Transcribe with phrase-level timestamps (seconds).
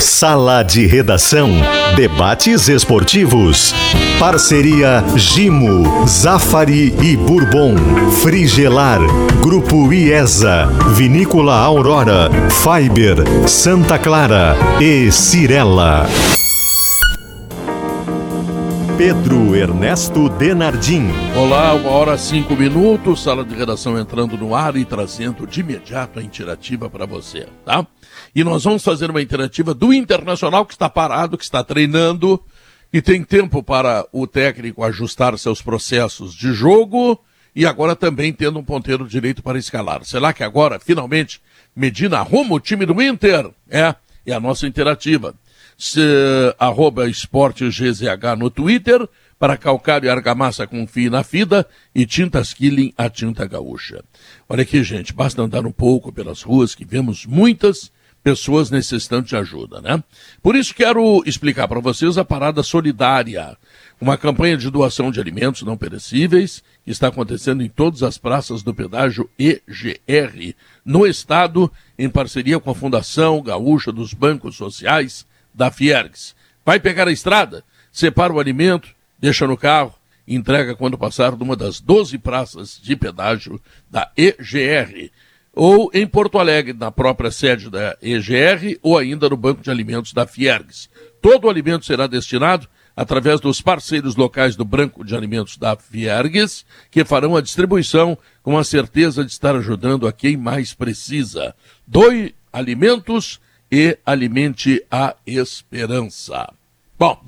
[0.00, 1.50] Sala de Redação.
[1.96, 3.74] Debates esportivos.
[4.18, 7.74] Parceria Gimo, Zafari e Bourbon.
[8.22, 9.00] Frigelar.
[9.42, 10.66] Grupo IESA.
[10.94, 12.30] Vinícola Aurora.
[12.50, 13.16] Fiber.
[13.48, 14.56] Santa Clara.
[14.80, 16.08] E Cirela.
[18.98, 21.06] Pedro Ernesto Denardim.
[21.36, 26.18] Olá, uma hora cinco minutos, sala de redação entrando no ar e trazendo de imediato
[26.18, 27.86] a interativa para você, tá?
[28.34, 32.42] E nós vamos fazer uma interativa do Internacional que está parado, que está treinando
[32.92, 37.20] e tem tempo para o técnico ajustar seus processos de jogo
[37.54, 40.04] e agora também tendo um ponteiro direito para escalar.
[40.04, 41.40] Será que agora, finalmente,
[41.74, 43.48] Medina arruma o time do Inter?
[43.70, 43.94] É,
[44.26, 45.36] é a nossa interativa
[45.78, 46.00] se,
[46.58, 51.64] arroba esporte GZH no Twitter, para calcário e argamassa com fio na fida
[51.94, 54.02] e tintas Killing, a tinta gaúcha.
[54.48, 57.92] Olha aqui, gente, basta andar um pouco pelas ruas que vemos muitas
[58.24, 60.02] pessoas necessitando de ajuda, né?
[60.42, 63.56] Por isso quero explicar para vocês a Parada Solidária,
[64.00, 68.64] uma campanha de doação de alimentos não perecíveis que está acontecendo em todas as praças
[68.64, 75.24] do pedágio EGR no estado, em parceria com a Fundação Gaúcha dos Bancos Sociais
[75.58, 76.34] da Fiergs.
[76.64, 79.92] Vai pegar a estrada, separa o alimento, deixa no carro,
[80.26, 85.10] entrega quando passar numa das 12 praças de pedágio da EGR.
[85.52, 90.12] Ou em Porto Alegre, na própria sede da EGR, ou ainda no Banco de Alimentos
[90.12, 90.88] da Fiergs.
[91.20, 96.64] Todo o alimento será destinado através dos parceiros locais do Banco de Alimentos da Fiergues,
[96.90, 101.54] que farão a distribuição com a certeza de estar ajudando a quem mais precisa.
[101.86, 103.40] Doe alimentos
[103.70, 106.52] e alimente a esperança.
[106.98, 107.20] Bom,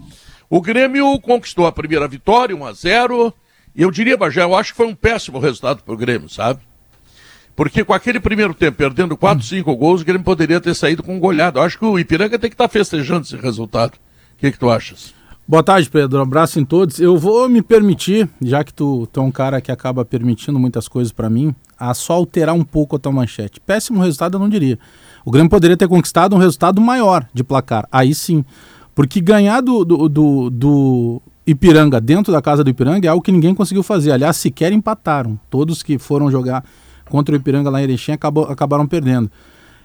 [0.49, 3.35] o Grêmio conquistou a primeira vitória, 1 a 0
[3.75, 6.61] e eu diria, Bajé, eu acho que foi um péssimo resultado para o Grêmio, sabe?
[7.55, 11.15] Porque com aquele primeiro tempo, perdendo 4, 5 gols, o Grêmio poderia ter saído com
[11.15, 11.59] um goleado.
[11.59, 13.95] Eu acho que o Ipiranga tem que estar tá festejando esse resultado.
[13.95, 15.15] O que, que tu achas?
[15.47, 16.19] Boa tarde, Pedro.
[16.19, 17.01] Um abraço em todos.
[17.01, 20.89] Eu vou me permitir, já que tu, tu é um cara que acaba permitindo muitas
[20.89, 23.61] coisas para mim, a só alterar um pouco a tua manchete.
[23.61, 24.79] Péssimo resultado eu não diria.
[25.25, 27.87] O Grêmio poderia ter conquistado um resultado maior de placar.
[27.91, 28.45] Aí sim.
[28.95, 33.33] Porque ganhar do, do, do, do Ipiranga dentro da casa do Ipiranga é algo que
[33.33, 34.13] ninguém conseguiu fazer.
[34.13, 35.39] Aliás, sequer empataram.
[35.49, 36.65] Todos que foram jogar
[37.09, 39.31] contra o Ipiranga lá em Erechim acabou, acabaram perdendo.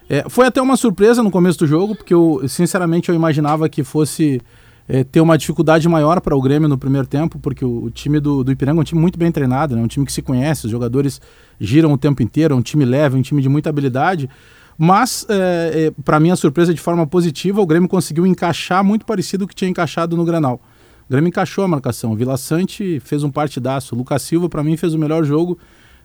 [0.08, 3.82] É, foi até uma surpresa no começo do jogo, porque eu, sinceramente, eu imaginava que
[3.82, 4.40] fosse
[4.88, 8.20] é, ter uma dificuldade maior para o Grêmio no primeiro tempo, porque o, o time
[8.20, 9.82] do, do, Ipiranga é um time muito bem treinado, né?
[9.82, 11.20] um time que se conhece, os jogadores
[11.58, 14.30] giram o tempo inteiro, é um time leve, um time de muita habilidade.
[14.78, 19.44] Mas, é, é, para minha surpresa, de forma positiva, o Grêmio conseguiu encaixar muito parecido
[19.44, 20.60] o que tinha encaixado no Granal.
[21.08, 22.12] O Grêmio encaixou a marcação.
[22.12, 23.94] O Vila Sante fez um partidaço.
[23.94, 25.58] O Lucas Silva, para mim, fez o melhor jogo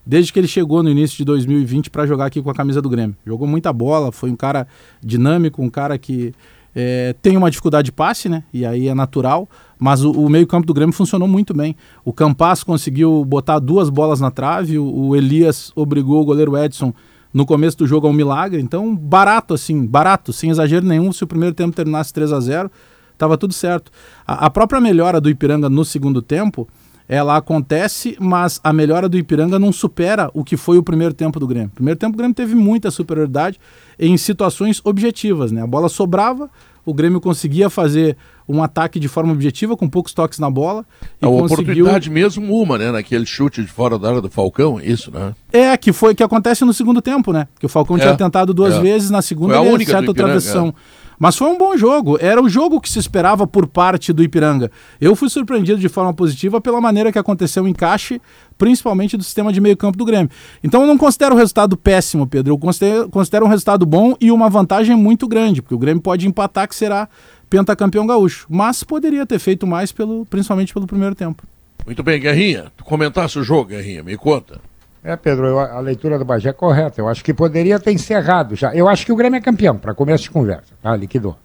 [0.06, 2.90] desde que ele chegou no início de 2020 para jogar aqui com a camisa do
[2.90, 3.16] Grêmio.
[3.26, 4.68] Jogou muita bola, foi um cara
[5.02, 6.34] dinâmico, um cara que
[6.76, 8.44] é, tem uma dificuldade de passe, né?
[8.54, 9.50] E aí é natural.
[9.78, 11.76] Mas o, o meio-campo do Grêmio funcionou muito bem.
[12.06, 16.94] O Campas conseguiu botar duas bolas na trave, o, o Elias obrigou o goleiro Edson
[17.34, 18.62] no começo do jogo é um milagre.
[18.62, 21.12] Então, barato assim, barato, sem exagero nenhum.
[21.12, 22.72] Se o primeiro tempo terminasse 3 a 0
[23.14, 23.92] estava tudo certo.
[24.26, 26.68] A, a, própria melhora do Ipiranga no segundo tempo,
[27.08, 31.40] ela acontece, mas a melhora do Ipiranga não supera o que foi o primeiro tempo
[31.40, 31.70] do Grêmio.
[31.70, 33.60] Primeiro tempo o Grêmio teve muita superioridade
[34.00, 35.62] em situações objetivas, né?
[35.62, 36.50] A bola sobrava,
[36.86, 38.18] o Grêmio conseguia fazer
[38.52, 40.86] um ataque de forma objetiva, com poucos toques na bola.
[41.22, 41.46] E a conseguiu...
[41.46, 42.92] oportunidade mesmo uma, né?
[42.92, 45.34] Naquele chute de fora da área do Falcão, é isso, né?
[45.52, 47.48] É, que foi que acontece no segundo tempo, né?
[47.60, 48.82] Que o Falcão é, tinha tentado duas é.
[48.82, 50.74] vezes, na segunda foi a ele acerta travessão.
[50.98, 51.02] É.
[51.22, 52.18] Mas foi um bom jogo.
[52.20, 54.72] Era o jogo que se esperava por parte do Ipiranga.
[55.00, 58.20] Eu fui surpreendido de forma positiva pela maneira que aconteceu o encaixe,
[58.58, 60.32] principalmente do sistema de meio-campo do Grêmio.
[60.64, 62.54] Então eu não considero o resultado péssimo, Pedro.
[62.54, 66.28] Eu considero, considero um resultado bom e uma vantagem muito grande, porque o Grêmio pode
[66.28, 67.08] empatar, que será
[67.52, 68.48] pentacampeão gaúcho.
[68.50, 71.44] Mas poderia ter feito mais, pelo, principalmente pelo primeiro tempo.
[71.86, 72.72] Muito bem, Guerrinha.
[72.78, 74.62] Tu comentasse o jogo, Guerrinha, me conta.
[75.04, 77.02] É, Pedro, eu, a leitura do Bagé é correta.
[77.02, 78.74] Eu acho que poderia ter encerrado já.
[78.74, 80.96] Eu acho que o Grêmio é campeão, para começo de conversa, tá?
[80.96, 81.38] Liquidou.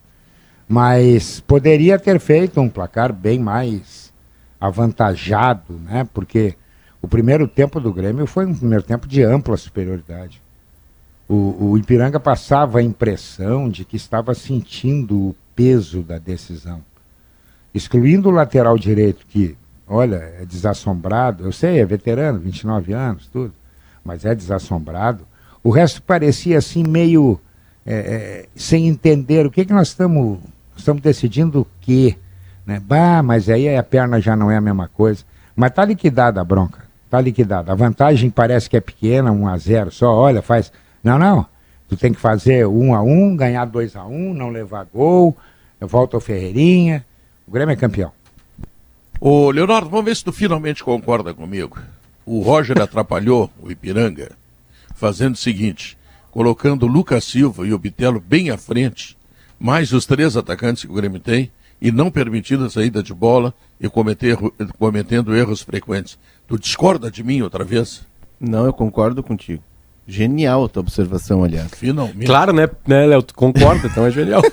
[0.69, 4.13] Mas poderia ter feito um placar bem mais
[4.61, 6.07] avantajado, né?
[6.15, 6.55] Porque
[7.03, 10.41] o primeiro tempo do Grêmio foi um primeiro tempo de ampla superioridade.
[11.29, 16.81] O, o Ipiranga passava a impressão de que estava sentindo o peso da decisão.
[17.75, 19.57] Excluindo o lateral direito, que
[19.89, 21.45] olha, é desassombrado.
[21.45, 23.53] Eu sei, é veterano, 29 anos, tudo,
[24.05, 25.27] mas é desassombrado.
[25.65, 27.41] O resto parecia assim meio
[27.85, 30.39] é, é, sem entender o que, que nós estamos
[30.77, 32.17] estamos decidindo o quê,
[32.67, 32.81] né?
[32.81, 35.25] Bah, mas aí a perna já não é a mesma coisa.
[35.55, 37.73] Mas tá liquidada a bronca, tá liquidada.
[37.73, 40.71] A vantagem parece que é pequena, 1 a 0 só, olha, faz.
[41.03, 41.47] Não, não.
[41.89, 45.37] Tu tem que fazer um a um, ganhar dois a um, não levar gol,
[45.81, 47.05] volta ao Ferreirinha.
[47.47, 48.13] O Grêmio é campeão.
[49.21, 51.79] Ô, Leonardo, vamos ver se tu finalmente concorda comigo.
[52.25, 54.33] O Roger atrapalhou o Ipiranga
[54.97, 55.97] fazendo o seguinte,
[56.31, 59.17] colocando o Lucas Silva e o Bitelo bem à frente,
[59.61, 63.55] mais os três atacantes que o Grêmio tem, e não permitindo a saída de bola
[63.79, 64.37] e cometer,
[64.79, 66.19] cometendo erros frequentes.
[66.49, 68.07] Tu discorda de mim outra vez?
[68.41, 69.63] Não, eu concordo contigo.
[70.07, 71.71] Genial a tua observação, aliás.
[71.75, 72.27] Finalmente.
[72.27, 73.23] Claro, né, né Léo?
[73.23, 74.43] Tu concorda, então é genial.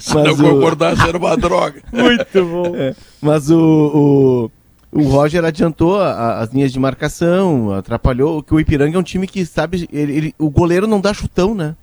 [0.00, 1.80] Se não Mas o- concordasse, era uma droga.
[1.92, 2.74] Muito bom.
[2.76, 4.50] É, mas o,
[4.92, 9.00] o, o Roger adiantou a- a- as linhas de marcação, atrapalhou, que o Ipiranga é
[9.00, 11.74] um time que sabe, ele, ele- o goleiro não dá chutão, né?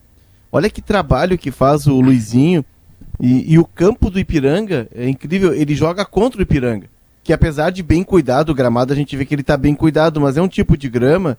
[0.51, 2.63] Olha que trabalho que faz o Luizinho.
[3.19, 6.87] E, e o campo do Ipiranga é incrível, ele joga contra o Ipiranga.
[7.23, 10.19] Que apesar de bem cuidado, o gramado a gente vê que ele tá bem cuidado,
[10.19, 11.37] mas é um tipo de grama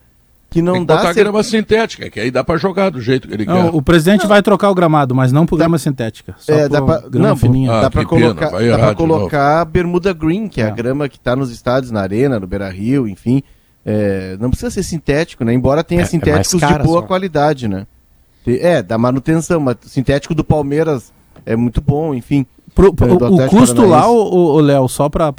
[0.49, 3.01] que não Tem que dá botar cer- grama sintética, que aí dá pra jogar do
[3.01, 3.77] jeito que ele Não, quer.
[3.77, 6.35] o presidente vai trocar o gramado, mas não por grama sintética.
[6.39, 7.73] Só É, por dá pra- grama não, fininha.
[7.73, 10.71] Ah, dá pena, colocar, dá pra colocar bermuda green, que é, a É.
[10.71, 13.43] grama que tá nos estádios, na arena, no Beira Rio, enfim.
[13.85, 15.53] É, não precisa ser sintético, né?
[15.55, 17.07] Embora tenha É- é sintéticos de boa só.
[17.07, 17.87] qualidade, né?
[18.47, 21.13] É, da manutenção, mas o sintético do Palmeiras
[21.47, 22.47] é muito bom, enfim.
[22.75, 25.33] Pro- pro- É, do o Atlético custo lá, o Léo, só para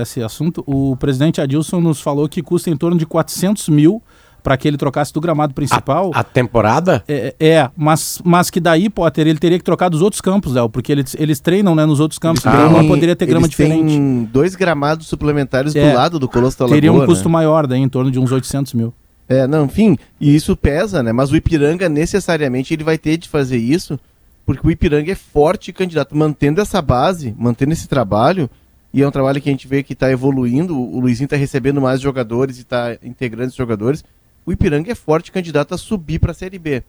[0.00, 4.00] esse assunto, o presidente Adilson nos falou que custa em torno de 400 mil
[4.42, 6.10] para que ele trocasse do gramado principal.
[6.14, 7.02] A temporada?
[7.08, 10.70] É, é, mas, mas que daí, Potter, ele teria que trocar dos outros campos, Léo,
[10.70, 13.56] porque eles, eles treinam né, nos outros campos, Eles então não poderia ter grama eles
[13.56, 14.28] têm diferente.
[14.32, 17.06] dois gramados suplementares É, do lado do Colosso da Lagoa, Teria um né?
[17.06, 18.94] custo maior daí, em torno de uns 800 mil.
[19.28, 21.12] É, não, enfim, e isso pesa, né?
[21.12, 23.98] Mas o Ipiranga, necessariamente, ele vai ter de fazer isso,
[24.48, 26.16] porque o Ipiranga é forte candidato.
[26.16, 28.48] Mantendo essa base, mantendo esse trabalho,
[28.94, 31.82] e é um trabalho que a gente vê que está evoluindo, o Luizinho está recebendo
[31.82, 34.02] mais jogadores e está integrando esses jogadores,
[34.46, 36.82] o Ipiranga é forte candidato a subir para a Série B.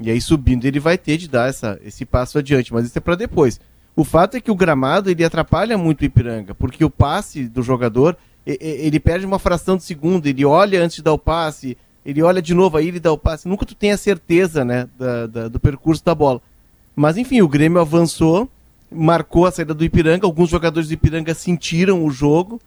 [0.00, 3.00] E aí, subindo, ele vai ter de dar essa, esse passo adiante, mas isso é
[3.02, 3.60] para depois.
[3.94, 7.62] O fato é que o gramado, ele atrapalha muito o Ipiranga, porque o passe do
[7.62, 8.16] jogador,
[8.46, 11.76] ele perde uma fração de segundo, ele olha antes de dar o passe,
[12.06, 13.46] ele olha de novo aí, ele dá o passe.
[13.46, 16.40] Nunca tu tem a certeza, né, da- da- do percurso da bola.
[16.94, 18.48] Mas enfim, o Grêmio avançou,
[18.90, 22.60] marcou a saída do Ipiranga, alguns jogadores do Ipiranga sentiram o jogo,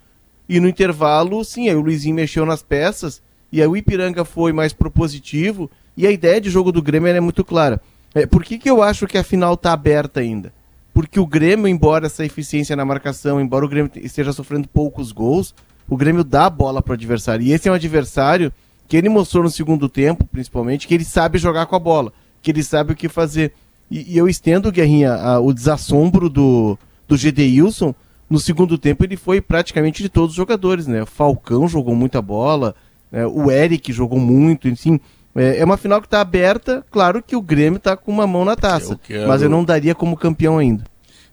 [0.48, 4.52] e no intervalo, sim, aí o Luizinho mexeu nas peças, e aí o Ipiranga foi
[4.52, 7.82] mais propositivo, e a ideia de jogo do Grêmio é muito clara.
[8.14, 10.54] É, por que, que eu acho que a final está aberta ainda?
[10.94, 15.54] Porque o Grêmio, embora essa eficiência na marcação, embora o Grêmio esteja sofrendo poucos gols,
[15.88, 17.46] o Grêmio dá a bola para o adversário.
[17.46, 18.52] E esse é um adversário
[18.88, 22.52] que ele mostrou no segundo tempo, principalmente, que ele sabe jogar com a bola, que
[22.52, 23.54] ele sabe o que fazer.
[23.90, 26.78] E, e eu estendo, Guerrinha, a- o desassombro do,
[27.08, 27.94] do Gedeilson.
[28.30, 31.04] No segundo tempo, ele foi praticamente de todos os jogadores, né?
[31.04, 32.74] O Falcão jogou muita bola,
[33.12, 33.24] né?
[33.28, 35.00] o Eric jogou muito, enfim.
[35.36, 38.44] É, é uma final que está aberta, claro que o Grêmio está com uma mão
[38.44, 40.84] na taça, Eu quero- mas eu não daria como campeão ainda.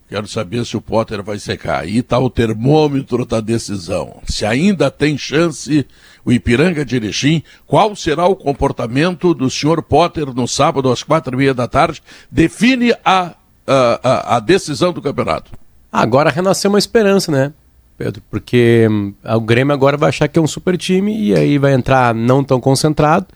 [0.06, 1.80] Quero saber se o Potter vai secar.
[1.84, 4.20] Aí está o termômetro da decisão.
[4.26, 5.86] Se ainda tem chance
[6.24, 11.34] o Ipiranga de Erechim, qual será o comportamento do senhor Potter no sábado às quatro
[11.34, 12.02] e meia da tarde?
[12.30, 13.32] Define a,
[13.66, 15.50] a, a, decisão do campeonato.
[15.90, 17.52] Agora renasceu uma esperança, né,
[17.98, 18.22] Pedro?
[18.30, 21.74] Porque hum, o Grêmio agora vai achar que é um super time e aí vai
[21.74, 23.26] entrar não tão concentrado.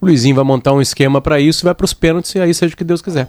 [0.00, 2.74] O Luizinho vai montar um esquema para isso, vai para os pênaltis e aí seja
[2.74, 3.28] o que Deus quiser.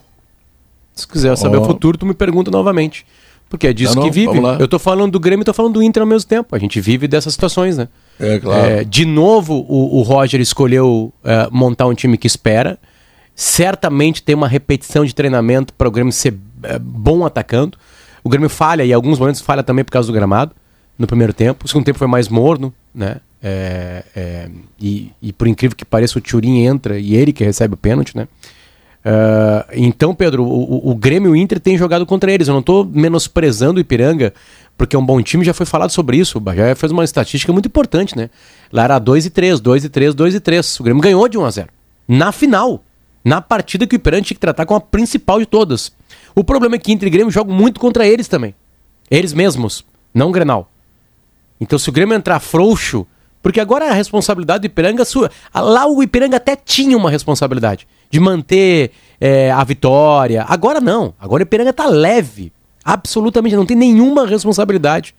[0.93, 1.61] Se quiser saber Ó.
[1.61, 3.05] o futuro, tu me pergunta novamente.
[3.49, 4.37] Porque é disso Não, não, que vive.
[4.59, 6.55] Eu tô falando do Grêmio e tô falando do Inter ao mesmo tempo.
[6.55, 7.89] A gente vive dessas situações, né?
[8.21, 8.65] É claro.
[8.65, 12.77] É, de novo, o, o Roger escolheu é, montar um time que espera.
[13.35, 17.77] Certamente tem uma repetição de treinamento para o Grêmio ser é, bom atacando.
[18.23, 20.51] O Grêmio falha, e em alguns momentos falha também por causa do gramado,
[20.97, 21.65] no primeiro tempo.
[21.65, 23.17] O segundo tempo foi mais morno, né?
[23.43, 24.49] É, é,
[24.79, 28.15] e, e por incrível que pareça, o Turin entra e ele que recebe o pênalti,
[28.15, 28.27] né?
[29.03, 32.47] Ah, então, Pedro, o, o- o Grêmio e o Inter têm jogado contra eles.
[32.47, 34.31] Eu não estou menosprezando o Ipiranga,
[34.77, 36.37] porque é um bom time, já foi falado sobre isso.
[36.37, 38.29] O Bajé fez uma estatística muito importante, né?
[38.71, 40.79] Lá era 2 e 3, 2 e 3, 2 e 3.
[40.79, 41.69] O Grêmio ganhou de 1 a 0
[42.07, 42.83] Na final.
[43.23, 45.91] Na partida que o Ipiranga tinha que tratar com a principal de todas.
[46.35, 48.55] O problema é que Inter e Grêmio jogam muito contra eles também.
[49.09, 50.71] Eles mesmos, não o Grenal.
[51.59, 53.05] Então, se o Grêmio entrar frouxo,
[53.41, 55.31] porque agora a responsabilidade do Ipiranga sua.
[55.53, 60.45] Lá o Ipiranga até tinha uma responsabilidade de manter é, a vitória.
[60.47, 61.13] Agora não.
[61.19, 62.53] Agora o Ipiranga tá leve.
[62.83, 65.15] Absolutamente, não tem nenhuma responsabilidade.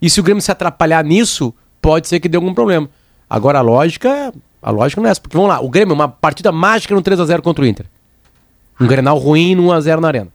[0.00, 2.88] E se o Grêmio se atrapalhar nisso, pode ser que dê algum problema.
[3.28, 5.20] Agora a lógica, a lógica não é essa.
[5.20, 7.86] Porque vamos lá, o Grêmio, uma partida mágica no 3x0 contra o Inter.
[8.80, 10.28] Um Grenal ruim no 1x0 na arena.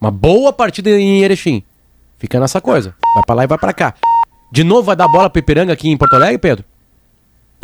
[0.00, 1.62] Uma boa partida em Erechim.
[2.18, 2.94] Fica nessa coisa.
[3.14, 3.94] Vai pra lá e vai pra cá.
[4.50, 6.64] De novo vai dar bola pro Ipiranga aqui em Porto Alegre, Pedro?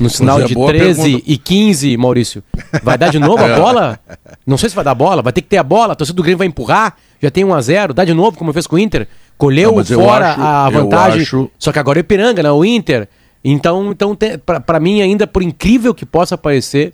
[0.01, 1.25] No sinal é, de boa 13 pergunta.
[1.27, 2.43] e 15, Maurício.
[2.83, 3.57] Vai dar de novo a É.
[3.59, 3.99] bola?
[4.47, 6.23] Não sei se vai dar bola, vai ter que ter a bola, a torcida do
[6.23, 9.09] Grêmio vai empurrar, já tem 1x0, dá de novo, como fez com o Inter.
[9.37, 11.23] Colheu Não, eu fora acho- a eu vantagem.
[11.23, 13.09] acho- Só que agora é Ipiranga, não é o Inter.
[13.45, 16.93] Então, então tem, pra, pra mim, ainda, por incrível que possa parecer,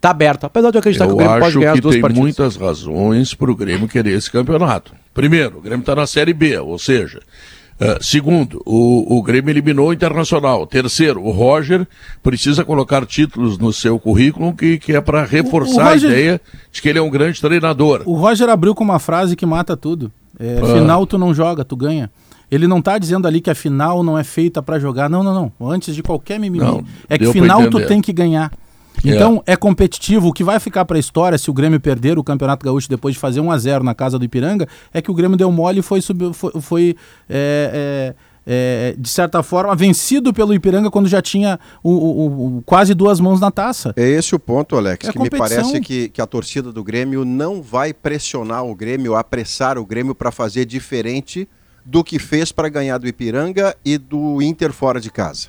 [0.00, 0.44] tá aberto.
[0.44, 2.22] Apesar de eu acreditar que o Eu Grêmio pode ganhar as duas tem partidas.
[2.22, 4.92] muitas razões para o Grêmio querer esse campeonato.
[5.14, 7.20] Primeiro, o Grêmio está na Série B, ou seja,
[7.78, 10.66] eh, segundo, o, o Grêmio eliminou o Internacional.
[10.66, 11.86] Terceiro, o Roger
[12.22, 16.40] precisa colocar títulos no seu currículo que, que é para reforçar Roger- a ideia
[16.72, 18.02] de que ele é um grande treinador.
[18.06, 20.10] O Roger abriu com uma frase que mata tudo.
[20.38, 20.66] É, Ah.
[20.78, 22.10] Final tu não joga, tu ganha.
[22.50, 25.10] Ele não tá dizendo ali que a final não é feita pra jogar.
[25.10, 25.68] Não, não, não.
[25.70, 26.64] Antes de qualquer mimimi.
[26.64, 28.52] Não, é que final tu tem que ganhar.
[29.04, 29.56] Então é.
[29.56, 30.28] competitivo.
[30.28, 33.20] O que vai ficar pra história se o Grêmio perder o Campeonato Gaúcho depois de
[33.20, 35.82] fazer 1 a 0 na casa do Ipiranga é que o Grêmio deu mole e
[35.82, 36.96] foi, sub- foi, foi,
[37.28, 38.14] é,
[38.46, 42.94] é, é, de certa forma vencido pelo Ipiranga quando já tinha o- o- o- quase
[42.94, 43.92] duas mãos na taça.
[43.96, 45.62] É esse o ponto, Alex, É que me competição.
[45.62, 50.14] parece que, que a torcida do Grêmio não vai pressionar o Grêmio, apressar o Grêmio
[50.14, 51.48] para fazer diferente
[51.84, 55.48] do que fez para ganhar do Ipiranga e do Inter fora de casa.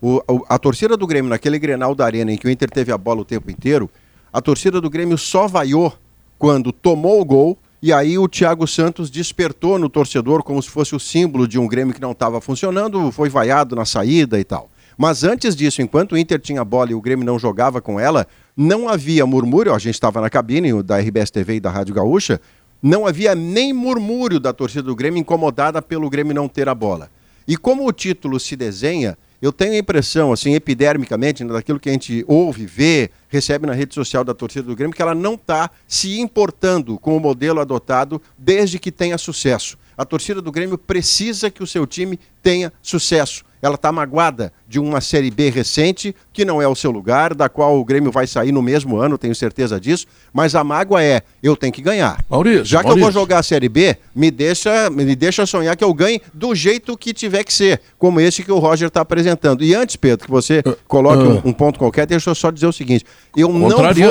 [0.00, 2.98] O- a torcida do Grêmio, naquele Grenal da Arena em que o Inter teve a
[2.98, 3.90] bola o tempo inteiro,
[4.32, 5.92] a torcida do Grêmio só vaiou
[6.38, 10.94] quando tomou o gol e aí o Thiago Santos despertou no torcedor como se fosse
[10.94, 14.68] o símbolo de um Grêmio que não estava funcionando, foi vaiado na saída e tal.
[14.96, 17.98] Mas antes disso, enquanto o Inter tinha a bola e o Grêmio não jogava com
[18.00, 18.26] ela,
[18.56, 22.40] não havia murmúrio, a gente estava na cabine da RBS TV e da Rádio Gaúcha,
[22.82, 27.08] não havia nem murmúrio da torcida do Grêmio incomodada pelo Grêmio não ter a bola.
[27.46, 31.88] E como o título se desenha, eu tenho a impressão, assim, epidermicamente, né, daquilo que
[31.88, 35.34] a gente ouve, vê, recebe na rede social da torcida do Grêmio, que ela não
[35.34, 39.78] está se importando com o modelo adotado desde que tenha sucesso.
[39.96, 43.44] A torcida do Grêmio precisa que o seu time tenha sucesso.
[43.60, 47.48] Ela está magoada de uma Série B recente, que não é o seu lugar, da
[47.48, 51.22] qual o Grêmio vai sair no mesmo ano, tenho certeza disso, mas a mágoa é,
[51.42, 52.22] eu tenho que ganhar.
[52.28, 53.20] Maurício, Já que eu vou Maurício.
[53.20, 57.12] jogar a Série B, me deixa, me deixa sonhar que eu ganhe do jeito que
[57.12, 59.64] tiver que ser, como esse que o Roger está apresentando.
[59.64, 61.42] E antes, Pedro, que você coloque ah.
[61.44, 63.04] um, um ponto qualquer, deixa eu só dizer o seguinte:
[63.36, 63.68] eu não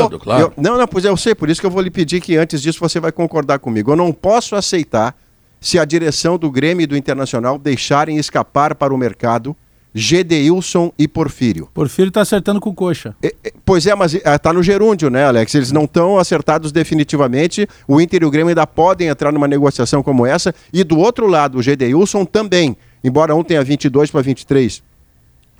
[0.10, 0.20] vou.
[0.20, 0.42] claro.
[0.42, 2.36] eu- não, não, pois é, eu sei, por isso que eu vou lhe pedir que
[2.36, 3.92] antes disso você vai concordar comigo.
[3.92, 5.16] Eu não posso aceitar
[5.60, 9.56] se a direção do Grêmio e do Internacional deixarem escapar para o mercado
[9.94, 11.68] Gedeilson e Porfírio.
[11.74, 13.16] Porfírio tá acertando com coxa.
[13.22, 15.54] É, é, Pois é, mas está no gerúndio, né, Alex?
[15.56, 17.68] Eles não estão acertados definitivamente.
[17.88, 20.54] O Inter e o Grêmio ainda podem entrar numa negociação como essa.
[20.72, 22.78] E do outro lado, o Gedeilson também.
[23.04, 24.84] Embora um tenha 22 para 23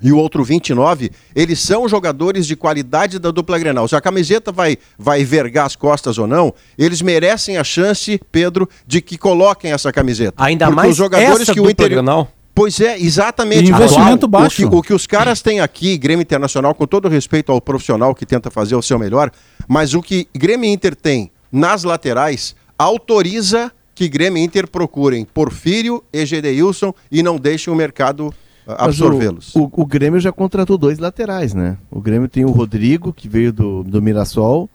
[0.00, 3.88] e o outro 29, eles são jogadores de qualidade da dupla Grenal.
[3.88, 8.68] Se a camiseta vai, vai vergar as costas ou não, eles merecem a chance, Pedro,
[8.86, 10.42] de que coloquem essa camiseta.
[10.42, 12.28] Ainda Porque mais os jogadores essa que o dupla Inter Grenal.
[12.54, 13.70] Pois é, exatamente.
[13.70, 14.42] E investimento Atual.
[14.42, 14.66] baixo.
[14.66, 18.14] O que, o que os caras têm aqui, Grêmio Internacional, com todo respeito ao profissional
[18.14, 19.30] que tenta fazer o seu melhor,
[19.68, 26.24] mas o que Grêmio Inter tem nas laterais autoriza que Grêmio Inter procurem Porfírio e
[26.24, 28.32] Gedeilson e não deixem o mercado
[28.76, 29.54] absorvê-los.
[29.54, 31.76] O, o, o Grêmio já contratou dois laterais, né?
[31.90, 34.68] O Grêmio tem o Rodrigo, que veio do, do Mirassol,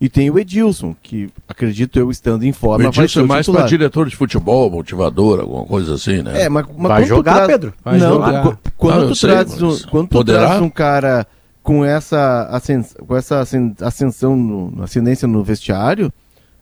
[0.00, 3.22] e tem o Edilson, que acredito eu estando em O forma vai ser Edilson é
[3.24, 6.42] o mais para diretor de futebol, motivador, alguma coisa assim, né?
[6.42, 7.74] É, mas, mas Vai jogar, traz- Pedro?
[7.84, 8.42] Vai não, jogar.
[8.42, 10.46] qu- quando Ah, tu sei, traz um, quando tu poderá?
[10.46, 11.26] traz um cara
[11.62, 16.12] com essa ascens- com essa ascen- ascensão, no, ascendência no vestiário,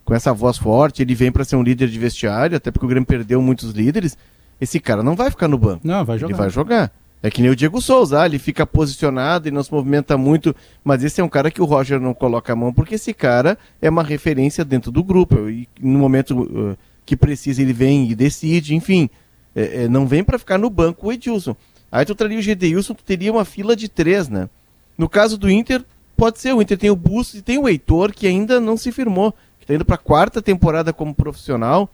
[0.04, 2.88] com essa voz forte, ele vem para ser um líder de vestiário, até porque o
[2.88, 4.16] Grêmio perdeu muitos líderes.
[4.64, 5.86] Esse cara não vai ficar no banco.
[5.86, 6.32] Não, vai jogar.
[6.32, 6.92] Ele vai jogar.
[7.22, 10.54] É que nem o Diego Souza, ah, ele fica posicionado e não se movimenta muito,
[10.82, 13.56] mas esse é um cara que o Roger não coloca a mão, porque esse cara
[13.80, 15.48] é uma referência dentro do grupo.
[15.48, 19.08] E no momento uh, que precisa, ele vem e decide, enfim.
[19.54, 21.56] É, é, não vem para ficar no banco o Edilson.
[21.90, 24.48] Aí tu traria o Gedeilson, tu teria uma fila de três, né?
[24.98, 25.84] No caso do Inter,
[26.16, 26.52] pode ser.
[26.52, 29.32] O Inter tem o Bustos e tem o Heitor, que ainda não se firmou.
[29.60, 31.88] Que tá indo pra quarta temporada como profissional.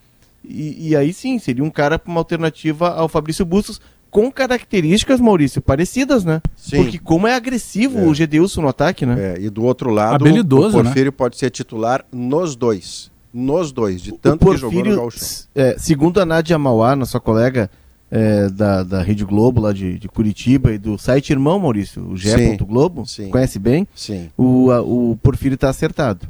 [0.45, 3.81] E, e aí sim, seria um cara pra uma alternativa ao Fabrício Bustos,
[4.11, 6.41] com características, Maurício, parecidas, né?
[6.57, 6.83] Sim.
[6.83, 8.03] Porque como é agressivo É.
[8.07, 9.35] o Gedeilson no ataque, né?
[9.37, 13.11] É, e do outro lado, Habilidoso, o Porfírio pode ser titular nos dois.
[13.33, 15.29] Nos dois, de tanto o que jogou no Porfírio, Gauchão.
[15.55, 17.71] é, segundo a Nádia Mauá, nossa colega
[18.11, 22.19] é, da, da Rede Globo, lá de, de Curitiba, e do site Irmão, Maurício, o
[22.19, 22.29] Sim.
[22.37, 22.57] Gé.
[22.57, 23.29] Globo, Sim.
[23.31, 24.29] conhece bem, Sim.
[24.37, 26.27] o, a- o Porfírio tá acertado.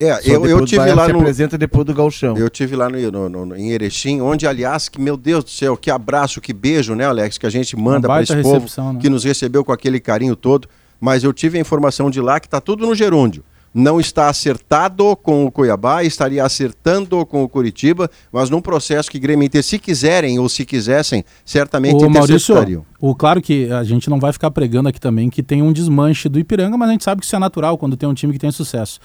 [0.00, 2.34] É, Só eu, eu tive lá se no, apresenta depois do Galchão.
[2.36, 5.76] Eu tive lá no, no- no- em Erechim, onde, aliás, que, meu Deus do céu,
[5.76, 8.98] que abraço, que beijo, né, Alex, que a gente manda para esse povo né?
[8.98, 10.66] que nos recebeu com aquele carinho todo.
[10.98, 13.44] Mas eu tive a informação de lá que tá tudo no gerúndio.
[13.72, 19.18] não está acertado com o Cuiabá, estaria acertando com o Curitiba, mas num processo que
[19.18, 24.10] Grêmio Inter, se quiserem ou se quisessem, certamente Ô, Maurício, o, claro que a gente
[24.10, 27.04] não vai ficar pregando aqui também que tem um desmanche do Ipiranga, mas a gente
[27.04, 28.98] sabe que isso é natural quando tem um time que tem sucesso.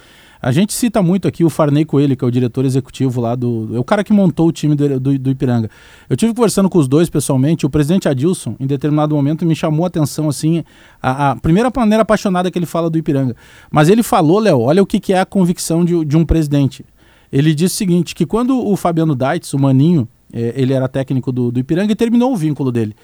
[0.46, 3.68] A gente cita muito aqui o Farney Coelho, que é o diretor executivo lá do.
[3.74, 5.72] É o cara que montou o time do, do, do Ipiranga.
[6.08, 7.66] Eu tive conversando com os dois pessoalmente.
[7.66, 10.64] O presidente Adilson, em determinado momento, me chamou a atenção, assim,
[11.02, 13.36] a, a primeira maneira apaixonada que ele fala do Ipiranga.
[13.72, 16.86] Mas ele falou, Léo, olha o que, que é a convicção de, de um presidente.
[17.32, 21.32] Ele disse o seguinte: que quando o Fabiano Daitz, o Maninho, é, ele era técnico
[21.32, 22.96] do, do Ipiranga e terminou o vínculo dele.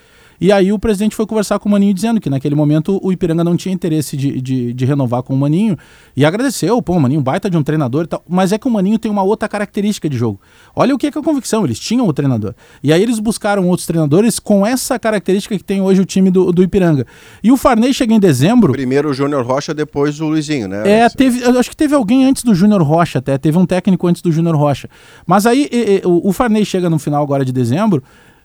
[0.42, 3.44] E aí o presidente foi conversar com o Maninho dizendo que naquele momento o Ipiranga
[3.44, 5.78] não tinha interesse de, de, de renovar com o Maninho
[6.18, 8.72] e agradeceu, pô, o Maninho baita de um treinador e tal, mas é que o
[8.72, 10.42] Maninho tem uma outra característica de jogo.
[10.76, 12.56] Olha o que é, que é a convicção, eles tinham o treinador.
[12.82, 16.52] E aí eles buscaram outros treinadores com essa característica que tem hoje o time do,
[16.52, 17.06] do Ipiranga.
[17.44, 18.74] E o Farney chega em dezembro...
[18.74, 20.82] Primeiro o Júnior Rocha, depois o Luizinho, né?
[20.90, 24.08] É, teve, eu acho que teve alguém antes do Júnior Rocha até, teve um técnico
[24.08, 24.90] antes do Júnior Rocha.
[25.28, 28.02] Mas aí e, e, o, o Farney chega no final agora de dezembro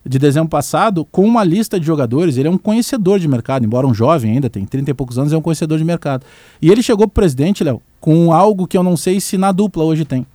[0.09, 2.37] de dezembro passado com uma lista de jogadores.
[2.37, 5.33] Ele é um conhecedor de mercado, embora um jovem ainda, tem 30 e poucos anos,
[5.33, 6.25] é um conhecedor de mercado.
[6.63, 9.51] E ele chegou para o presidente, Léo, com algo que eu não sei se na
[9.51, 10.27] dupla hoje tem.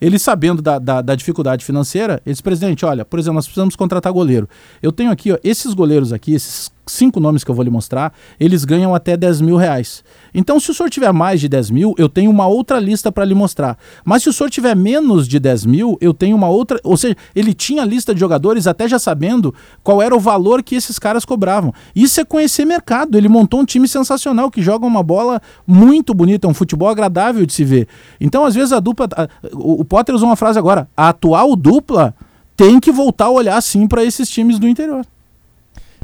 [0.00, 3.74] Ele sabendo da, da, da, dificuldade financeira, ele disse, presidente, olha, por exemplo, nós precisamos
[3.74, 4.48] contratar goleiro.
[4.82, 8.12] Eu tenho aqui, ó, esses goleiros aqui, esses cinco nomes que eu vou lhe mostrar,
[8.38, 10.04] eles ganham até 10 mil reais.
[10.32, 13.24] Então, se o senhor tiver mais de 10 mil, eu tenho uma outra lista para
[13.24, 13.76] lhe mostrar.
[14.04, 16.78] Mas se o senhor tiver menos de 10 mil, eu tenho uma outra.
[16.84, 20.74] Ou seja, ele tinha lista de jogadores até já sabendo qual era o valor que
[20.74, 21.72] esses caras cobravam.
[21.94, 23.18] Isso é conhecer mercado.
[23.18, 27.52] Ele montou um time sensacional que joga uma bola muito bonita, um futebol agradável de
[27.52, 27.88] se ver.
[28.20, 29.08] Então, às vezes, a dupla.
[29.52, 32.14] O Potter usou uma frase agora: a atual dupla
[32.56, 35.04] tem que voltar a olhar sim para esses times do interior.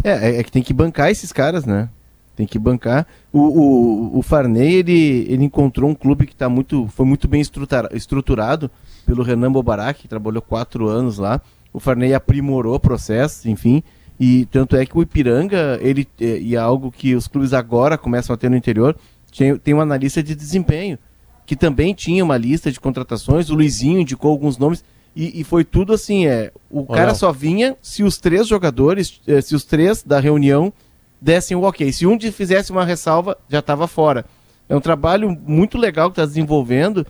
[0.05, 1.89] É, é que tem que bancar esses caras, né?
[2.35, 3.07] Tem que bancar.
[3.33, 7.43] O, o, o Farney, ele, ele encontrou um clube que tá muito, foi muito bem
[7.43, 8.71] estruturado
[9.05, 11.41] pelo Renan Bobarak, que trabalhou quatro anos lá.
[11.73, 13.83] O Farney aprimorou o processo, enfim.
[14.19, 18.33] E tanto é que o Ipiranga, ele, e é algo que os clubes agora começam
[18.33, 18.97] a ter no interior,
[19.37, 20.99] tem, tem um analista de desempenho,
[21.45, 23.51] que também tinha uma lista de contratações.
[23.51, 24.85] O Luizinho indicou alguns nomes.
[25.15, 27.15] E, e, foi tudo assim, é, o cara não.
[27.15, 30.73] só vinha se os três jogadores, eh, se os três da reunião
[31.21, 31.93] dessem o ok.
[31.93, 34.25] Se um fizesse uma ressalva, já estava fora.
[34.69, 37.07] É um trabalho muito legal que está desenvolvendo.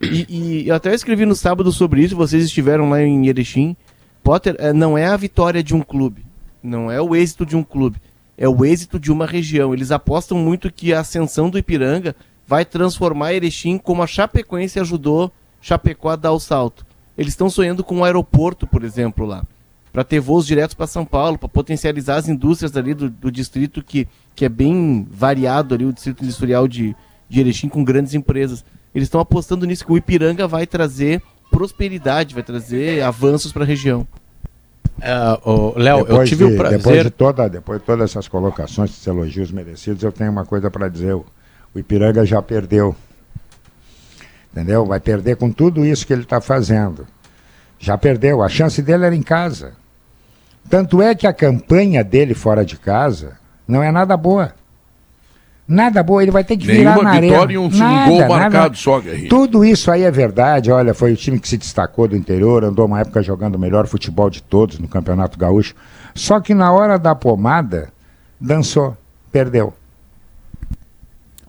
[0.00, 3.74] E, e, eu até escrevi no sábado sobre isso, vocês estiveram lá em Erechim.
[4.22, 6.26] Potter, é, não é a vitória de um clube,
[6.62, 7.96] não é o êxito de um clube,
[8.36, 9.72] é o êxito de uma região.
[9.72, 12.14] Eles apostam muito que a ascensão do Ipiranga
[12.46, 16.85] vai transformar Erechim como a Chapecoense ajudou Chapecó a dar o salto.
[17.16, 19.44] Eles estão sonhando com um aeroporto, por exemplo, lá,
[19.92, 23.82] para ter voos diretos para São Paulo, para potencializar as indústrias ali do, do, distrito
[23.82, 26.94] que, que é bem variado ali, o distrito industrial de,
[27.28, 28.64] de Erechim com grandes empresas.
[28.94, 33.66] Eles estão apostando nisso que o Ipiranga vai trazer prosperidade, vai trazer avanços para a
[33.66, 34.06] região.
[34.98, 36.78] Uh, Léo, eu tive de, o prazer.
[36.78, 40.70] Depois de, toda, depois de todas essas colocações, esses elogios merecidos, eu tenho uma coisa
[40.70, 41.14] para dizer.
[41.14, 42.96] O Ipiranga já perdeu
[44.56, 44.86] Entendeu?
[44.86, 47.06] Vai perder com tudo isso que ele está fazendo.
[47.78, 48.42] Já perdeu.
[48.42, 49.74] A chance dele era em casa.
[50.70, 53.36] Tanto é que a campanha dele fora de casa
[53.68, 54.54] não é nada boa.
[55.68, 57.32] Nada boa, ele vai ter que Nenhuma virar na arena.
[57.32, 58.74] vitória e um, nada, gol marcado nada.
[58.76, 59.28] só, Guerrinho.
[59.28, 60.70] Tudo isso aí é verdade.
[60.70, 63.86] Olha, foi o time que se destacou do interior, andou uma época jogando o melhor
[63.86, 65.74] futebol de todos no Campeonato Gaúcho.
[66.14, 67.92] Só que na hora da pomada,
[68.40, 68.96] dançou,
[69.30, 69.74] perdeu.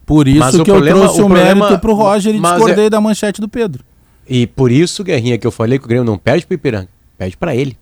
[0.07, 2.89] Por isso mas que eu problema, trouxe o, o mérito pro Roger e discordei é...
[2.89, 3.83] da manchete do Pedro.
[4.25, 7.35] E por isso, Guerrinha, que eu falei que o Grêmio não perde pro Ipiranga, perde
[7.35, 7.77] para ele.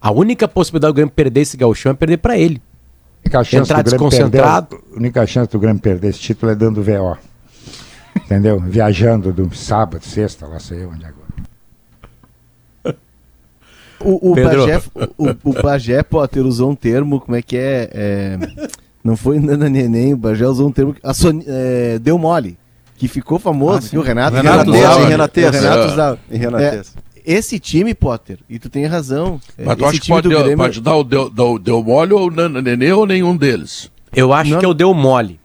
[0.00, 2.60] A única possibilidade do Grêmio perder esse gauchão é perder para ele.
[3.32, 4.76] A Entrar desconcentrado.
[4.76, 7.16] Perder, a única chance do Grêmio perder esse título é dando VO.
[8.16, 8.58] Entendeu?
[8.58, 11.30] Viajando do sábado, sexta, lá sei onde agora.
[14.00, 14.82] O, o, Bagé,
[15.16, 17.88] o, o Bagé Potter usou um termo, como é que é?
[17.92, 18.38] é
[19.02, 20.94] não foi Nana Neném, o Bagé usou um termo.
[21.02, 22.58] A Sony, é, deu mole.
[22.96, 24.36] Que ficou famoso, ah, o Renato.
[24.36, 25.04] Renato Zau.
[25.06, 25.40] Renato
[25.96, 26.18] Zau.
[26.30, 29.40] Renato esse time, Potter, e tu tem razão.
[29.58, 30.56] Mas tu acha que pode, Grêmio...
[30.56, 33.90] pode dar o deu, deu, deu mole ou Nana Nenê ou nenhum deles?
[34.14, 34.58] Eu acho Não.
[34.58, 35.38] que é o deu mole.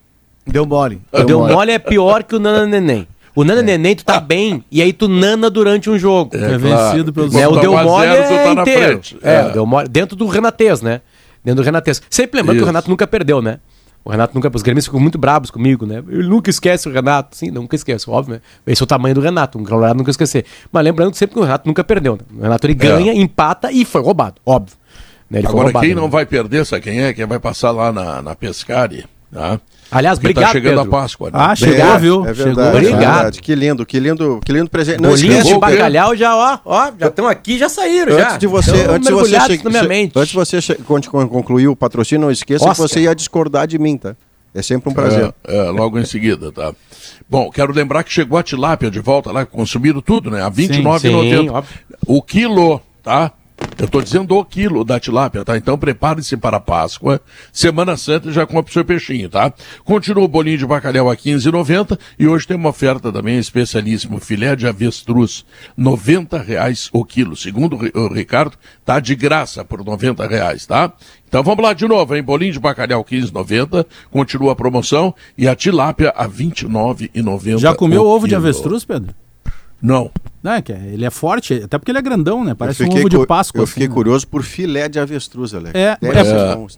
[0.48, 1.02] Deu mole.
[1.12, 1.54] O deu mole.
[1.54, 3.08] mole é pior que o Nana Neném.
[3.36, 3.64] O Nana é.
[3.64, 6.36] Neném, tu tá bem, e aí tu nana durante um jogo.
[6.36, 7.48] É, é vencido pelos né?
[7.48, 9.02] O deu mole é tá inteiro.
[9.22, 9.46] É, é.
[9.48, 11.02] O deu mole, dentro do Renatês, né?
[11.46, 12.02] Dentro do Renates.
[12.10, 12.64] Sempre lembrando Isso.
[12.64, 13.60] que o Renato nunca perdeu, né?
[14.04, 14.52] O Renato nunca.
[14.54, 16.04] Os gremistas ficam muito brabos comigo, né?
[16.08, 17.38] Ele nunca esquece o Renato.
[17.38, 18.42] Sim, nunca esqueço, óbvio, né?
[18.68, 19.58] Esse é o tamanho do Renato.
[19.58, 20.46] Um Colorado nunca esquecer.
[20.72, 22.24] Mas lembrando sempre que o Renato nunca perdeu, né?
[22.38, 22.76] O Renato ele é.
[22.76, 23.16] ganha, é.
[23.16, 24.76] empata e foi roubado, óbvio.
[25.30, 25.40] Né?
[25.40, 26.02] Agora, roubado, quem né?
[26.02, 27.14] não vai perder, sabe quem é?
[27.14, 29.60] Quem vai passar lá na, na Pescari, tá?
[29.98, 30.96] Aliás, Porque obrigado, tá chegando Pedro.
[30.96, 31.28] a Páscoa.
[31.32, 31.38] né?
[31.40, 32.00] Ah, chegou, Obrigado.
[32.02, 32.26] viu?
[32.26, 32.46] É chegou.
[32.56, 33.02] verdade, Obrigado.
[33.02, 33.42] é verdade.
[33.42, 35.02] Que lindo, que lindo, que lindo presente.
[35.02, 38.26] Não esquece, de bacalhau já, ó, ó, já estão aqui, já saíram, já.
[38.28, 40.12] Antes de você, Tão antes de você, che- na minha mente.
[40.18, 42.76] antes de você che- concluir o patrocínio, não esqueça Oscar.
[42.88, 44.16] que você ia discordar de mim, tá?
[44.54, 45.34] É sempre um prazer.
[45.48, 46.74] É, é, logo em seguida, tá?
[47.30, 50.42] Bom, quero lembrar que chegou a tilápia de volta lá, consumiram tudo, né?
[50.42, 51.52] A R$ sim, 29,90.
[51.52, 51.74] óbvio.
[52.06, 53.32] O quilo, tá?
[53.78, 55.58] Eu estou dizendo o quilo da tilápia, tá?
[55.58, 57.20] Então prepare-se para a Páscoa.
[57.52, 59.52] Semana Santa já compra o seu peixinho, tá?
[59.84, 64.20] Continua o bolinho de bacalhau a R$ 15,90 e hoje tem uma oferta também especialíssima,
[64.20, 67.36] filé de avestruz, 90 reais o quilo.
[67.36, 70.92] Segundo o Ri- o Ricardo, tá de graça por 90 reais, tá?
[71.28, 72.24] Então vamos lá de novo, hein?
[72.24, 77.60] Bolinho de bacalhau 15,90, continua a promoção e a tilápia a R$ 29,90.
[77.60, 78.42] Já comeu ovo de quilo.
[78.48, 79.14] avestruz, Pedro?
[79.82, 80.10] Não.
[80.46, 82.54] Não, é que é- ele é forte, até porque ele é grandão, né?
[82.54, 83.62] Parece um ovo de Páscoa.
[83.64, 83.96] Eu fiquei assim, né?
[83.96, 85.74] curioso por filé de avestruz, Alex.
[85.74, 86.08] É, é,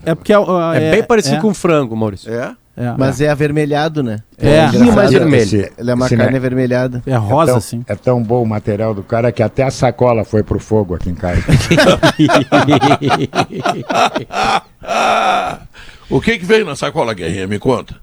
[0.06, 0.32] é, é porque...
[0.32, 2.34] ah, É, bem parecido com frango, Maurício.
[2.34, 2.56] É?
[2.78, 4.20] é, Mas é avermelhado, né?
[4.38, 4.68] É.
[4.68, 5.44] Um pouquinho mais vermelho.
[5.44, 7.04] esse- Ele é uma carne ne- avermelhada.
[7.06, 7.84] é rosa, tão, assim.
[7.88, 11.10] É tão bom o material do cara que até a sacola foi pro fogo aqui
[11.10, 11.42] em casa.
[16.10, 17.46] O que que veio na sacola, Guerrinha?
[17.48, 17.96] Me conta.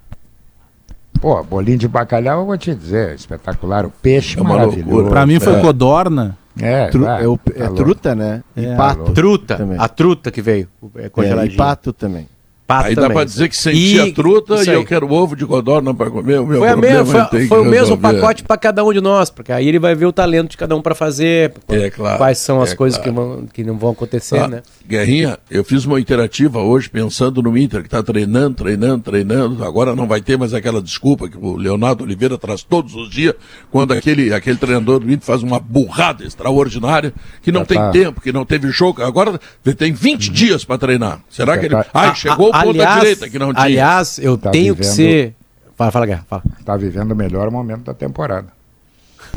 [1.20, 3.86] Pô, bolinho de bacalhau, eu vou te dizer, espetacular.
[3.86, 4.90] O peixe É uma maravilhoso.
[4.90, 5.10] loucura.
[5.10, 5.60] Pra mim foi É.
[5.60, 6.36] codorna.
[6.60, 7.74] É, Tru- vai, é o- tá é louco.
[7.76, 8.42] truta, né?
[8.56, 8.76] E É.
[8.76, 9.12] pato.
[9.12, 9.76] Truta, Também.
[9.78, 12.28] a truta que veio, é É, e pato também.
[12.66, 13.16] Pato Aí dá também.
[13.16, 16.40] pra dizer que sentia E- truta e eu quero ovo de codorna pra comer.
[16.40, 19.52] O meu Foi, ter foi, foi o mesmo pacote para cada um de nós, porque
[19.52, 22.62] aí ele vai ver o talento de cada um para fazer, É, claro, quais são
[22.62, 23.10] as é, coisas claro.
[23.12, 24.48] que, vão, que não vão acontecer, Tá.
[24.48, 24.62] né?
[24.88, 29.62] Guerrinha, eu fiz uma interativa hoje pensando no Inter, que está treinando, treinando, treinando.
[29.62, 33.34] Agora não vai ter mais aquela desculpa que o Leonardo Oliveira traz todos os dias,
[33.70, 37.90] quando aquele, aquele treinador do Inter faz uma burrada extraordinária, que não Já tem tá.
[37.90, 39.02] tempo, que não teve jogo.
[39.02, 39.38] Agora
[39.76, 41.20] tem 20 dias para treinar.
[41.28, 41.74] Será Já que ele.
[41.74, 41.86] tá.
[41.92, 43.64] Ai, chegou o A- ponta direita que não tinha.
[43.64, 45.34] Aliás, eu Tá tenho que vivendo- ser.
[45.76, 46.42] Fala, fala, Guerra, fala.
[46.64, 48.48] Tá vivendo o melhor momento da temporada.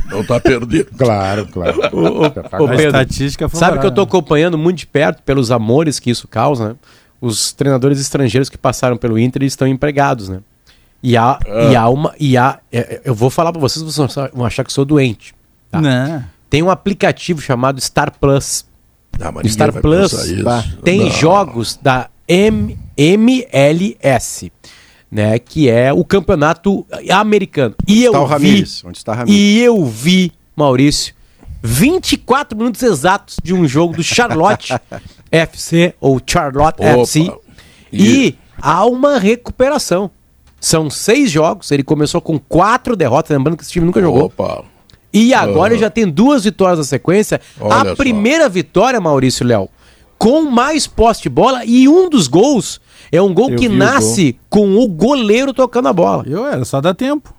[0.09, 0.89] Não está perdido.
[0.97, 1.71] Claro, claro.
[1.81, 2.61] Espetacular.
[2.61, 6.09] ô, A Pedro, estatística Sabe que eu tô acompanhando muito de perto pelos amores que
[6.11, 6.75] isso causa, né?
[7.19, 10.39] Os treinadores estrangeiros que passaram pelo Inter e estão empregados, né?
[11.01, 11.39] E há,
[11.71, 12.13] e há uma.
[12.19, 15.33] E há, é, é, eu vou falar para vocês, vocês vão achar que sou doente.
[15.71, 15.81] Tá?
[15.81, 16.23] Né?
[16.49, 18.65] Tem um aplicativo chamado Star Plus.
[19.19, 21.09] Ah, No ninguém Star Plus bah, tem Não.
[21.09, 24.51] jogos da M MLS,
[25.11, 25.39] né?
[25.39, 27.75] Que é o campeonato americano.
[27.87, 28.83] E eu Está o vi, Ramires.
[28.85, 29.39] Onde está o Ramires?
[29.39, 31.13] e eu vi, Maurício,
[31.63, 34.73] 24 minutos exatos de um jogo do Charlotte
[35.31, 37.01] FC ou Charlotte Opa.
[37.01, 37.31] FC.
[37.91, 40.11] E há uma recuperação.
[40.59, 41.71] São seis jogos.
[41.71, 44.25] Ele começou com quatro derrotas, lembrando que esse time nunca jogou.
[44.25, 44.63] Opa.
[45.13, 47.39] E agora ele já tem duas vitórias na sequência.
[47.59, 47.95] Olha a só.
[47.95, 49.69] primeira vitória, Maurício Léo,
[50.17, 52.81] com mais posse de bola e um dos gols
[53.11, 56.23] é um gol Eu que vi o nasce com o goleiro tocando a bola.
[56.27, 57.33] Eu era, só dá tempo.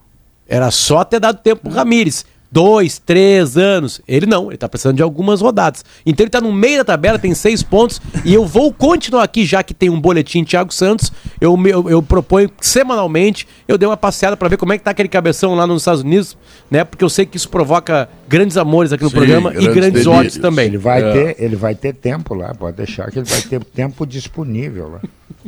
[0.47, 2.25] Era só ter dado tempo pro Ramires.
[2.51, 4.01] Dois, três anos.
[4.09, 5.85] Ele não, ele tá precisando de algumas rodadas.
[6.07, 8.01] Então ele tá no meio da tabela, tem seis pontos.
[8.25, 11.13] E eu vou continuar aqui, já que tem um boletim Thiago Santos.
[11.41, 14.79] Eu, me- eu, eu proponho que semanalmente eu dê uma passeada para ver como é
[14.79, 16.39] que tá aquele cabeção lá nos Estados Unidos,
[16.71, 16.85] né?
[16.85, 19.93] Porque eu sei que isso provoca grandes amores aqui no Sim, programa e grandes grandes
[20.05, 20.07] delírios.
[20.19, 20.67] ódios também.
[20.69, 21.13] Ele vai, É.
[21.35, 25.01] ter, ele vai ter tempo lá, pode deixar que ele vai ter tempo disponível lá.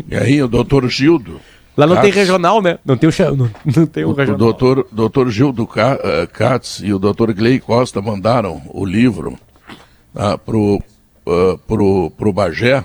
[0.07, 1.41] Guerrinha, o doutor Gildo.
[1.77, 2.17] Lá não tem Katz.
[2.17, 2.79] regional, né?
[2.85, 4.39] Não tem o, não, não tem o O, o regional.
[4.39, 9.39] doutor, doutor Gildo Ca- eh, Katz e o doutor Gley Costa mandaram o livro
[10.15, 10.83] ah, pro,
[11.27, 12.85] ah, pro, pro Bagé,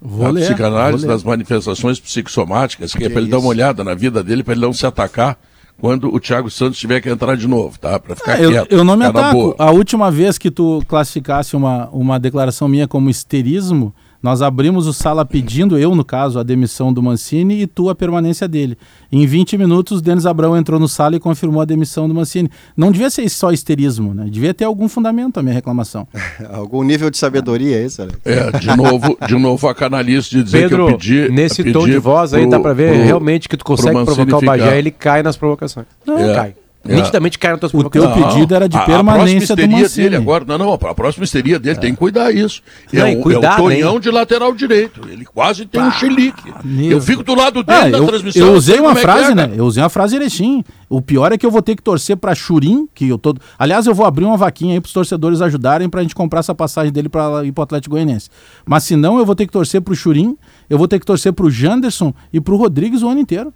[0.00, 3.84] Vou a ler, psicanálise das manifestações psicossomáticas, que, é Que para ele dar uma olhada
[3.84, 5.36] na vida dele, para ele não se atacar
[5.78, 7.98] quando o Thiago Santos tiver que entrar de novo, tá?
[7.98, 8.72] Para ficar Ah, eu, quieto.
[8.72, 9.34] eu não me ataco.
[9.34, 9.54] boa.
[9.58, 14.92] A última vez que tu classificasse uma, uma declaração minha como histerismo, nós abrimos o
[14.92, 18.76] sala pedindo, eu no caso, a demissão do Mancini e tu a permanência dele.
[19.10, 22.50] Em 20 minutos, o Denis Abrão entrou no sala e confirmou a demissão do Mancini.
[22.76, 24.26] Não devia ser só histerismo, né?
[24.30, 26.06] Devia ter algum fundamento a minha reclamação.
[26.52, 28.18] Algum nível de sabedoria é esse, Alex?
[28.24, 31.28] É, de novo, de novo a canalice de dizer Pedro, que eu pedi.
[31.32, 33.64] nesse eu tom pedi de voz aí pro- dá pra ver pro- realmente que tu
[33.64, 35.86] consegue provocar o Bagé, ele cai nas provocações.
[36.06, 36.34] Não, É.
[36.34, 36.54] cai.
[36.82, 36.94] É.
[36.94, 40.04] Nitidamente cai nas tuas O teu pedido era de a- permanência a do Mancini.
[40.04, 42.62] dele agora, não, não, a próxima histeria dele tem que cuidar isso.
[42.90, 44.00] Não, é, o, cuidar, é o Tonhão né?
[44.00, 45.02] de lateral direito.
[45.06, 46.42] Ele quase tem um chilique.
[46.64, 48.40] meu Eu fico do lado dele Ah, na eu, transmissão.
[48.40, 49.50] eu sei usei uma é frase, é, né?
[49.54, 50.64] Eu usei uma frase direitinho.
[50.88, 53.34] O pior é que eu vou ter que torcer pra Churim, que eu tô.
[53.58, 56.90] Aliás, eu vou abrir uma vaquinha aí pros torcedores ajudarem pra gente comprar essa passagem
[56.90, 58.30] dele pra ir pro Atlético Goianiense.
[58.64, 60.34] Mas se não, eu vou ter que torcer pro Churim,
[60.68, 63.52] eu vou ter que torcer pro Janderson e pro Rodrigues o ano inteiro.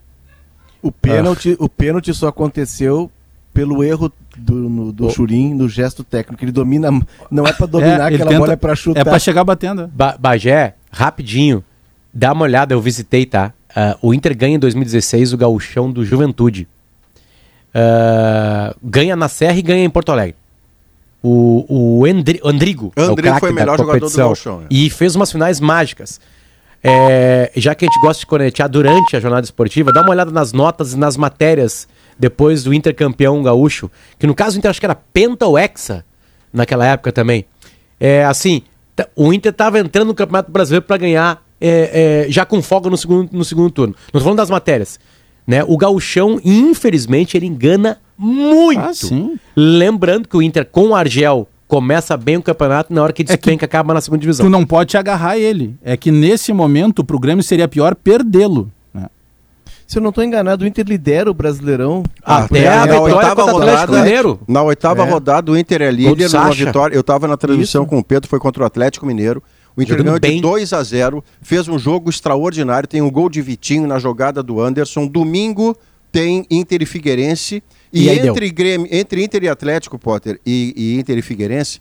[0.83, 3.11] O pênalti, o pênalti só aconteceu
[3.55, 6.45] pelo erro do, no, do Churim, no gesto técnico.
[6.45, 6.91] Ele domina.
[7.31, 9.01] Não é pra dominar, ele aquela tenta- bola é pra chutar.
[9.01, 9.89] É pra chegar batendo.
[9.95, 11.65] Ba Bagé, rapidinho,
[12.13, 13.53] dá uma olhada, eu visitei, tá?
[13.75, 16.67] ah, o Inter ganha em 2016 o gauchão do Juventude.
[17.73, 20.37] Ah, ganha na Serra e ganha em Porto Alegre.
[21.23, 24.67] O, o Endri- Andrigo, é o Andrigo foi o melhor jogador do gauchão, é.
[24.71, 26.21] E fez umas finais mágicas.
[26.87, 30.31] É, já que a gente gosta de cornetear durante a jornada esportiva, dá uma olhada
[30.31, 31.89] nas notas e nas matérias
[32.19, 35.59] depois do Inter campeão gaúcho, que no caso o Inter acho que era Penta ou
[35.59, 36.05] Hexa
[36.53, 37.45] naquela época também.
[37.99, 38.63] É assim,
[38.95, 42.91] t- o Inter estava entrando no Campeonato Brasileiro para ganhar é, é, já com folga
[42.91, 43.95] no segundo, no segundo turno.
[44.13, 44.99] Não tô falando das matérias.
[45.47, 45.63] Né?
[45.67, 48.81] O gauchão, infelizmente, ele engana muito.
[48.81, 49.39] Ah.
[49.55, 53.65] Lembrando que o Inter com o Argel começa bem o campeonato, na hora que despenca,
[53.67, 54.47] acaba na segunda divisão.
[54.47, 55.75] Tu não pode te agarrar a ele.
[55.83, 58.71] É que nesse momento, pro Grêmio seria pior perdê-lo.
[59.95, 62.03] Se eu não estou enganado, o Inter lidera o Brasileirão.
[62.21, 64.41] Até na a vitória oitava rodada- Mineiro.
[64.49, 65.09] Na oitava É.
[65.09, 66.97] rodada, o Inter é líder numa vitória.
[66.97, 69.41] Eu estava na transmissão com o Pedro, foi contra o Atlético Mineiro.
[69.77, 70.41] O Inter Jogando ganhou de bem.
[70.41, 72.89] 2 a 0 fez um jogo extraordinário.
[72.89, 75.07] Tem um gol de Vitinho na jogada do Anderson.
[75.07, 75.77] Domingo
[76.11, 77.63] tem Inter e Figueirense.
[77.93, 81.81] E, E entre, Grêmio, entre Inter e Atlético, Potter, e, e Inter e Figueirense,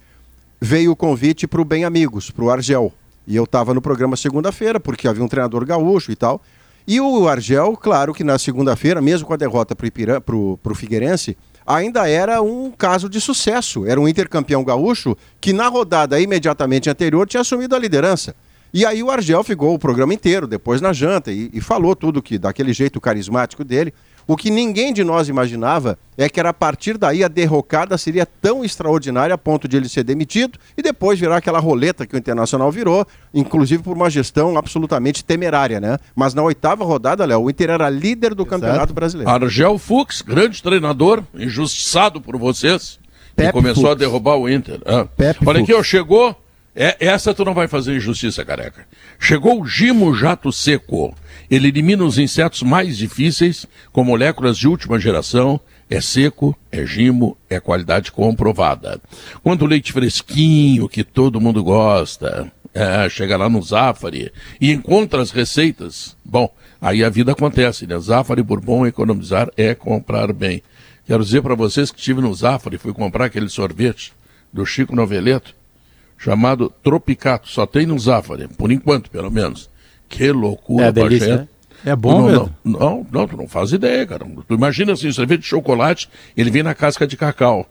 [0.61, 2.93] veio o convite para o Bem Amigos, para o Argel.
[3.27, 6.39] E eu estava no programa segunda-feira, porque havia um treinador gaúcho e tal.
[6.85, 12.09] E o Argel, claro que na segunda-feira, mesmo com a derrota para o Figueirense, ainda
[12.09, 13.85] era um caso de sucesso.
[13.85, 18.35] Era um intercampeão gaúcho que na rodada imediatamente anterior tinha assumido a liderança.
[18.73, 22.23] E aí o Argel ficou o programa inteiro, depois na janta, e, e falou tudo
[22.23, 23.93] que daquele jeito carismático dele.
[24.27, 28.25] O que ninguém de nós imaginava é que era a partir daí a derrocada seria
[28.25, 32.17] tão extraordinária a ponto de ele ser demitido e depois virar aquela roleta que o
[32.17, 35.97] Internacional virou, inclusive por uma gestão absolutamente temerária, né?
[36.15, 39.29] Mas na oitava rodada, Léo, o Inter era líder do Campeonato Brasileiro.
[39.29, 42.99] Argel Fux, grande treinador, injustiçado por vocês,
[43.35, 43.91] que começou Fux.
[43.91, 44.79] a derrubar o Inter.
[44.85, 45.05] Ah.
[45.05, 45.69] Pepe Olha Fux.
[45.69, 46.35] aqui, ó, chegou.
[46.75, 48.87] É, essa tu não vai fazer injustiça, careca.
[49.19, 51.15] Chegou o Gimo Jato Seco.
[51.49, 55.59] Ele elimina os insetos mais difíceis, com moléculas de última geração.
[55.89, 58.99] É seco, é gimo, é qualidade comprovada.
[59.43, 65.21] Quando o leite fresquinho, que todo mundo gosta, é, chega lá no Zafari e encontra
[65.21, 67.99] as receitas, bom, aí a vida acontece, né?
[67.99, 70.63] Zafari Bourbon, economizar é comprar bem.
[71.05, 74.13] Quero dizer para vocês que estive no Zafari, fui comprar aquele sorvete
[74.51, 75.53] do Chico Noveleto,
[76.23, 79.69] chamado Tropicato, só tem no Zafari, por enquanto, pelo menos.
[80.07, 81.47] Que loucura, É delícia, né?
[81.85, 84.25] É bom, não, não, não, não, tu não faz ideia, cara.
[84.47, 87.67] Tu imagina assim, o sorvete de chocolate, ele vem na casca de cacau.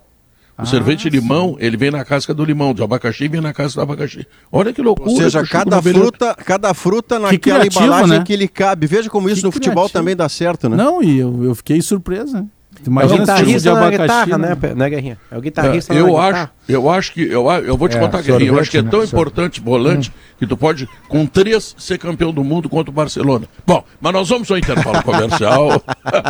[0.58, 2.74] O sorvete de limão, ele vem na casca do limão.
[2.74, 4.26] De abacaxi, vem na casca do abacaxi.
[4.52, 5.10] Olha que loucura.
[5.10, 8.24] Ou seja, cada Noveleto- fruta, cada fruta naquela criativo, embalagem né?
[8.24, 8.86] que lhe cabe.
[8.86, 9.98] Veja como isso Que no futebol criativo.
[9.98, 10.76] também dá certo, né?
[10.76, 12.46] Não, e eu, eu fiquei surpresa.
[12.74, 14.02] Tu É o Imagina tipo de guitarrista na abacaxi.
[14.02, 14.48] guitarra, né?
[14.60, 15.18] né, né, Guerrinha?
[15.30, 16.50] É o É, guitarrista eu na acho, guitarra.
[16.68, 18.90] eu acho que eu, eu vou te É, contar, Guerrinho, eu acho que é sorvete,
[18.90, 19.06] tão né?
[19.06, 23.46] importante volante que tu pode com três ser campeão do mundo contra o Barcelona.
[23.66, 25.82] Bom, mas nós vamos ao intervalo comercial.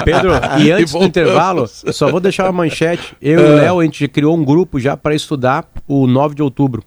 [0.05, 1.09] Pedro, e antes do voltamos.
[1.09, 3.17] intervalo, eu só vou deixar uma manchete.
[3.23, 6.43] Eu e o Léo, a gente criou um grupo já para estudar o 9 de
[6.43, 6.83] outubro.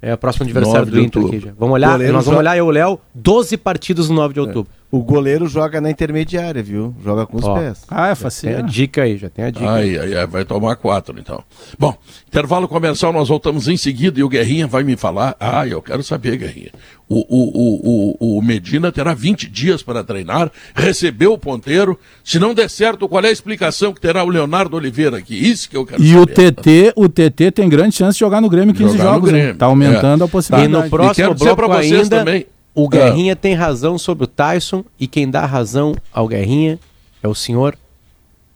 [0.00, 1.38] É o próximo aniversário 9 do de Inter outubro.
[1.38, 1.54] aqui já.
[1.58, 4.34] Vamos olhar, Goleiro nós vamos jo- olhar eu e o Léo, 12 partidas no 9
[4.34, 4.70] de outubro.
[4.90, 6.94] O goleiro joga na intermediária, viu?
[7.04, 7.54] Joga com os Ó.
[7.58, 7.82] pés.
[7.90, 8.62] Ah, é Tem a faceiro.
[8.62, 9.70] dica aí, já tem a dica.
[9.70, 11.44] Ai, ai, ai, vai tomar quatro então.
[11.78, 11.94] Bom,
[12.26, 15.36] intervalo comercial, nós voltamos em seguida e o Guerrinha vai me falar.
[15.38, 16.70] Ah, eu quero saber, Guerrinha.
[17.06, 21.98] O, o, o, o, o Medina terá 20 dias para treinar, recebeu o ponteiro.
[22.24, 25.34] Se não der certo, qual é a explicação que terá o Leonardo Oliveira aqui?
[25.34, 26.52] Isso que eu quero E o saber.
[26.52, 29.32] TT, o TT tem grande chance de jogar no Grêmio 15 Jogar jogos.
[29.32, 29.38] né?
[29.38, 30.24] Grêmio, Tá aumentando é.
[30.24, 30.84] a E possibilidade.
[30.84, 32.88] no próximo quero dizer bloco pra vocês ainda, também- o Ah.
[32.90, 36.78] Guerrinha tem razão sobre o Tyson e quem dá razão ao Guerrinha
[37.22, 37.76] é o senhor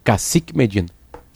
[0.04, 0.88] Cacique Medina.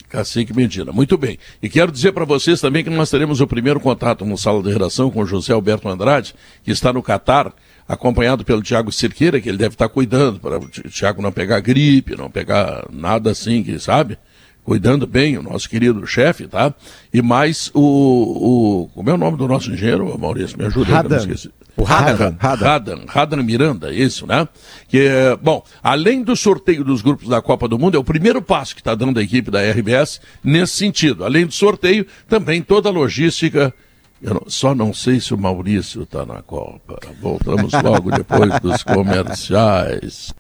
[0.09, 0.93] Cacique Medina.
[0.93, 1.37] Muito bem.
[1.61, 4.71] E quero dizer para vocês também que nós teremos o primeiro contato no sala de
[4.71, 7.53] redação com o José Alberto Andrade, que está no Catar,
[7.89, 12.17] acompanhado pelo Tiago Cirqueira, que ele deve estar cuidando, para o Tiago não pegar gripe,
[12.17, 14.17] não pegar nada assim, que sabe?
[14.65, 16.73] Cuidando bem, o nosso querido chefe, tá?
[17.13, 18.89] E mais o, o.
[18.95, 20.59] Como é o nome do nosso engenheiro, Maurício?
[20.59, 21.51] Me ajuda aí, eu não esqueci.
[21.77, 22.35] O Radan.
[22.41, 24.49] Radan, Radan Miranda, isso, né?
[24.89, 25.09] Que,
[25.43, 28.81] bom, além do sorteio dos grupos da Copa do Mundo, é o primeiro passo que
[28.81, 31.25] está dando a equipe da RBS nesse sentido.
[31.25, 33.75] Além do sorteio, também toda a logística.
[34.23, 36.99] Eu não- só não sei se o Maurício está na Copa.
[37.21, 40.33] Voltamos logo depois dos comerciais.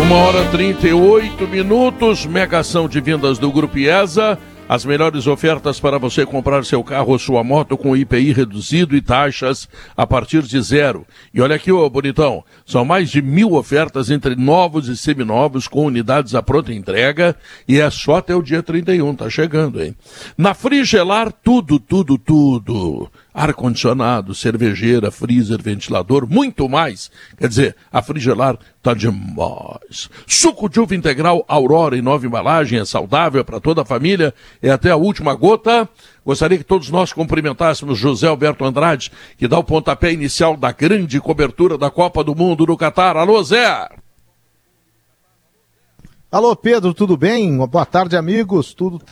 [0.00, 4.38] Uma hora e 38 minutos, mega ação de vendas do Grupo IESA.
[4.68, 9.00] As melhores ofertas para você comprar seu carro ou sua moto com IPI reduzido e
[9.00, 11.06] taxas a partir de zero.
[11.32, 15.86] E olha aqui, ô bonitão, são mais de mil ofertas entre novos e seminovos com
[15.86, 17.36] unidades à pronta entrega
[17.68, 19.94] e é só até o dia 31, tá chegando, hein?
[20.36, 27.10] Na Frigelar, tudo, tudo, tudo ar-condicionado, cervejeira, freezer, ventilador, muito mais.
[27.36, 30.08] Quer dizer, a Frigelar tá demais.
[30.26, 34.70] Suco de uva integral Aurora em nova embalagem, é saudável, para toda a família, é
[34.70, 35.86] até a última gota.
[36.24, 41.20] Gostaria que todos nós cumprimentássemos José Alberto Andrade, que dá o pontapé inicial da grande
[41.20, 43.18] cobertura da Copa do Mundo no Catar.
[43.18, 43.86] Alô, Zé!
[46.32, 47.54] Alô, Pedro, tudo bem?
[47.66, 48.72] Boa tarde, amigos.
[48.72, 49.02] Tudo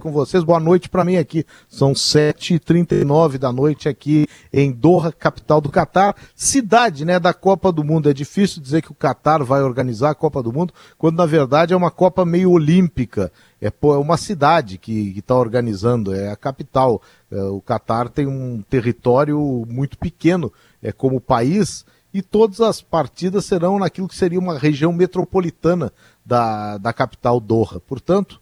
[0.00, 0.42] com vocês.
[0.42, 1.44] Boa noite para mim aqui.
[1.68, 6.16] São 7h39 da noite aqui em Doha, capital do Catar.
[6.34, 8.08] Cidade, né, da Copa do Mundo.
[8.08, 11.72] É difícil dizer que o Catar vai organizar a Copa do Mundo, quando na verdade
[11.72, 13.32] é uma Copa meio olímpica.
[13.60, 17.00] É, é uma cidade que está organizando, é a capital.
[17.30, 20.52] É, o Catar tem um território muito pequeno
[20.82, 25.92] é, como país e todas as partidas serão naquilo que seria uma região metropolitana
[26.24, 27.80] da, da capital Doha.
[27.80, 28.40] Portanto,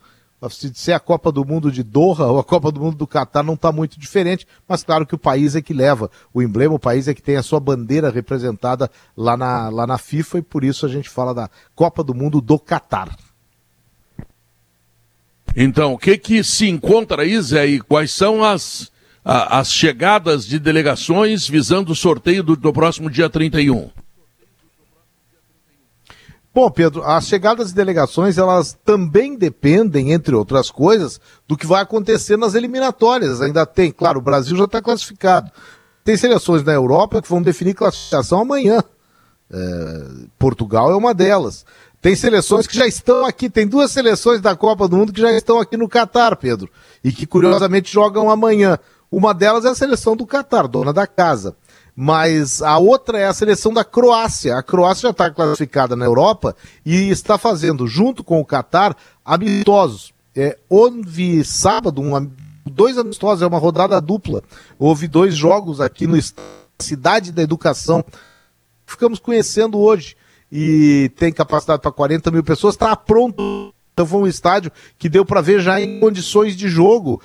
[0.49, 3.43] se disser a Copa do Mundo de Doha ou a Copa do Mundo do Catar
[3.43, 6.79] não está muito diferente, mas claro que o país é que leva o emblema, o
[6.79, 10.65] país é que tem a sua bandeira representada lá na, lá na FIFA e por
[10.65, 13.15] isso a gente fala da Copa do Mundo do Catar.
[15.55, 18.91] Então, o que que se encontra aí, Zé, e quais são as,
[19.25, 23.91] a, as chegadas de delegações visando o sorteio do, do próximo dia 31?
[26.61, 31.19] Bom, Pedro, as chegadas de delegações, elas também dependem, entre outras coisas,
[31.49, 33.41] do que vai acontecer nas eliminatórias.
[33.41, 35.51] Ainda tem, claro, o Brasil já está classificado.
[36.05, 38.85] Tem seleções na Europa que vão definir classificação amanhã.
[39.51, 40.05] É,
[40.39, 41.65] Portugal é uma delas.
[41.99, 45.33] Tem seleções que já estão aqui, tem duas seleções da Copa do Mundo que já
[45.33, 46.69] estão aqui no Catar, Pedro,
[47.03, 48.79] e que curiosamente jogam amanhã.
[49.11, 51.57] Uma delas é a seleção do Catar, dona da casa
[52.03, 54.57] mas a outra é a seleção da Croácia.
[54.57, 60.15] A Croácia já está classificada na Europa e está fazendo, junto com o Catar, amistosos.
[60.35, 62.31] É, houve sábado um,
[62.65, 64.43] dois amistosos, é uma rodada dupla.
[64.79, 66.19] Houve dois jogos aqui no
[66.79, 68.03] Cidade da Educação.
[68.87, 70.17] Ficamos conhecendo hoje
[70.51, 73.75] e tem capacidade para 40 mil pessoas, está pronto.
[73.93, 77.21] Então foi um estádio que deu para ver já em condições de jogo.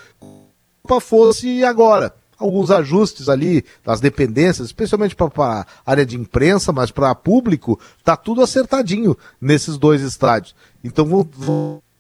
[0.99, 7.13] Fosse agora alguns ajustes ali das dependências, especialmente para a área de imprensa, mas para
[7.15, 10.55] público, tá tudo acertadinho nesses dois estádios.
[10.83, 11.07] Então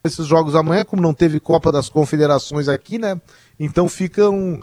[0.03, 3.19] esses jogos amanhã, como não teve Copa das Confederações aqui, né?
[3.59, 4.61] Então ficam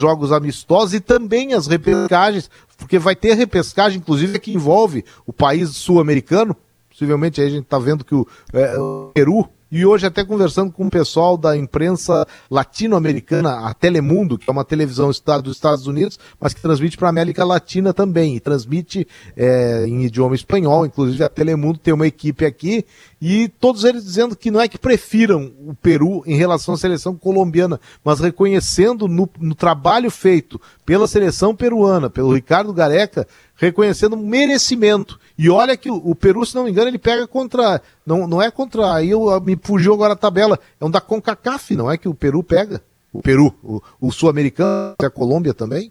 [0.00, 5.70] jogos amistosos e também as repescagens, porque vai ter repescagem, inclusive, que envolve o país
[5.70, 6.56] sul-americano.
[6.90, 10.70] Possivelmente aí a gente está vendo que o, é, o Peru e hoje, até conversando
[10.70, 16.18] com o pessoal da imprensa latino-americana, a Telemundo, que é uma televisão dos Estados Unidos,
[16.40, 20.86] mas que transmite para a América Latina também, e transmite é, em idioma espanhol.
[20.86, 22.84] Inclusive, a Telemundo tem uma equipe aqui,
[23.20, 27.16] e todos eles dizendo que não é que prefiram o Peru em relação à seleção
[27.16, 34.26] colombiana, mas reconhecendo no, no trabalho feito pela seleção peruana, pelo Ricardo Gareca, reconhecendo um
[34.26, 35.18] merecimento.
[35.38, 37.80] E olha que o, o, Peru, se não me engano, ele pega contra.
[38.06, 38.94] Não, não é contra.
[38.94, 40.58] Aí eu, me fugiu agora a tabela.
[40.80, 42.82] É um da CONCACAF, não é que o Peru pega?
[43.12, 45.90] O Peru, o, o sul-americano, a Colômbia também?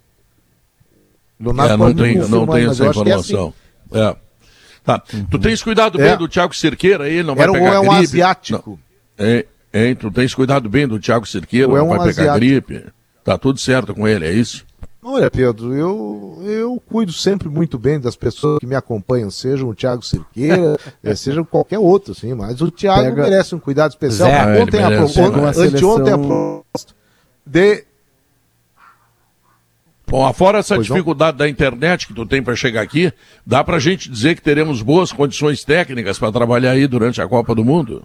[1.40, 3.54] Leonardo é, não tem, não tem essa informação.
[3.92, 4.10] É, assim.
[4.10, 4.26] é.
[4.84, 5.02] Tá.
[5.12, 5.26] Uhum.
[5.26, 6.16] Tu tens cuidado bem é.
[6.16, 8.04] do Thiago Cerqueira, ele não vai Era pegar é um gripe.
[8.04, 8.80] asiático.
[9.18, 9.26] Não.
[9.26, 12.70] É, é, tu tens cuidado bem do Thiago Cerqueira, não é um vai pegar asiático.
[12.72, 12.94] gripe.
[13.24, 14.64] Tá tudo certo com ele, é isso?
[15.08, 19.76] Olha, Pedro, eu, eu cuido sempre muito bem das pessoas que me acompanham, sejam o
[19.76, 23.22] Thiago Cerqueira, eh, seja qualquer outro, assim, mas o Thiago Pega...
[23.22, 24.28] merece um cuidado especial.
[24.28, 26.96] Zé, ontem, a, ontem, anteontem a proposta
[27.46, 27.86] de
[30.08, 31.46] Bom, afora essa pois dificuldade não?
[31.46, 33.14] da internet que tu tem para chegar aqui,
[33.46, 37.28] dá para a gente dizer que teremos boas condições técnicas para trabalhar aí durante a
[37.28, 38.04] Copa do Mundo?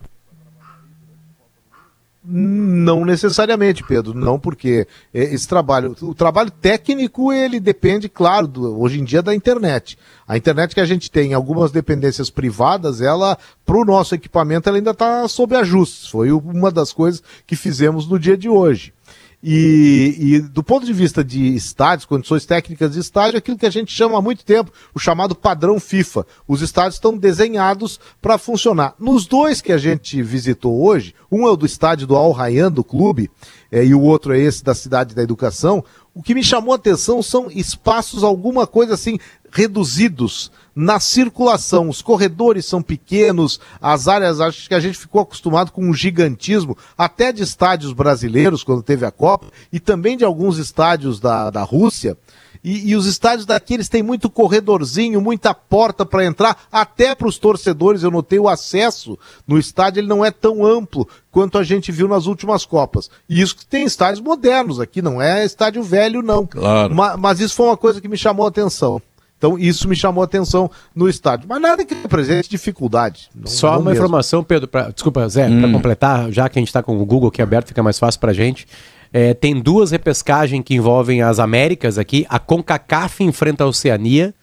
[2.32, 8.80] Não necessariamente, Pedro, não porque é, esse trabalho, o trabalho técnico ele depende, claro, do,
[8.80, 9.98] hoje em dia da internet.
[10.28, 14.78] A internet que a gente tem, algumas dependências privadas, ela, para o nosso equipamento, ela
[14.78, 16.06] ainda está sob ajustes.
[16.08, 18.94] Foi uma das coisas que fizemos no dia de hoje.
[19.42, 23.70] E, e, do ponto de vista de estádios, condições técnicas de estádio, aquilo que a
[23.70, 26.26] gente chama há muito tempo, o chamado padrão FIFA.
[26.46, 28.94] Os estádios estão desenhados para funcionar.
[28.98, 32.70] Nos dois que a gente visitou hoje, um é o do estádio do Al Rayyan,
[32.70, 33.30] do clube,
[33.72, 35.82] é, e o outro é esse da Cidade da Educação.
[36.14, 39.18] O que me chamou a atenção são espaços, alguma coisa assim,
[39.50, 40.50] reduzidos
[40.80, 41.88] na circulação.
[41.88, 46.76] Os corredores são pequenos, as áreas, acho que a gente ficou acostumado com um gigantismo,
[46.96, 51.62] até de estádios brasileiros, quando teve a Copa, e também de alguns estádios da, da
[51.62, 52.16] Rússia.
[52.62, 57.28] E, e, os estádios daqui eles têm muito corredorzinho, muita porta para entrar, até para
[57.28, 58.02] os torcedores.
[58.02, 62.06] Eu notei o acesso no estádio, ele não é tão amplo quanto a gente viu
[62.06, 63.10] nas últimas Copas.
[63.28, 66.46] E isso que tem estádios modernos aqui, não é estádio velho, não.
[66.46, 66.94] Claro.
[66.94, 69.00] Mas, mas isso foi uma coisa que me chamou a atenção.
[69.40, 71.46] Então isso me chamou a atenção no estádio.
[71.48, 73.30] Mas nada que represente dificuldade.
[73.34, 74.04] Não, Só não uma mesmo.
[74.04, 75.60] informação, Pedro, pra, desculpa, Zé, Hum.
[75.62, 78.20] para completar, já que a gente está com o Google aqui aberto, fica mais fácil
[78.20, 78.66] para gente.
[79.10, 82.26] É, tem duas repescagens que envolvem as Américas aqui.
[82.28, 84.34] A CONCACAF enfrenta a Oceania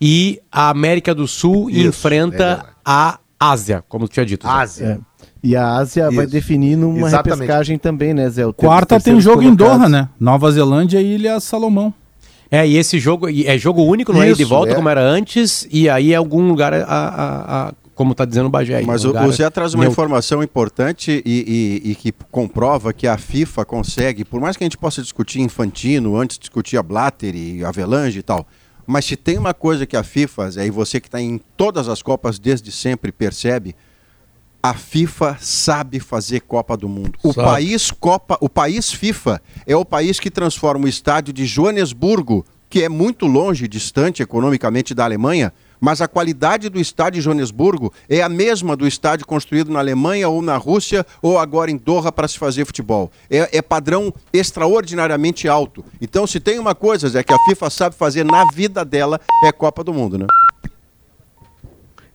[0.00, 2.68] e a América do Sul Isso, é enfrenta verdade.
[2.86, 4.46] a Ásia, como tu tinha dito.
[4.46, 4.52] Zé.
[4.52, 5.00] Ásia.
[5.42, 6.32] E a Ásia vai Isso.
[6.32, 7.40] definir numa Exatamente.
[7.42, 8.44] repescagem também, né, Zé?
[8.46, 10.08] O Quarta tem jogo em Doha, né?
[10.18, 11.94] Nova Zelândia e Ilha Salomão.
[12.50, 14.74] É, e esse jogo é jogo único, não é de volta é.
[14.74, 18.50] como era antes, e aí é algum lugar, a, a- a- como tá dizendo o
[18.50, 18.80] Bagé.
[18.82, 19.92] Mas um o, Zé traz uma neutro.
[19.92, 24.66] informação importante e, e- e que comprova que a FIFA consegue, por mais que a
[24.66, 28.46] gente possa discutir Infantino, antes discutia Blatter e Avelange e tal,
[28.86, 31.88] mas se tem uma coisa que a FIFA, Zé, e você que está em todas
[31.88, 33.74] as Copas desde sempre percebe,
[34.62, 37.18] a FIFA sabe fazer Copa do Mundo.
[37.22, 37.48] O Sabe.
[37.48, 42.82] país Copa, o país FIFA é o país que transforma o estádio de Joanesburgo, que
[42.82, 48.20] é muito longe, distante economicamente da Alemanha, mas a qualidade do estádio de Joanesburgo é
[48.20, 52.26] a mesma do estádio construído na Alemanha ou na Rússia ou agora em Doha para
[52.26, 53.12] se fazer futebol.
[53.30, 55.84] É, é padrão extraordinariamente alto.
[56.00, 59.52] Então, se tem uma coisa, Zé, que a FIFA sabe fazer na vida dela, é
[59.52, 60.26] Copa do Mundo, né?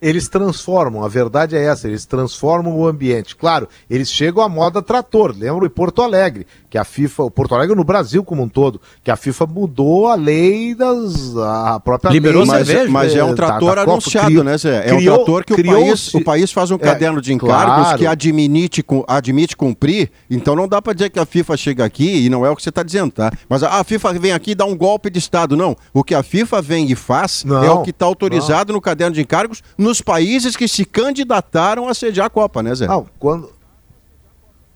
[0.04, 3.36] Eles transformam, a verdade é essa, eles transformam o ambiente.
[3.36, 7.56] Claro, eles chegam à moda trator, lembra em Porto Alegre, que a FIFA, o Porto
[7.56, 12.12] Alegre no Brasil como um todo, que a FIFA mudou a lei das a própria
[12.12, 12.91] Liberou lei Mas, cerveja?
[12.91, 14.89] mas é um da- da trator Copa, anunciado, criou- né, Zé?
[14.89, 17.84] É um criou- trator que o país, o país faz um É, caderno de encargos
[17.84, 17.97] claro.
[17.97, 20.12] que admite, admite cumprir.
[20.30, 22.62] Então não dá para dizer que a FIFA chega aqui e não é o que
[22.64, 23.32] você está dizendo, tá?
[23.47, 25.56] Mas a, a FIFA vem aqui e dá um golpe de Estado.
[25.56, 25.76] Não.
[25.93, 29.14] O que a FIFA vem e faz Não, é o que está autorizado no caderno
[29.16, 32.88] de encargos nos países que se candidataram a sediar a Copa, né, Zé?
[32.88, 33.50] Não, quando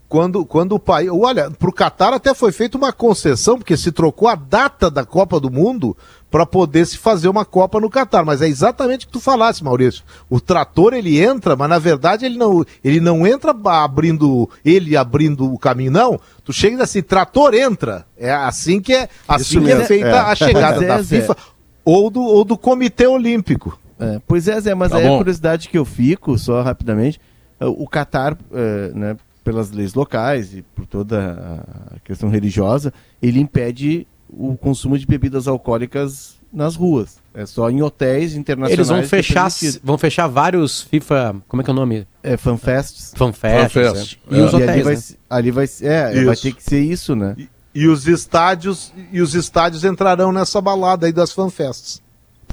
[0.08, 1.10] quando, quando o país.
[1.12, 5.40] Olha, pro Catar até foi feita uma concessão, porque se trocou a data da Copa
[5.40, 5.98] do Mundo
[6.32, 8.24] para poder se fazer uma Copa no Catar.
[8.24, 10.04] Mas é exatamente o que tu falasse, Maurício.
[10.30, 15.54] O trator ele entra, mas na verdade ele não, ele não entra abrindo ele abrindo
[15.54, 16.20] o caminho, não.
[16.44, 18.06] Tu chega assim, trator entra.
[18.18, 20.20] É assim que é, assim que é feita é.
[20.20, 21.04] a chegada é, da.
[21.04, 21.36] FIFA
[21.84, 23.78] ou do, ou do Comitê Olímpico.
[24.00, 27.20] É, pois é, Zé, mas Tá é a curiosidade que eu fico, só rapidamente.
[27.60, 31.64] é, O Catar, é, né, pelas leis locais e por toda
[31.96, 37.18] a questão religiosa, ele impede o consumo de bebidas alcoólicas nas ruas.
[37.34, 38.74] É só em hotéis internacionais.
[38.74, 39.82] Eles vão é fechar, permitido.
[39.84, 42.06] vão fechar vários FIFA, como é que é o nome?
[42.24, 43.14] É, fanfests.
[43.16, 43.74] Fanfest.
[43.74, 44.20] Fanfest.
[44.30, 45.02] E os E ali hotéis, vai, né?
[45.30, 47.36] ali vai, é, vai ter que ser isso, né?
[47.38, 52.02] E, e os estádios e os estádios entrarão nessa balada aí das fanfests.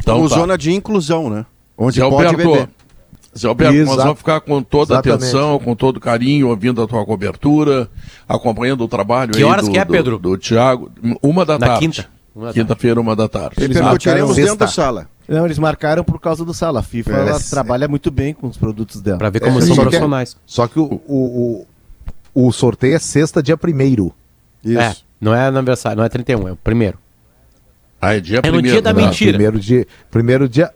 [0.04, 0.34] Então, Como tá.
[0.36, 1.44] zona de inclusão, né?
[1.76, 2.68] Onde Zé pode Alberto, beber.
[3.36, 4.02] Zé Alberto, nós Exato.
[4.02, 7.88] vamos ficar com toda a atenção, com todo carinho, ouvindo a tua cobertura,
[8.28, 10.18] acompanhando o trabalho Que aí horas do, que é, do- Pedro?
[10.18, 10.90] do Thiago.
[11.22, 11.80] Uma da Na tarde.
[11.80, 12.06] quinta.
[12.52, 13.56] Quinta-feira, uma da tarde.
[13.58, 14.34] Eles Sexta.
[14.34, 15.08] dentro da sala.
[15.26, 16.80] Não, eles marcaram por causa do sala.
[16.80, 19.18] A FIFA É, ela trabalha muito bem com os produtos dela.
[19.18, 20.36] Pra ver como É, são que é- profissionais.
[20.44, 21.66] Só que o, o,
[22.34, 24.12] o, o sorteio é sexta, dia primeiro.
[24.64, 24.78] Isso.
[24.78, 26.98] É, não é aniversário, não é 31, é o primeiro.
[28.04, 29.02] Ah, é dia É no primeiro, dia da né?
[29.02, 29.32] mentira.
[29.32, 30.70] Primeiro de, primeiro dia.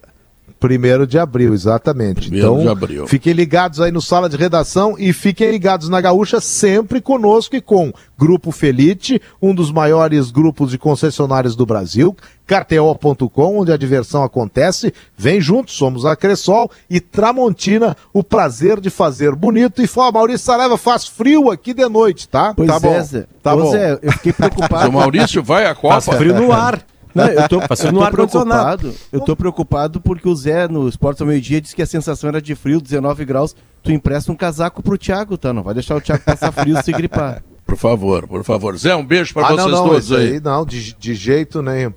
[0.61, 2.22] Primeiro de abril, exatamente.
[2.22, 3.07] Primeiro então, de abril.
[3.07, 7.61] fiquem ligados aí no Sala de Redação e fiquem ligados na Gaúcha sempre conosco e
[7.61, 14.24] com Grupo Felite, um dos maiores grupos de concessionários do Brasil, KTO.com, onde a diversão
[14.24, 14.93] acontece.
[15.16, 19.81] Vem juntos, somos a Cressol e Tramontina, o prazer de fazer bonito.
[19.81, 22.53] E fala, Maurício Saraiva, faz frio aqui de noite, tá?
[22.57, 23.03] Pois tá é, bom.
[23.05, 23.26] Zé.
[23.43, 23.70] Tá Ô, bom.
[23.70, 24.91] Zé, eu fiquei O preocupado.
[24.93, 26.01] Maurício vai à Copa.
[26.01, 26.81] Faz frio no ar.
[27.14, 28.94] Não, eu tô, eu no tô preocupado.
[29.12, 32.40] Eu tô preocupado porque o Zé, no Esporte ao Meio-Dia, disse que a sensação era
[32.40, 33.54] de frio, 19 graus.
[33.82, 35.52] Tu empresta um casaco pro Thiago, tá?
[35.52, 37.42] Não vai deixar o Thiago passar frio se gripar.
[37.66, 38.78] Por favor, por favor.
[38.78, 40.32] Zé, um beijo para Ah, vocês não, não, todos aí.
[40.32, 41.92] aí não, de, de jeito nenhum.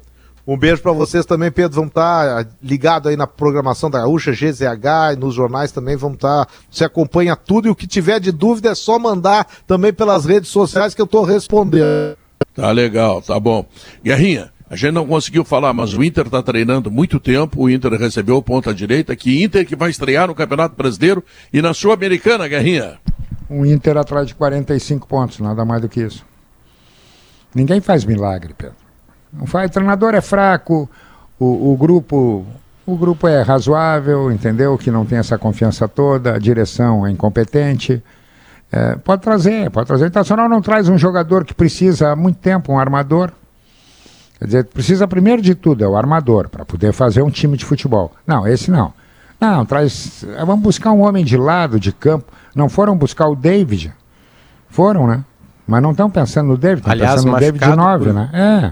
[0.45, 1.75] Um beijo pra vocês também, Pedro.
[1.75, 6.45] Vamos estar ligado aí na programação da Gaúcha, GZH, e nos jornais também vamos estar.
[6.69, 10.49] Você acompanha tudo e o que tiver de dúvida é só mandar também pelas redes
[10.49, 12.17] sociais que eu tô respondendo.
[12.53, 13.65] Tá legal, tá bom.
[14.03, 17.63] Guerrinha, a gente não conseguiu falar, mas o Inter tá treinando muito tempo.
[17.63, 19.13] O Inter recebeu ponta direita.
[19.17, 22.97] Que Inter que vai estrear no Campeonato Brasileiro e na Sul-Americana, Guerrinha.
[23.49, 26.25] Um Inter atrás de 45 pontos, nada mais do que isso.
[27.53, 28.77] Ninguém faz milagre, Pedro.
[29.33, 30.89] Não faz, o treinador é fraco,
[31.37, 32.45] o, o grupo
[32.85, 34.77] o grupo é razoável, entendeu?
[34.77, 38.01] Que não tem essa confiança toda, a direção é incompetente.
[38.71, 40.05] É, pode trazer, pode trazer.
[40.05, 43.33] O Internacional não traz um jogador que precisa há muito tempo, um armador.
[44.41, 47.63] Quer dizer, precisa primeiro de tudo, é o armador, para poder fazer um time de
[47.63, 48.11] futebol.
[48.25, 48.91] Não, esse não.
[49.39, 50.25] Não, traz.
[50.43, 52.25] Vamos buscar um homem de lado, de campo.
[52.55, 53.93] Não foram buscar o David?
[54.67, 55.23] Foram, né?
[55.67, 58.29] Mas não estão pensando no David, estão pensando no David machucado 9, por né?
[58.33, 58.71] É.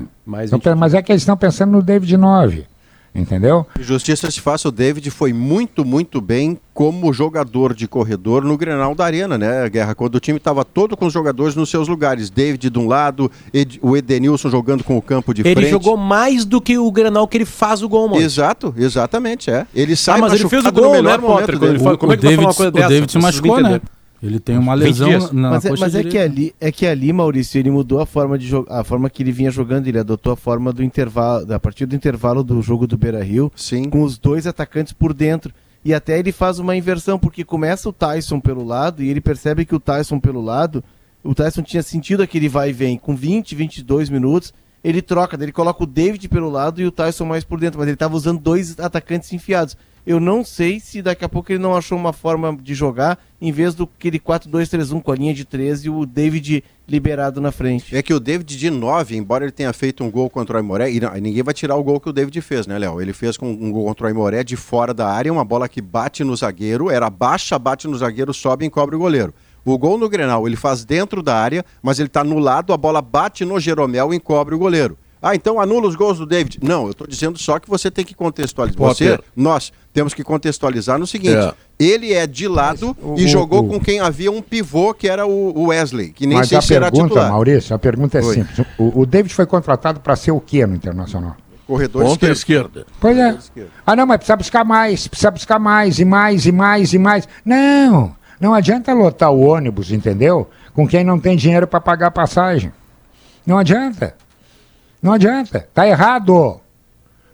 [0.49, 2.65] Tão pe- mas é que eles estão pensando no David 9.
[3.14, 3.66] Entendeu?
[3.80, 8.93] Justiça se faça, o David foi muito, muito bem como jogador de corredor no Grenal
[8.95, 9.95] da Arena, né, Guerra?
[9.95, 12.30] Quando o time estava todo com os jogadores nos seus lugares.
[12.30, 15.70] David de um lado, Ed- o Edenilson jogando com o campo de Ele frente.
[15.72, 18.22] jogou mais do que o Granal que ele faz o gol, mano.
[18.22, 19.66] Exato, exatamente, é.
[19.76, 21.72] Ele sai Ah, mas ele fez o gol, no melhor né, Potter, momento dele.
[21.74, 22.89] ele foi- Como é que o vai falar David, uma coisa o dessa?
[22.89, 23.82] David se machucou, né?
[24.22, 25.32] Ele tem uma 20 lesão dias.
[25.32, 28.38] na mas é, mas é que ali, é que ali, Maurício, ele mudou a forma
[28.38, 31.59] de jogar, a forma que ele vinha jogando, ele adotou a forma do intervalo, a
[31.59, 33.89] partir do intervalo do jogo do Beira-Rio, Sim.
[33.89, 35.53] com os dois atacantes por dentro.
[35.84, 39.65] E até ele faz uma inversão, porque começa o Tyson pelo lado e ele percebe
[39.65, 40.84] que o Tyson pelo lado,
[41.24, 44.53] o Tyson tinha sentido aquele vai e vem, com 20, 22 minutos,
[44.84, 47.88] ele troca, ele coloca o David pelo lado e o Tyson mais por dentro, mas
[47.88, 49.75] ele estava usando dois atacantes enfiados.
[50.07, 53.51] Eu não sei se daqui a pouco ele não achou uma forma de jogar, em
[53.51, 57.95] vez do aquele 4-2-3-1 com a linha de 13 e o David liberado na frente.
[57.95, 60.89] É que o David de 9, embora ele tenha feito um gol contra o Aimoré,
[60.91, 62.99] e não- ninguém vai tirar o gol que o David fez, né, Léo?
[62.99, 65.82] Ele fez com um gol contra o Aimoré de fora da área, uma bola que
[65.82, 69.34] bate no zagueiro, era baixa, bate no zagueiro, sobe e encobre o goleiro.
[69.66, 72.78] O gol no Grenal, ele faz dentro da área, mas ele tá no lado, a
[72.78, 74.97] bola bate no Jeromel e encobre o goleiro.
[75.22, 76.60] Ah, então anula os gols do David.
[76.64, 78.80] Não, eu tô dizendo só que você tem que contextualizar.
[78.80, 79.26] Você, Potter.
[79.36, 81.53] nós temos que contextualizar no seguinte: É.
[81.78, 85.10] ele é de lado o- e o- jogou o- com quem havia um pivô, que
[85.10, 87.32] era o Wesley, que nem Mas sei a se era pergunta, titular.
[87.32, 88.34] Maurício, a pergunta é Oi.
[88.34, 88.66] simples.
[88.78, 91.36] O, o David foi contratado para ser o quê no Internacional?
[91.68, 92.70] Corredor Ponta esquerdo.
[92.80, 92.86] esquerda.
[93.01, 93.30] Pois é.
[93.32, 93.70] esquerdo.
[93.86, 97.28] Ah, não, mas precisa buscar mais, precisa buscar mais e mais e mais e mais.
[97.45, 100.49] Não, não adianta lotar o ônibus, entendeu?
[100.73, 102.71] Com quem não tem dinheiro para pagar a passagem.
[103.45, 104.15] Não adianta.
[105.01, 105.67] Não adianta.
[105.73, 106.59] Tá errado.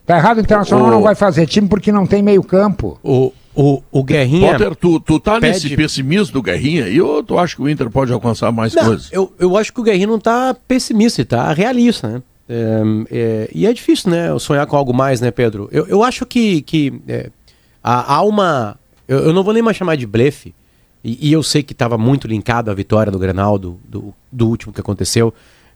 [0.05, 0.91] Tá errado, o Internacional Ô.
[0.91, 2.99] não vai fazer time porque não tem meio campo.
[3.03, 4.51] O, o, o Guerrinha.
[4.51, 7.69] Potter, tu, tu tá pede- nesse pessimismo do Guerrinha aí ou tu acha que o
[7.69, 9.09] Inter pode alcançar mais Não, coisas?
[9.11, 12.21] eu, eu acho que o Guerrinho não tá pessimista, ele tá realista, né?
[12.47, 14.37] É, é, e é difícil, né?
[14.37, 15.67] Sonhar com algo mais, né, Pedro?
[15.71, 17.31] Eu, eu acho que, que é,
[17.83, 18.77] há, há uma.
[19.07, 20.53] Eu, eu não vou nem mais chamar de blefe,
[21.05, 24.47] e, e eu sei que estava muito linkado à vitória do Grenal, do, do, do
[24.47, 25.31] último que aconteceu,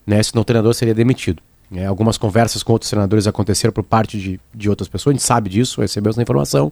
[0.05, 0.23] né?
[0.23, 1.39] Senão o treinador seria demitido.
[1.71, 5.23] É, algumas conversas com outros treinadores aconteceram por parte de, de outras pessoas, a gente
[5.23, 6.71] sabe disso, recebeu essa informação.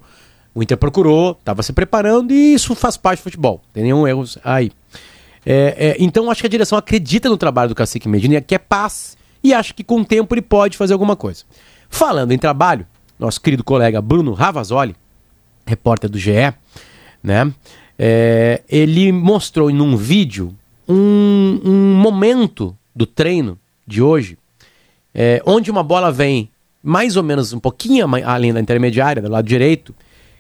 [0.56, 3.62] O Inter procurou, estava se preparando e isso faz parte do futebol.
[3.72, 4.72] Tem nenhum erro aí.
[5.46, 8.58] É, é, então acho que a direção acredita no trabalho do Cacique Medina, que é
[8.58, 11.44] paz, e acha que com o tempo ele pode fazer alguma coisa.
[11.92, 12.88] Falando em trabalho,
[13.20, 14.96] nosso querido colega Bruno Ravazoli,
[15.64, 16.32] repórter do GE,
[17.22, 17.54] né?
[17.98, 20.54] É, ele mostrou num vídeo
[20.88, 24.38] um, um momento do treino de hoje,
[25.14, 26.50] é, onde uma bola vem
[26.84, 29.94] mais ou menos um pouquinho além da intermediária, do lado direito,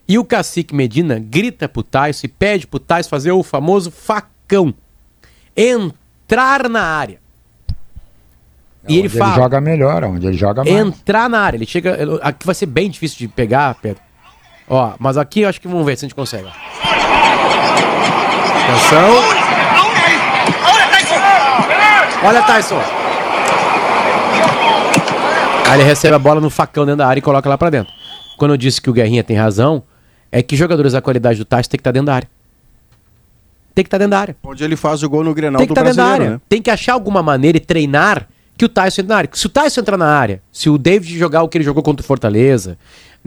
[0.08, 4.74] e o cacique Medina grita pro Tyson e pede pro Tyson fazer o famoso facão.
[5.56, 7.20] Entrar na área.
[8.88, 9.34] E ele fala.
[9.34, 10.76] Ele joga melhor, onde ele joga mais.
[10.76, 11.58] entrar na área.
[11.58, 11.98] Ele chega.
[12.22, 14.02] Aqui vai ser bem difícil de pegar, Pedro.
[14.70, 16.48] Ó, mas aqui eu acho que vamos ver se a gente consegue.
[16.48, 17.47] ó.
[18.68, 19.10] Atenção.
[22.24, 22.82] Olha, Tyson.
[25.70, 27.94] Aí ele recebe a bola no facão dentro da área e coloca lá pra dentro.
[28.38, 29.84] Quando eu disse que o Guerrinha tem razão,
[30.32, 32.30] é que jogadores da qualidade do Tyson tem que estar dentro da área.
[33.74, 34.36] Tem que estar dentro da área.
[34.44, 36.30] Onde ele faz o gol no Grenal Tem que do estar dentro da área.
[36.32, 36.42] né?
[36.50, 39.30] Tem que achar alguma maneira e treinar que o Tyson entre na área.
[39.34, 42.04] Se o Tyson entrar na área, se o David jogar o que ele jogou contra
[42.04, 42.78] o Fortaleza,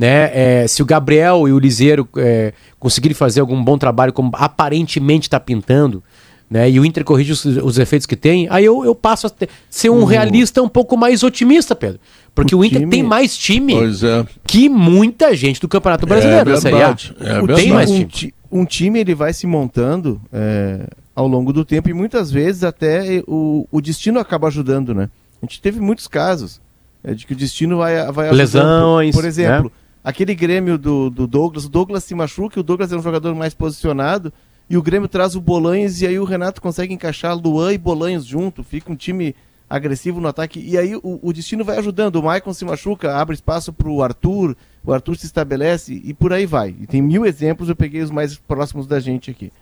[0.01, 0.31] né?
[0.63, 5.27] é, se o Gabriel e o Liseiro é, conseguirem fazer algum bom trabalho, como aparentemente
[5.29, 6.03] está pintando,
[6.49, 6.69] né?
[6.69, 9.49] E o Inter corrige os, os efeitos que tem, aí eu, eu passo a ter-
[9.69, 12.01] ser um realista um pouco mais otimista, Pedro.
[12.35, 14.27] Porque o, O Inter time- tem mais time é.
[14.47, 16.51] que muita gente do Campeonato Brasileiro.
[16.51, 16.79] É da Série A.
[16.79, 17.63] verdade, é verdade.
[17.63, 18.07] tem mais um, time.
[18.07, 22.65] ti- um time ele vai se montando é, ao longo do tempo e muitas vezes
[22.65, 25.09] até o, o destino acaba ajudando, né?
[25.41, 26.61] A gente teve muitos casos
[27.05, 28.37] é, de que o destino vai, vai ajudando.
[28.37, 29.73] Lesões, Por, por exemplo,
[30.03, 33.55] aquele Grêmio do, do Douglas, o Douglas se machuca, o Douglas é um jogador mais
[33.55, 34.33] posicionado
[34.69, 38.25] e o Grêmio traz o Bolanhos e aí o Renato consegue encaixar Luan e Bolanhos
[38.25, 39.35] junto, fica um time
[39.69, 42.17] agressivo no ataque e aí o, o destino vai ajudando.
[42.17, 46.33] O Maicon se machuca, abre espaço para o Arthur, o Arthur se estabelece e por
[46.33, 46.75] aí vai.
[46.81, 49.53] E tem mil exemplos, eu peguei os mais próximos da gente aqui.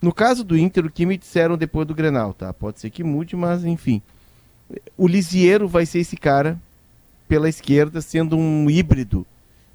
[0.00, 2.52] No caso do Inter, o que me disseram depois do Grenal, tá?
[2.52, 4.00] Pode ser que mude, mas enfim.
[4.96, 6.58] O Lisieiro vai ser esse cara
[7.28, 9.26] pela esquerda, sendo um híbrido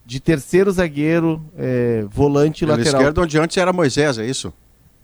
[0.06, 3.02] de terceiro zagueiro, é, volante Pela lateral.
[3.02, 4.54] esquerda, onde antes era Moisés, é isso?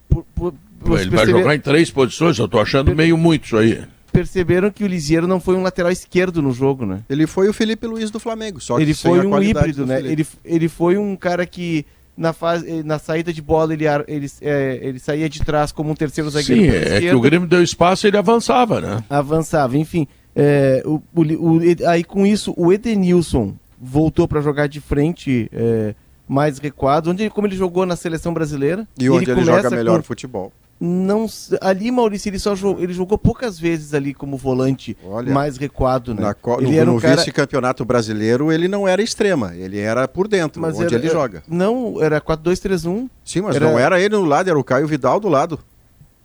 [0.08, 3.46] Por- por- vocês Ele vai perceberam- jogar em três posições, eu tô achando meio muito
[3.46, 3.82] isso aí.
[4.12, 7.00] perceberam que o Lisieiro não foi um lateral esquerdo no jogo, né?
[7.10, 9.98] Ele foi o Felipe Luiz do Flamengo, só que ele foi um híbrido, do né?
[10.02, 10.14] Felipe.
[10.14, 11.86] Ele, ele foi um cara que
[12.18, 15.92] na, fase, eh, na saída de bola ele, ele, é, ele saía de trás como
[15.92, 19.04] um terceiro zagueiro Sim, é que o Grêmio deu espaço e ele avançava, né?
[19.10, 20.06] avançava, enfim.
[20.36, 21.22] é, o, o,
[21.58, 25.96] o- aí com isso o Edenilson voltou para jogar de frente é,
[26.28, 29.76] mais recuado, onde ele, como ele jogou na seleção brasileira E onde ele, joga começa
[29.76, 30.54] melhor com- futebol.
[30.80, 31.26] não
[31.60, 36.14] ali Maurício ele só jogou, ele jogou poucas vezes ali como volante Olha, mais recuado,
[36.14, 36.22] né?
[36.22, 39.80] Na co- ele no era no um cara vice-campeonato brasileiro, ele não era extrema, ele
[39.80, 41.44] era por dentro, mas onde era- ele joga.
[41.48, 43.10] Não, era 4-2-3-1.
[43.26, 45.60] Sim, mas era- não era ele no lado, era o Caio Vidal do lado.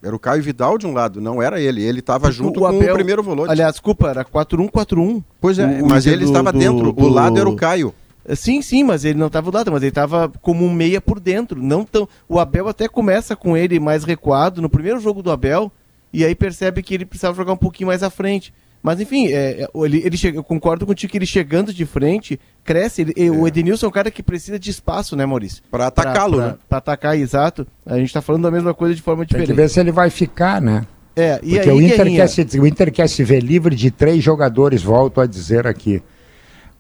[0.07, 1.83] Era o Caio Vidal de um lado, não era ele.
[1.83, 3.51] Ele estava junto com o primeiro volante.
[3.51, 5.23] Aliás, desculpa, era 4-1-4-1.
[5.41, 6.93] pois é, o mas ele do- estava do- dentro.
[6.93, 7.93] do- O lado era o Caio.
[8.35, 11.21] Sim, sim, mas ele não estava do lado, mas ele estava como um meia por
[11.21, 11.63] dentro.
[11.63, 12.09] Não tão...
[12.29, 15.71] O Abel até começa com ele mais recuado no primeiro jogo do Abel,
[16.13, 18.53] e aí percebe que ele precisava jogar um pouquinho mais à frente.
[18.87, 22.39] Mas enfim, é, é, ele, ele chega, eu concordo contigo que ele chegando de frente,
[22.63, 23.03] cresce.
[23.03, 25.61] Ele- e O Edenilson é um cara que precisa de espaço, né, Maurício?
[25.69, 26.55] Para atacá-lo, né?
[26.69, 27.67] Pra atacar, exato.
[27.85, 29.57] A gente tá falando da mesma coisa de forma Tem que diferente.
[29.57, 30.87] ver se ele vai ficar, né?
[31.17, 33.91] É, e Porque aí, o, Inter quer se, o Inter quer se ver livre de
[33.91, 36.01] três jogadores, volto a dizer aqui.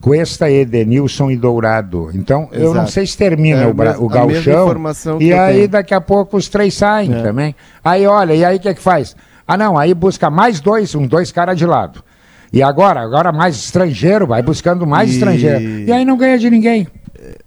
[0.00, 2.10] Cuesta, Edenilson e Dourado.
[2.14, 2.90] Então, eu não Exato.
[2.92, 5.68] sei se termina É, o, Bra- o que E aí, tenho.
[5.70, 7.22] daqui a pouco, os três saem É.
[7.22, 7.54] também.
[7.82, 9.16] Aí, olha, e aí o que, que faz?
[9.46, 12.02] Ah, não, aí busca mais dois, um dois caras de lado.
[12.52, 15.60] E agora, agora mais estrangeiro, vai buscando mais E- estrangeiro.
[15.60, 16.86] E aí não ganha de ninguém.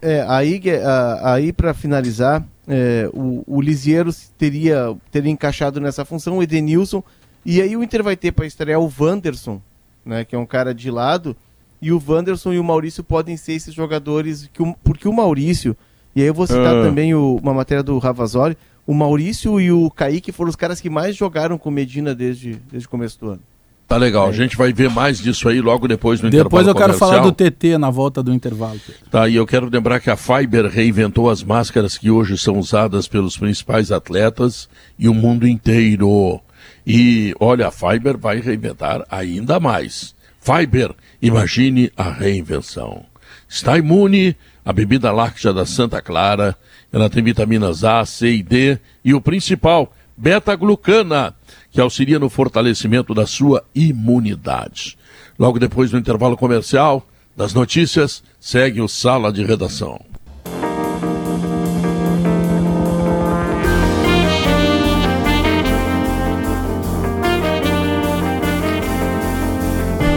[0.02, 6.04] É, aí, Gue- a- aí para finalizar, é, o, o Lisieiro teria, teria encaixado nessa
[6.06, 7.04] função, o Edenilson,
[7.46, 9.62] e aí o Inter vai ter para estrear o Wanderson,
[10.06, 11.36] né, que é um cara de lado,
[11.82, 15.76] e o Wanderson e o Maurício podem ser esses jogadores, que o- porque o Maurício,
[16.16, 16.84] e aí eu vou citar Ah.
[16.84, 18.58] também o- uma matéria do Ravazoli,
[18.90, 22.88] o Maurício e o Kaique foram os caras que mais jogaram com Medina desde, desde
[22.88, 23.42] o começo do ano.
[23.88, 26.76] Tá legal, a gente vai ver mais disso aí logo depois do Depois intervalo eu
[26.76, 27.50] quero falar comercial.
[27.52, 28.80] do TT na volta do intervalo.
[28.84, 29.02] Pedro.
[29.12, 33.08] Tá, e eu quero lembrar que a Fiber reinventou as máscaras que hoje são usadas
[33.08, 34.68] pelos principais atletas
[34.98, 36.42] e o mundo inteiro.
[36.86, 40.16] E olha, a Fiber vai reinventar ainda mais.
[40.40, 43.06] Fiber, imagine a reinvenção.
[43.48, 44.36] Está imune,
[44.66, 46.56] a bebida láctea da Santa Clara,
[46.92, 51.36] ela tem vitaminas A, C e D e o principal, beta-glucana,
[51.72, 54.98] que auxilia no fortalecimento da sua imunidade.
[55.38, 60.02] Logo depois do intervalo comercial, das notícias, segue o Sala de Redação.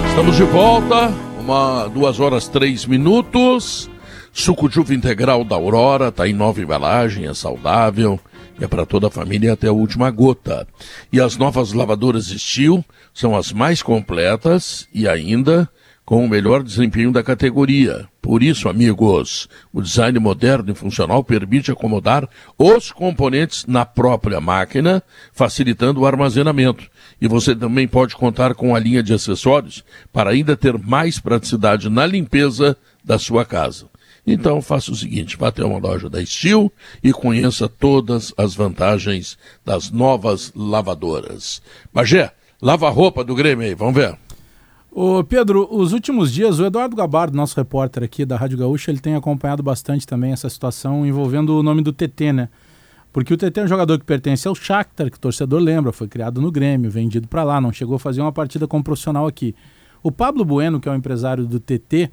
[0.09, 1.09] Estamos de volta,
[1.41, 3.89] uma, duas horas três minutos.
[4.33, 8.19] Suco de uva integral da Aurora, está em nova embalagem, é saudável,
[8.59, 10.67] é para toda a família até a última gota.
[11.13, 15.69] E as novas lavadoras Steel são as mais completas e ainda
[16.05, 18.09] com o melhor desempenho da categoria.
[18.21, 22.29] Por isso, amigos, o design moderno e funcional permite acomodar
[22.59, 25.03] os componentes na própria máquina,
[25.33, 26.89] facilitando o armazenamento.
[27.21, 31.89] E você também pode contar com a linha de acessórios para ainda ter mais praticidade
[31.89, 33.92] na limpeza da sua casa.
[34.27, 39.37] Então faça o seguinte, vá até uma loja da Steel e conheça todas as vantagens
[39.65, 41.61] das novas lavadoras.
[41.93, 44.17] Bagé, lava a roupa do Grêmio aí, vamos ver.
[44.95, 49.01] Ô Pedro, os últimos dias, o Eduardo Gabardo, nosso repórter aqui da Rádio Gaúcha, ele
[49.01, 52.49] tem acompanhado bastante também essa situação envolvendo o nome do TT, né?
[53.13, 56.09] Porque o TT é um jogador que pertence ao Shakhtar, que o torcedor lembra, foi
[56.09, 59.55] criado no Grêmio, vendido para lá, não chegou a fazer uma partida como profissional aqui.
[60.03, 62.11] O Pablo Bueno, que é o empresário do TT,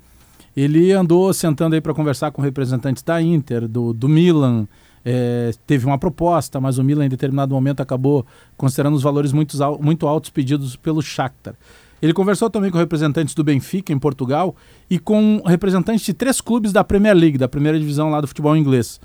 [0.61, 4.67] ele andou sentando aí para conversar com representantes da Inter, do, do Milan,
[5.05, 8.25] é, teve uma proposta, mas o Milan em determinado momento acabou
[8.57, 11.55] considerando os valores muito, muito altos pedidos pelo Shakhtar.
[12.01, 14.55] Ele conversou também com representantes do Benfica, em Portugal,
[14.89, 18.55] e com representantes de três clubes da Premier League, da primeira divisão lá do futebol
[18.55, 18.99] inglês.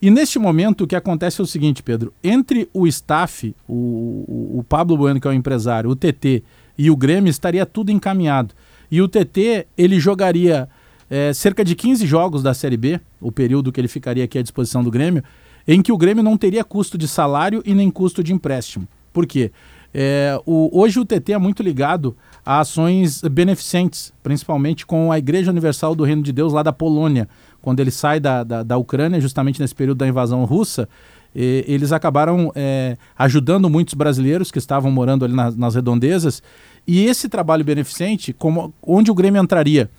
[0.00, 4.64] E neste momento o que acontece é o seguinte, Pedro: entre o staff, o, o
[4.68, 6.42] Pablo Bueno, que é o empresário, o TT
[6.76, 8.54] e o Grêmio, estaria tudo encaminhado.
[8.90, 10.68] E o TT, ele jogaria
[11.14, 14.42] eh, cerca de 15 jogos da Série B, o período que ele ficaria aqui à
[14.42, 15.22] disposição do Grêmio,
[15.68, 18.88] em que o Grêmio não teria custo de salário e nem custo de empréstimo.
[19.12, 19.52] Por quê?
[19.92, 25.50] É, o- hoje o TT é muito ligado a ações beneficentes, principalmente com a Igreja
[25.50, 27.28] Universal do Reino de Deus lá da Polônia,
[27.60, 30.88] quando ele sai da, da, da Ucrânia, justamente nesse período da invasão russa,
[31.36, 36.42] e, eles acabaram é, ajudando muitos brasileiros que estavam morando ali nas, nas redondezas.
[36.86, 39.90] E esse trabalho beneficente, como, onde o Grêmio entraria?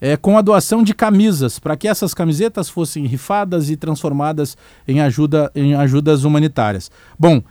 [0.00, 5.00] É, com a doação de camisas, para que essas camisetas fossem rifadas e transformadas em,
[5.00, 6.90] ajuda, em ajudas humanitárias.
[7.18, 7.42] Bom,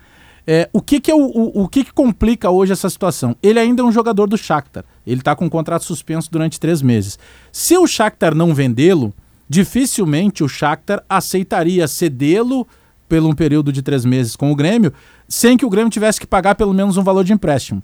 [0.46, 3.36] é, o que, que é o, o, o que, que complica hoje essa situação?
[3.42, 4.84] Ele ainda é um jogador do Shakhtar.
[5.08, 7.18] Ele está com um contrato suspenso durante três meses.
[7.52, 9.14] Se o Shakhtar não vendê-lo,
[9.48, 12.68] dificilmente o Shakhtar aceitaria cedê-lo
[13.08, 14.92] pelo um período de três meses com o Grêmio,
[15.28, 17.82] sem que o Grêmio tivesse que pagar pelo menos um valor de empréstimo.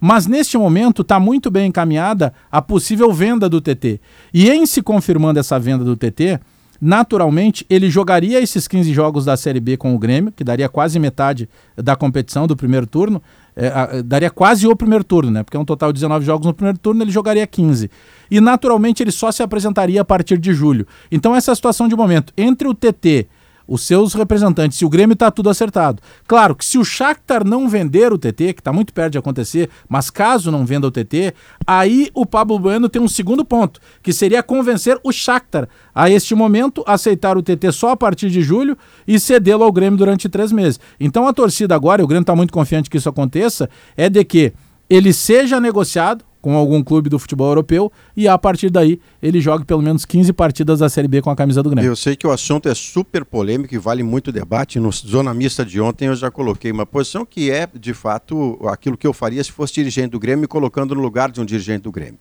[0.00, 4.00] Mas neste momento está muito bem encaminhada a possível venda do TT.
[4.32, 6.40] E em se confirmando essa venda do TT,
[6.80, 10.98] naturalmente ele jogaria esses 15 jogos da Série B com o Grêmio, que daria quase
[10.98, 13.22] metade da competição do primeiro turno,
[13.56, 15.42] é, a, daria quase o primeiro turno, né?
[15.42, 17.90] Porque é um total de 19 jogos no primeiro turno, ele jogaria 15.
[18.30, 20.86] E naturalmente ele só se apresentaria a partir de julho.
[21.10, 22.32] Então essa é situação de momento.
[22.36, 23.26] Entre o TT
[23.68, 24.78] os seus representantes.
[24.78, 26.02] Se o Grêmio está tudo acertado.
[26.26, 29.68] Claro que se o Shakhtar não vender o TT, que está muito perto de acontecer,
[29.88, 31.34] mas caso não venda o TT,
[31.66, 36.34] aí o Pablo Bueno tem um segundo ponto, que seria convencer o Shakhtar a este
[36.34, 40.50] momento aceitar o TT só a partir de julho e cedê-lo ao Grêmio durante três
[40.50, 40.80] meses.
[40.98, 44.24] Então a torcida agora, e o Grêmio está muito confiante que isso aconteça, é de
[44.24, 44.52] que
[44.88, 49.64] ele seja negociado, com algum clube do futebol europeu e a partir daí ele joga
[49.64, 51.88] pelo menos 15 partidas da Série B com a camisa do Grêmio.
[51.88, 54.78] Eu sei que o assunto é super polêmico e vale muito debate.
[54.78, 58.96] No Zona Mista de ontem eu já coloquei uma posição que é, de fato, aquilo
[58.96, 61.82] que eu faria se fosse dirigente do Grêmio, me colocando no lugar de um dirigente
[61.82, 62.18] do Grêmio.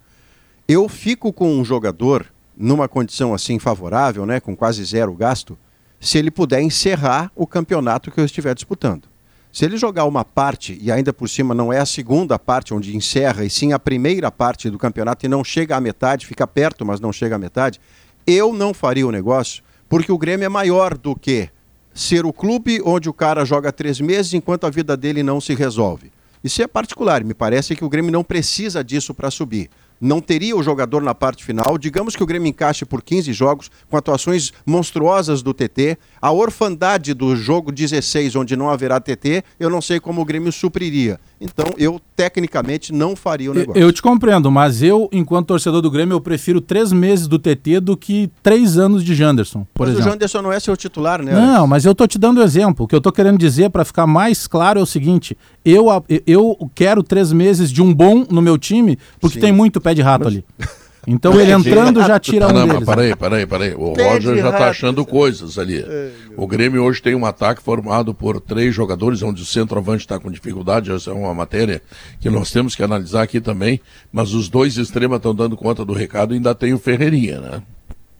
[0.68, 2.26] Eu fico com um jogador
[2.57, 5.57] numa condição assim favorável, né, com quase zero gasto,
[5.99, 9.03] se ele puder encerrar o campeonato que eu estiver disputando.
[9.58, 12.95] Se ele jogar uma parte, e ainda por cima não é a segunda parte onde
[12.95, 16.86] encerra, e sim a primeira parte do campeonato e não chega à metade, fica perto,
[16.86, 17.82] mas não chega à metade,
[18.28, 21.49] eu não faria o negócio, porque o Grêmio é maior do que
[21.91, 25.55] ser o clube onde o cara joga três meses enquanto a vida dele não se
[25.55, 26.12] resolve.
[26.43, 30.56] Isso é particular, me parece que o Grêmio não precisa disso para subir não teria
[30.56, 31.78] o jogador na parte final.
[31.78, 35.98] Digamos que o Grêmio encaixe por 15 jogos, com atuações monstruosas do TT.
[36.22, 40.52] A orfandade do jogo 16, onde não haverá TT, eu não sei como o Grêmio
[40.52, 41.20] supriria.
[41.39, 43.80] Então, eu tecnicamente não faria o negócio.
[43.80, 47.80] Eu te compreendo, mas eu, enquanto torcedor do Grêmio, eu prefiro três meses do TT
[47.80, 50.10] do que três anos de Janderson, por mas exemplo.
[50.10, 51.32] o Janderson não é seu titular, né?
[51.32, 52.86] Não, mas eu tô te dando exemplo.
[52.86, 55.88] O que eu tô querendo dizer, para ficar mais claro, é o seguinte: eu,
[56.26, 59.41] eu quero três meses de um bom no meu time, porque Sim.
[59.41, 60.33] tem muito pé de rato mas...
[60.33, 60.45] ali.
[61.09, 62.85] Então ele entrando já tira Caramba, um deles.
[62.85, 63.73] Peraí, peraí, peraí.
[63.73, 65.81] O Roger já está achando coisas ali.
[66.35, 70.29] O Grêmio hoje tem um ataque formado por três jogadores, onde o centroavante está com
[70.29, 70.91] dificuldade.
[70.91, 71.81] Essa é uma matéria
[72.19, 73.79] que nós temos que analisar aqui também.
[74.11, 77.61] Mas os dois extremos estão dando conta do recado e ainda tem o Ferreirinha, né?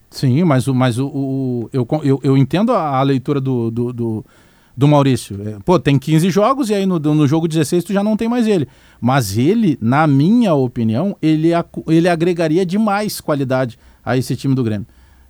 [0.09, 3.91] Sim, mas, o, mas o, o eu, eu, eu entendo a, a leitura do, do,
[3.91, 4.26] do
[4.78, 5.36] do Maurício.
[5.44, 8.30] É, pô, tem 15 jogos e aí no, no jogo 16 tu já não tem
[8.30, 8.68] mais ele.
[9.02, 11.50] Mas ele, na minha opinião, ele,
[11.88, 14.86] ele agregaria demais qualidade a esse time do Grêmio.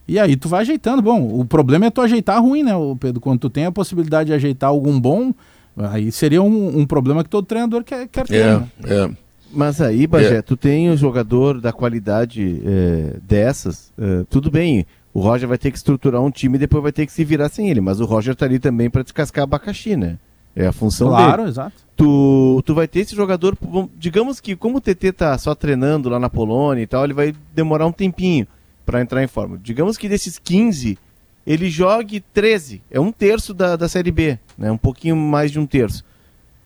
[0.06, 1.02] E aí tu vai ajeitando.
[1.02, 3.22] Bom, o problema é tu ajeitar ruim, né, Pedro?
[3.22, 5.34] Quando tu tem a possibilidade de ajeitar algum bom,
[5.78, 8.36] aí seria um, um problema que todo treinador quer, quer ter.
[8.36, 8.68] É, né?
[8.84, 9.10] é.
[9.52, 10.41] Mas aí, Bagé, é.
[10.41, 14.86] tu tem um jogador da qualidade é, dessas, é, tudo bem,
[15.18, 17.49] o Roger vai ter que estruturar um time e depois vai ter que se virar
[17.49, 17.82] sem ele.
[17.82, 20.20] Mas o Roger tá ali também para descascar abacaxi, né?
[20.55, 21.34] É a função claro, dele.
[21.34, 21.76] Claro, exato.
[21.95, 23.57] Tu, tu vai ter esse jogador,
[23.95, 27.34] digamos que como o TT tá só treinando lá na Polônia e tal, ele vai
[27.55, 28.45] demorar um tempinho
[28.86, 29.57] para entrar em forma.
[29.57, 30.99] Digamos que desses 15,
[31.47, 32.84] ele jogue 13.
[32.91, 34.72] É um terço da, da Série B, né?
[34.72, 36.05] Um pouquinho mais de um terço.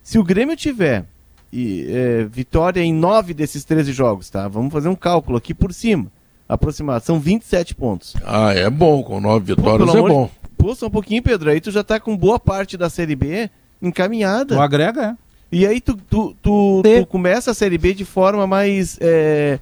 [0.04, 1.06] Se o Grêmio tiver
[1.54, 4.50] e, é, vitória em 9 desses 13 jogos, tá?
[4.50, 6.12] Vamos fazer um cálculo aqui por cima
[6.54, 8.16] aproximação, 27 pontos.
[8.26, 10.26] Ah, é bom, com nove vitórias Pô, é bom.
[10.26, 10.50] De...
[10.58, 13.50] Pô, só um pouquinho, Pedro, aí tu já tá com boa parte da Série B
[13.82, 14.56] encaminhada.
[14.56, 15.16] O agrega, é.
[15.52, 18.98] E aí tu, tu, tu, tu começa a Série B de forma mais...
[19.02, 19.60] É,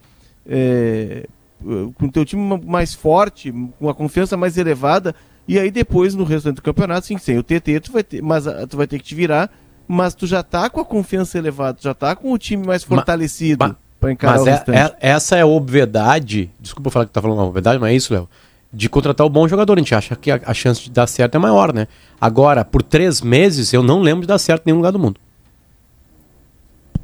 [0.47, 1.27] é,
[1.95, 5.13] com o teu time mais forte, com a confiança mais elevada,
[5.47, 8.45] e aí depois no restante do campeonato, sim, sem o TT, tu vai ter, mas
[8.69, 9.51] tu vai ter que te virar,
[9.87, 12.83] mas tu já tá com a confiança elevada, tu já tá com o time mais
[12.83, 13.65] fortalecido.
[13.65, 17.21] Ma, para encarar mas o é, é, essa é a obviedade, desculpa falar que tá
[17.21, 18.29] falando uma obviedade, mas é isso, Léo,
[18.71, 19.73] de contratar o bom jogador.
[19.73, 21.87] A gente acha que a, a, chance de dar certo é maior, né?
[22.19, 25.19] Agora, por três meses, eu não lembro de dar certo em nenhum lugar do mundo.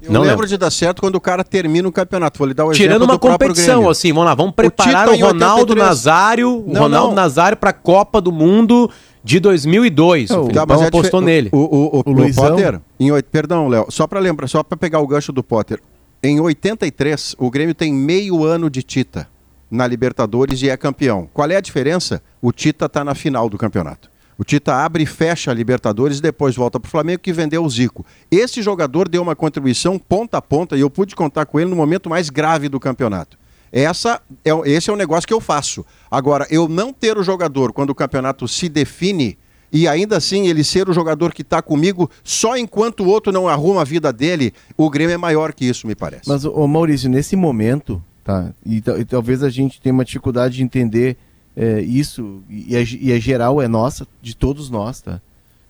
[0.02, 2.38] Eu não lembro, lembro, de dar certo quando o cara termina o campeonato.
[2.38, 5.74] Vou lhe dar o Tirando uma competição, assim, vamos lá, vamos preparar o, o Ronaldo
[5.74, 5.88] 83.
[5.88, 7.16] Nazário, o Ronaldo não.
[7.16, 8.90] Nazário para a Copa do Mundo
[9.24, 10.30] de 2002.
[10.30, 11.50] Não, o Filipão tá, é apostou nele.
[11.52, 15.00] O, o, o, o, o Potter, em, perdão, Léo, só para lembrar, só para pegar
[15.00, 15.82] o gancho do Potter.
[16.28, 19.30] Em 83, o Grêmio tem meio ano de Tita
[19.70, 21.30] na Libertadores e é campeão.
[21.32, 22.20] Qual é a diferença?
[22.42, 24.10] O Tita está na final do campeonato.
[24.36, 27.64] O Tita abre e fecha a Libertadores e depois volta para o Flamengo que vendeu
[27.64, 28.04] o Zico.
[28.32, 31.76] Esse jogador deu uma contribuição ponta a ponta e eu pude contar com ele no
[31.76, 33.38] momento mais grave do campeonato.
[33.72, 35.86] Essa é, esse é o negócio que eu faço.
[36.10, 39.38] Agora, eu não ter o jogador quando o campeonato se define
[39.72, 43.48] e ainda assim ele ser o jogador que está comigo só enquanto o outro não
[43.48, 46.28] arruma a vida dele, o Grêmio é maior que isso, me parece.
[46.28, 48.54] Mas, ô Maurício, nesse momento, tá?
[48.66, 51.18] E, e talvez a gente tenha uma dificuldade de entender
[51.56, 55.22] é, isso, e a, e a, geral é nossa, de todos nós, tá?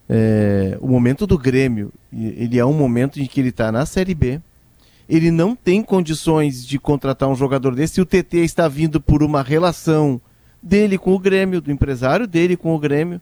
[0.08, 4.16] É, o momento do Grêmio, ele é um momento em que ele está na Série
[4.16, 4.40] B,
[5.08, 9.22] ele não tem condições de contratar um jogador desse, e o TT está vindo por
[9.22, 10.20] uma relação
[10.62, 13.22] dele com o Grêmio, do empresário dele com o Grêmio.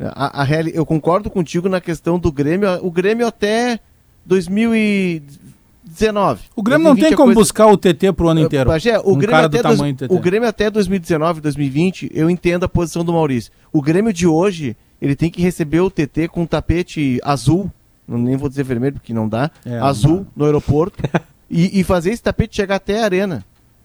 [0.00, 3.78] A, a, eu concordo contigo na questão do Grêmio, o Grêmio até
[4.26, 6.42] 2019.
[6.56, 7.40] O Grêmio não tem como coisa...
[7.40, 8.70] buscar o TT pro ano inteiro.
[8.70, 9.80] Bagé, o, um Grêmio até dois...
[10.08, 13.52] o Grêmio até 2019, 2020, eu entendo a posição do Maurício.
[13.72, 17.70] O Grêmio de hoje, ele tem que receber o TT com um tapete azul
[18.18, 20.26] nem vou dizer vermelho porque não dá, é, azul não.
[20.36, 20.98] no aeroporto,
[21.48, 23.44] e, e, fazer esse tapete chegar até a arena.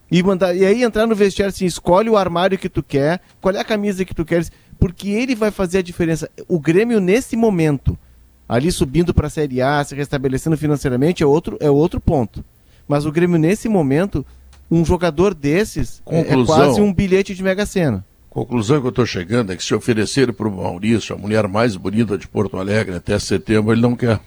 [0.09, 3.53] E, mandar, e aí entrar no vestiário assim, escolhe o armário que tu quer, qual
[3.53, 4.49] é a camisa que tu queres,
[4.79, 6.29] porque ele vai fazer a diferença.
[6.47, 7.97] O Grêmio, nesse momento,
[8.47, 12.43] ali subindo para a Série A, se restabelecendo financeiramente, é outro, é outro ponto.
[12.87, 14.25] Mas o Grêmio, nesse momento,
[14.69, 16.41] um jogador desses Conclusão.
[16.41, 18.05] é quase um bilhete de Mega Sena.
[18.29, 21.75] Conclusão que eu estou chegando é que se oferecer para o Maurício, a mulher mais
[21.75, 24.19] bonita de Porto Alegre, até setembro, ele não quer.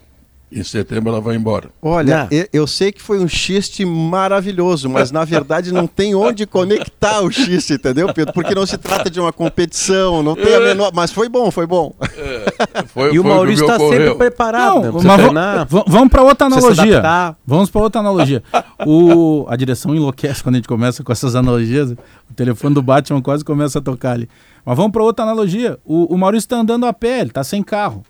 [0.52, 1.70] Em setembro ela vai embora.
[1.80, 6.44] Olha, eu, eu, sei que foi um xiste maravilhoso, mas na verdade não tem onde
[6.44, 8.34] conectar o xiste, entendeu, Pedro?
[8.34, 10.90] Porque não se trata de uma competição, não tem a menor.
[10.92, 11.94] Mas foi bom, foi bom.
[12.16, 14.92] É, foi, e o Maurício está sempre preparado.
[15.02, 15.66] Não, né?
[15.68, 17.02] vamos para outra analogia.
[17.46, 18.42] Vamos para outra analogia.
[18.84, 21.92] O, a direção enlouquece quando a gente começa com essas analogias.
[21.92, 24.28] O telefone do Batman quase começa a tocar ali.
[24.64, 25.78] Mas vamos para outra analogia.
[25.84, 28.02] O, o Maurício está andando a pé, ele está sem carro.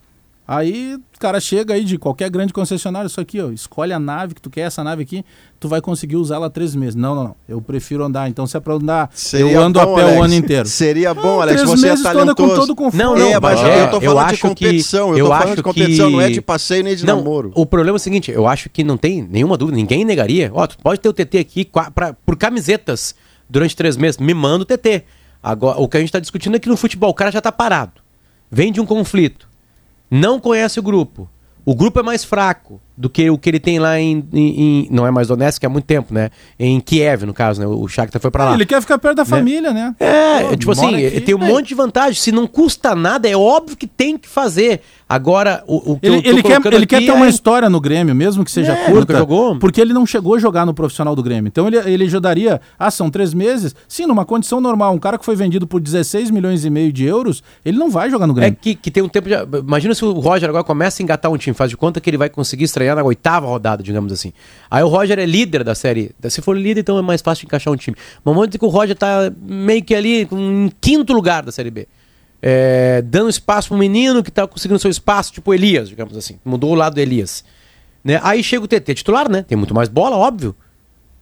[0.53, 4.34] Aí o cara chega aí de qualquer grande concessionário, isso aqui, ó, escolhe a nave
[4.34, 5.24] que tu quer, essa nave aqui,
[5.61, 6.96] tu vai conseguir usar ela três meses.
[6.96, 7.36] Não, não, não.
[7.48, 8.28] Eu prefiro andar.
[8.28, 10.18] Então, se é pra andar, Seria eu ando bom, a pé Alex.
[10.18, 10.68] o ano inteiro.
[10.68, 12.48] Seria bom, não, Alex, você é meses é talentoso.
[12.48, 12.96] Com todo conforto.
[12.96, 15.14] Não, não, é, mas é, eu tô falando eu de competição.
[15.14, 16.12] Que, eu tô falando de competição, que...
[16.14, 17.53] não é de passeio nem de não, namoro.
[17.55, 20.51] O problema é o seguinte, eu acho que não tem nenhuma dúvida, ninguém negaria.
[20.53, 23.14] Ó, tu pode ter o TT aqui pra, por camisetas
[23.48, 24.18] durante três meses.
[24.18, 25.05] Me manda o TT.
[25.40, 27.53] Agora, o que a gente está discutindo é que no futebol o cara já está
[27.53, 27.92] parado.
[28.51, 29.48] Vem de um conflito
[30.11, 31.30] não conhece o grupo.
[31.64, 34.88] O grupo é mais fraco do que o que ele tem lá em, em, em
[34.90, 36.28] não é mais Donetsk, que há muito tempo, né?
[36.59, 37.66] Em Kiev, no caso, né?
[37.66, 38.55] O Shakhtar foi para lá.
[38.55, 39.28] ele quer ficar perto da né?
[39.28, 39.94] família, né?
[39.98, 42.20] É, Pô, tipo assim, aqui, tem um monte de vantagem.
[42.20, 44.82] Se não custa nada, é óbvio que tem que fazer.
[45.09, 47.12] Agora, o, o que ele, ele quer, ele quer ter é...
[47.12, 49.26] uma história no Grêmio, mesmo que seja é, curta,
[49.59, 51.48] porque ele não chegou a jogar no profissional do Grêmio.
[51.48, 54.94] Então ele, ele ajudaria, ah, são três meses, sim, numa condição normal.
[54.94, 58.11] Um cara que foi vendido por 16 milhões e meio de euros, ele não vai
[58.11, 58.53] jogar no Grêmio.
[58.53, 59.34] É que, que tem um tempo de...
[59.59, 62.18] Imagina se o Roger agora começa a engatar um time, faz de conta que ele
[62.18, 64.32] vai conseguir estrear na oitava rodada, digamos assim.
[64.70, 66.14] Aí o Roger é líder da série.
[66.28, 67.97] Se for líder, então é mais fácil encaixar um time.
[68.24, 71.70] Mas vamos dizer que o Roger tá meio que ali em quinto lugar da série
[71.70, 71.86] B
[72.43, 76.38] é, dando espaço um menino que está conseguindo seu espaço, tipo Elias, digamos assim.
[76.45, 77.45] Mudou o lado do Elias.
[78.03, 78.18] Né?
[78.22, 79.43] Aí chega o TT titular, né?
[79.43, 80.55] Tem muito mais bola, óbvio.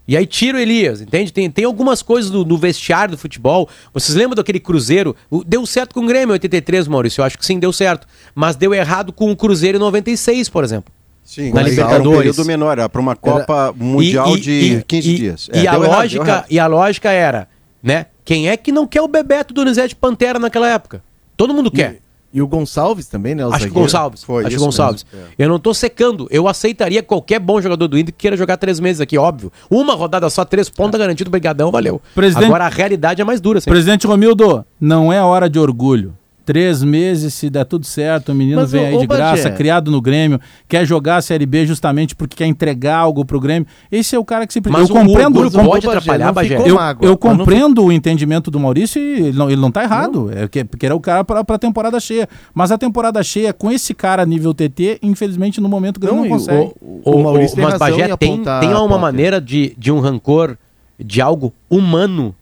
[0.07, 1.31] E aí tira o Elias, entende?
[1.31, 3.69] Tem, tem algumas coisas do, vestiário do futebol.
[3.93, 5.15] Vocês lembram daquele Cruzeiro?
[5.47, 7.21] Deu certo com o Grêmio em 83, Maurício.
[7.21, 8.07] Eu acho que sim, deu certo.
[8.35, 10.91] Mas deu errado com o Cruzeiro em 96, por exemplo.
[11.29, 12.01] Sim, na Libertadores.
[12.01, 13.73] Era um período menor, para uma Copa era...
[13.75, 15.51] Mundial e, e, de e, 15 dias.
[15.53, 17.47] É, e, a lógica, errado, e a lógica era,
[17.83, 18.07] né?
[18.25, 21.03] Quem é que não quer o Bebeto Donizete Pantera naquela época?
[21.37, 21.99] Todo mundo quer.
[22.33, 23.47] E, e o Gonçalves também, né?
[23.47, 24.25] O Acho que Gonçalves.
[24.25, 25.05] Foi, Acho Gonçalves.
[25.13, 25.45] É.
[25.45, 26.27] Eu não tô secando.
[26.31, 29.53] Eu aceitaria qualquer bom jogador do Inter que queira jogar três meses aqui, óbvio.
[29.69, 30.99] Uma rodada só, três pontos é.
[30.99, 32.01] garantido, brigadão, valeu.
[32.15, 32.47] Presidente...
[32.47, 33.61] Agora a realidade é mais dura.
[33.61, 33.73] Sempre.
[33.73, 36.17] Presidente Romildo, não é hora de orgulho.
[36.49, 40.01] Três meses, se der tudo certo, o menino Mas, vem aí de graça, criado no
[40.01, 43.69] Grêmio, quer jogar a Série B justamente porque quer entregar algo pro Grêmio.
[43.93, 46.57] Esse é o cara que se Mas eu compreendo, o, pode atrapalhar, Bagé.
[46.67, 50.31] Eu, eu compreendo o entendimento do Maurício e ele não, ele não tá errado.
[50.35, 50.43] Não.
[50.43, 52.27] É que, porque era o cara para a temporada cheia.
[52.55, 56.31] Mas a temporada cheia, com esse cara nível TT, infelizmente no momento o Grêmio não,
[56.31, 56.73] não consegue.
[56.81, 60.57] O, o, o Maurício tem mas Bagé tem, tem uma maneira de, de um rancor
[60.99, 62.35] de algo humano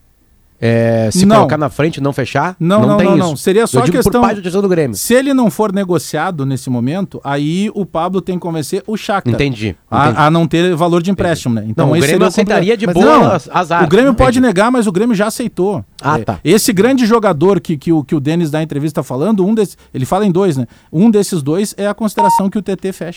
[0.61, 1.37] é, se não.
[1.37, 2.57] colocar na frente não fechar?
[2.59, 3.37] Não, não, não, não, não.
[3.37, 4.23] Seria só a questão.
[4.23, 4.97] Por do Grêmio.
[4.97, 9.35] Se ele não for negociado nesse momento, aí o Pablo tem que convencer o Shakhtar.
[9.35, 9.69] Entendi.
[9.69, 9.77] entendi.
[9.91, 11.65] A, a, não ter valor de empréstimo, né?
[11.69, 13.85] Então não, o Grêmio aceitaria de boa não, azar.
[13.85, 15.85] O Grêmio pode negar, mas o Grêmio já aceitou.
[16.01, 16.41] Ah, é, tá.
[16.45, 19.77] Esse grande jogador que, que, o, que o Denis da entrevista está falando, um desse,
[19.93, 20.67] ele fala em dois, né?
[20.93, 23.17] Um desses dois é a consideração que o TT fecha.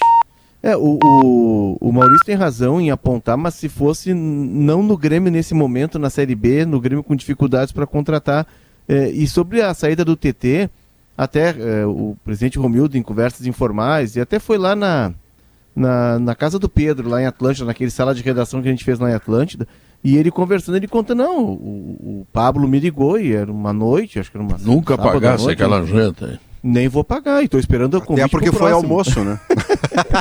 [0.62, 5.32] É, o, o, o, Maurício tem razão em apontar, mas se fosse não no Grêmio
[5.32, 8.46] nesse momento, na Série B, no Grêmio com dificuldades para contratar.
[8.88, 10.70] É, e sobre a saída do TT,
[11.20, 15.14] até eh, o presidente Romildo em conversas informais, e até foi lá na,
[15.76, 18.86] na, na casa do Pedro, lá em Atlântida, naquele sala de redação que a gente
[18.86, 19.68] fez lá em Atlântida,
[20.02, 24.18] e ele conversando, ele conta, não, o, o Pablo me ligou e era uma noite,
[24.18, 26.26] acho que era uma Nunca pagasse noite, aquela janta.
[26.28, 26.40] hein?
[26.62, 29.40] Nem vou pagar, e tô esperando o convite Até porque pro foi almoço, né?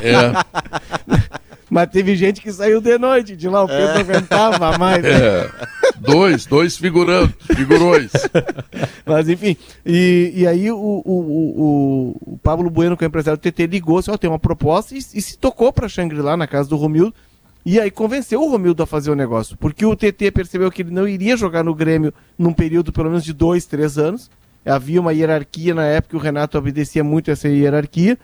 [0.03, 0.32] É,
[1.70, 5.05] Mas teve gente que saiu de noite, de lá o Pedro não aguentava mais.
[5.05, 5.51] é.
[5.99, 8.11] Dois, dois figurantes, figurões.
[9.05, 13.39] Mas enfim, e, e aí o, o, o, o Pablo Bueno, que é o empresário
[13.39, 16.47] do TT, ligou, disse, ó, tem uma proposta e, e se tocou pra Shangri-La na
[16.47, 17.14] casa do Romildo.
[17.66, 19.57] E aí convenceu o Romildo a fazer o negócio.
[19.59, 23.24] Porque o TT percebeu que ele não iria jogar no Grêmio num período pelo menos
[23.24, 24.30] de dois, três anos.
[24.68, 28.18] Havia uma hierarquia na época, o Renato obedecia muito a essa hierarquia.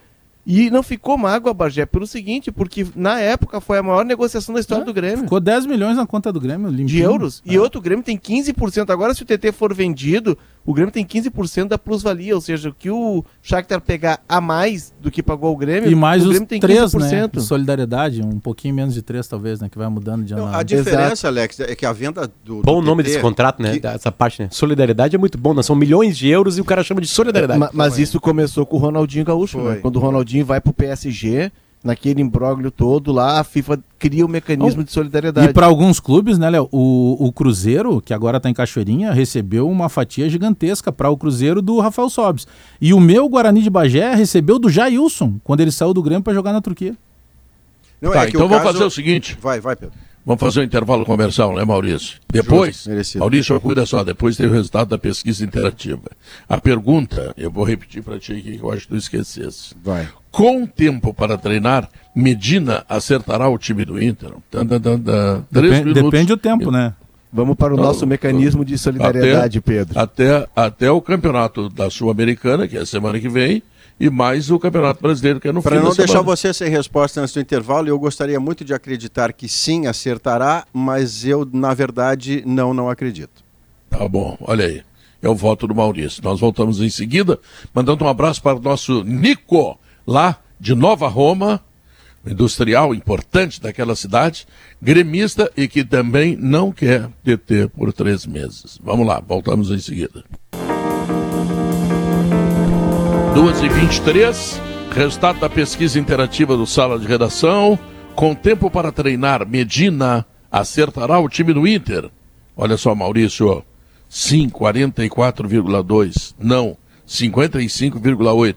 [0.47, 4.61] E não ficou mágoa, Bagé, pelo seguinte, porque na época foi a maior negociação da
[4.61, 5.21] história do Grêmio.
[5.21, 6.87] Ficou 10 milhões na conta do Grêmio, limpinho.
[6.87, 7.43] De euros.
[7.47, 8.91] E outro, o Grêmio tem 15%.
[8.91, 10.37] Agora, se o TT for vendido,
[10.67, 12.35] o Grêmio tem 15% da plusvalia.
[12.35, 15.95] Ou seja, o que o Shakhtar pegar a mais do que pagou o Grêmio, E
[15.95, 17.01] mais o os Grêmio tem três, né?
[17.29, 17.33] 15%.
[17.39, 19.69] de Solidariedade, um pouquinho menos de três, talvez, né?
[19.69, 22.63] Que vai mudando de ano Não, a diferença, Alex, é que a venda do.
[22.63, 23.79] Bom do nome desse contrato, né?
[23.79, 24.49] que- Essa parte, né?
[24.51, 25.63] Solidariedade é muito bom, né?
[25.63, 27.59] São milhões de euros e o cara chama de solidariedade.
[27.61, 29.73] Ma- mas isso começou com o Ronaldinho Gaúcho, Foi.
[29.75, 29.79] né?
[29.83, 31.53] Quando o Ronaldinho vai pro PSG,
[31.85, 35.49] naquele imbróglio todo lá, a FIFA cria o mecanismo de solidariedade.
[35.51, 36.69] E para alguns clubes, né, Léo?
[36.73, 41.61] O, o Cruzeiro, que agora está em Cachoeirinha, recebeu uma fatia gigantesca para o Cruzeiro
[41.61, 42.47] do Rafael Sobes.
[42.81, 46.33] E o meu Guarani de Bagé recebeu do Jailson, quando ele saiu do Grêmio para
[46.35, 46.97] jogar na Turquia.
[48.01, 49.39] Não, Tá, é que então vamos caso- fazer o seguinte.
[49.41, 49.95] Vai, vai, Pedro.
[50.27, 52.19] Vamos fazer um intervalo comercial, né, Maurício?
[52.33, 53.19] Depois, Justo.
[53.19, 56.01] Maurício, cuida só, depois tem o resultado da pesquisa interativa.
[56.49, 59.75] A pergunta, eu vou repetir para ti aqui, que eu acho que tu esquecesse.
[59.85, 60.09] Vai.
[60.35, 64.31] Com tempo para treinar, Medina acertará o time do Inter?
[64.51, 65.45] Tan, tan, tan, tan.
[65.53, 66.03] Três Depen- minutos.
[66.11, 66.93] depende do tempo, né?
[67.33, 69.97] Vamos para o Não, nosso mecanismo de solidariedade, Pedro.
[69.97, 73.63] Até, até o campeonato da Sul-Americana, que é a semana que vem,
[74.01, 76.27] e mais o Campeonato Brasileiro, que é no Para fim não da deixar semana.
[76.27, 81.25] você sem resposta antes do intervalo, eu gostaria muito de acreditar que sim, acertará, mas
[81.25, 83.45] eu, na verdade, não, não acredito.
[83.89, 84.83] Tá bom, olha aí.
[85.23, 86.21] É o voto do Maurício.
[86.25, 87.39] Nós voltamos em seguida,
[87.73, 91.61] mandando um abraço para o nosso Nico, lá de Nova Roma,
[92.27, 94.47] industrial importante daquela cidade,
[94.81, 98.79] gremista e que também não quer deter por três meses.
[98.83, 100.25] Vamos lá, voltamos em seguida.
[103.35, 104.61] 2h23,
[104.93, 107.79] resultado da pesquisa interativa do Sala de Redação.
[108.15, 112.09] Com tempo para treinar, Medina acertará o time do Inter.
[112.57, 113.65] Olha só, Maurício.
[114.09, 116.35] Sim, 44,2.
[116.39, 116.77] Não,
[117.09, 118.57] 55,8.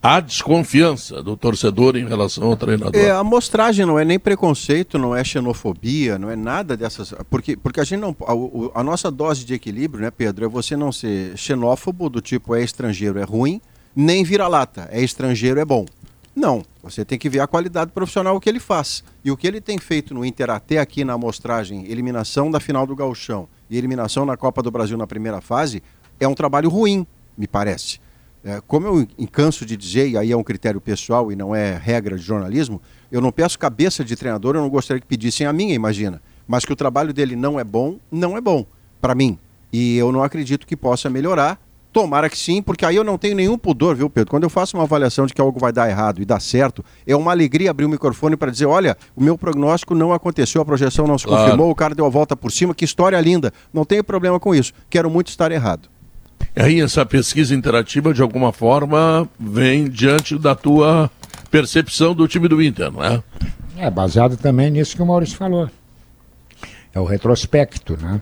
[0.00, 2.94] Há desconfiança do torcedor em relação ao treinador.
[2.94, 7.12] É, a amostragem não é nem preconceito, não é xenofobia, não é nada dessas.
[7.28, 8.16] Porque, porque a gente não.
[8.22, 12.54] A, a nossa dose de equilíbrio, né, Pedro, é você não ser xenófobo, do tipo
[12.54, 13.60] é estrangeiro é ruim,
[13.94, 15.84] nem vira-lata, é estrangeiro é bom.
[16.34, 19.02] Não, você tem que ver a qualidade profissional que ele faz.
[19.24, 22.86] E o que ele tem feito no Inter até aqui na amostragem, eliminação da final
[22.86, 25.82] do Gauchão e eliminação na Copa do Brasil na primeira fase,
[26.20, 27.04] é um trabalho ruim,
[27.36, 27.98] me parece.
[28.44, 31.76] É, como eu canso de dizer, e aí é um critério pessoal e não é
[31.76, 32.80] regra de jornalismo,
[33.10, 36.22] eu não peço cabeça de treinador, eu não gostaria que pedissem a minha, imagina.
[36.46, 38.64] Mas que o trabalho dele não é bom, não é bom,
[39.00, 39.38] para mim.
[39.72, 41.60] E eu não acredito que possa melhorar.
[41.92, 44.30] Tomara que sim, porque aí eu não tenho nenhum pudor, viu, Pedro?
[44.30, 47.16] Quando eu faço uma avaliação de que algo vai dar errado e dar certo, é
[47.16, 51.06] uma alegria abrir o microfone para dizer: olha, o meu prognóstico não aconteceu, a projeção
[51.06, 51.42] não se Claro.
[51.44, 53.52] confirmou, o cara deu a volta por cima, que história linda.
[53.72, 54.72] Não tenho problema com isso.
[54.88, 55.88] Quero muito estar errado.
[56.56, 61.10] Aí essa pesquisa interativa, de alguma forma, vem diante da tua
[61.50, 63.22] percepção do time do Inter, não é?
[63.76, 65.70] É baseado também nisso que o Maurício falou.
[66.92, 68.20] É o retrospecto, né?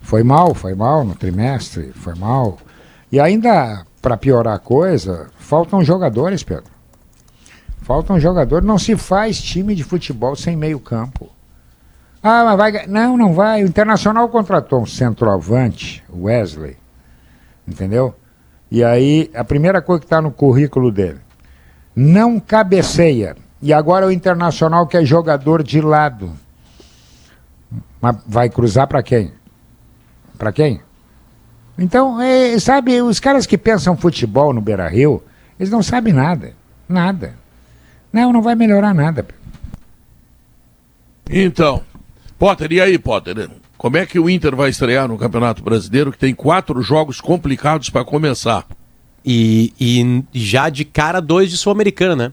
[0.00, 2.58] Foi mal, foi mal no trimestre, foi mal.
[3.10, 6.72] E ainda, para piorar a coisa, faltam jogadores, Pedro.
[7.82, 8.66] Faltam jogadores.
[8.66, 11.30] Não se faz time de futebol sem meio campo.
[12.22, 12.86] Ah, mas vai.
[12.86, 13.62] Não, não vai.
[13.62, 16.76] O Internacional contratou um centroavante, Wesley.
[17.66, 18.14] Entendeu?
[18.70, 21.20] E aí, a primeira coisa que está no currículo dele:
[21.94, 23.36] não cabeceia.
[23.60, 26.32] E agora o Internacional que é jogador de lado.
[28.00, 29.32] Mas vai cruzar para quem?
[30.36, 30.80] Para quem?
[31.78, 35.22] Então, é, sabe, os caras que pensam futebol no Beira Rio,
[35.58, 36.54] eles não sabem nada.
[36.88, 37.34] Nada.
[38.12, 39.24] Não, não vai melhorar nada.
[41.30, 41.82] Então,
[42.38, 43.48] Potter, e aí, Potter?
[43.82, 47.90] Como é que o Inter vai estrear no Campeonato Brasileiro, que tem quatro jogos complicados
[47.90, 48.64] para começar?
[49.26, 52.32] E, e já de cara, dois de Sul-Americana, né?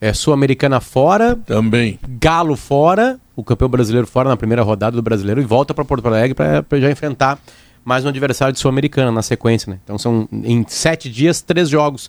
[0.00, 1.98] É Sul-Americana fora, Também.
[2.20, 6.06] Galo fora, o campeão brasileiro fora na primeira rodada do brasileiro e volta para Porto
[6.06, 7.36] Alegre para já enfrentar
[7.84, 9.80] mais um adversário de Sul-Americana na sequência, né?
[9.82, 12.08] Então são em sete dias, três jogos.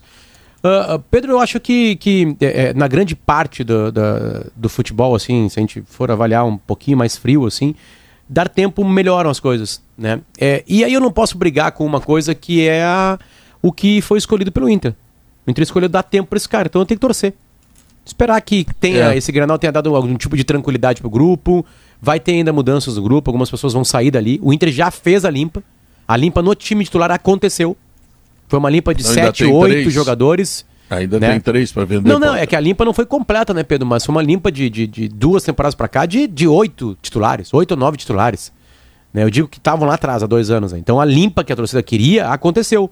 [0.62, 5.16] Ah, Pedro, eu acho que, que é, é, na grande parte do, da- do futebol,
[5.16, 7.74] assim, se a gente for avaliar um pouquinho mais frio, assim,
[8.28, 10.20] dar tempo melhoram as coisas, né?
[10.38, 13.18] É, e aí eu não posso brigar com uma coisa que é a-
[13.62, 14.94] o que foi escolhido pelo Inter.
[15.46, 17.32] O Inter escolheu dar tempo para esse cara, então eu tenho que torcer.
[18.04, 19.16] Esperar que tenha É.
[19.16, 21.64] esse Granal tenha dado algum tipo de tranquilidade pro grupo.
[22.00, 24.38] Vai ter ainda mudanças no grupo, algumas pessoas vão sair dali.
[24.42, 25.62] O Inter já fez a limpa.
[26.06, 27.76] A limpa no time titular aconteceu.
[28.46, 29.92] Foi uma limpa de Ainda sete, tem oito três.
[29.92, 30.64] jogadores.
[30.90, 31.32] Ainda né?
[31.32, 32.08] tem três para vender.
[32.08, 33.86] Não, não, é que a limpa não foi completa, né, Pedro?
[33.86, 37.52] Mas foi uma limpa de, de, de duas temporadas pra cá de, de oito titulares,
[37.52, 38.52] oito ou nove titulares.
[39.12, 39.22] Né?
[39.22, 40.72] Eu digo que estavam lá atrás, há dois anos.
[40.72, 40.78] Né?
[40.78, 42.90] Então a limpa que a torcida queria aconteceu.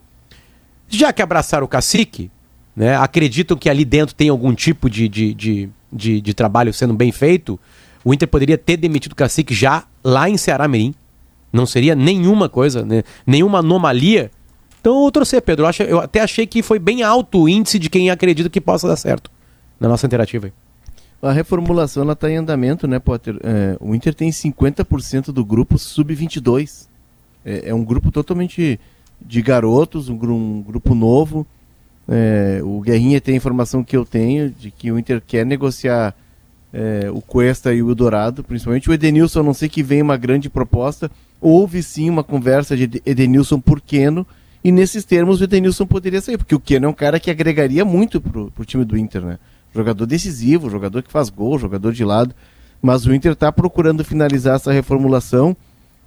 [0.89, 2.31] Já que abraçaram o cacique,
[2.75, 6.95] né, acreditam que ali dentro tem algum tipo de, de, de, de, de trabalho sendo
[6.95, 7.59] bem feito,
[8.05, 10.95] o Inter poderia ter demitido o cacique já lá em Ceará Mirim.
[11.53, 14.31] Não seria nenhuma coisa, né, nenhuma anomalia.
[14.87, 15.67] Então eu torcer, Pedro.
[15.67, 18.87] Eu, eu até achei que foi bem alto o índice de quem acredita que possa
[18.87, 19.33] dar certo
[19.81, 20.53] na nossa interativa.
[21.21, 23.37] A reformulação está em andamento, né, Potter?
[23.43, 26.87] É, o Inter tem 50% do grupo sub-22.
[27.45, 28.79] É, é um grupo totalmente
[29.21, 31.45] de garotos, um, um grupo novo.
[32.09, 36.15] É, o Guerrinha tem a informação que eu tenho de que o Inter quer negociar
[36.73, 40.17] é, o Cuesta e o Eldorado, principalmente o Edenilson, a não sei que venha uma
[40.17, 41.11] grande proposta.
[41.41, 44.25] Houve sim uma conversa de Ed- Edenilson por Keno,
[44.63, 47.85] e nesses termos o Edenilson poderia sair, porque o Keno é um cara que agregaria
[47.85, 49.39] muito pro, pro time do Inter, né?
[49.75, 52.35] Jogador decisivo, jogador que faz gol, jogador de lado.
[52.81, 55.57] Mas o Inter está procurando finalizar essa reformulação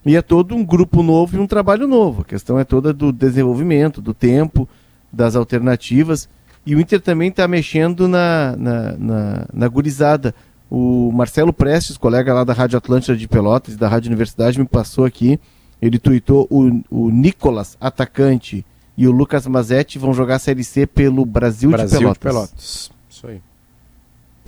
[0.06, 2.22] e é todo um grupo novo e um trabalho novo.
[2.22, 4.68] A questão é toda do desenvolvimento, do tempo,
[5.12, 6.30] das alternativas.
[6.66, 10.34] E o Inter também está mexendo na, na, na, na gurizada.
[10.70, 14.66] O Marcelo Prestes, colega lá da Rádio Atlântida de Pelotas e da Rádio Universidade, me
[14.66, 15.39] passou aqui.
[15.82, 18.65] Ele tuitou o, o Nicolas, atacante,
[18.97, 22.17] e o Lucas Mazetti vão jogar a Série C pelo Brasil, Brasil de Pelotas.
[22.17, 22.91] de Pelotas.
[23.09, 23.41] Isso aí.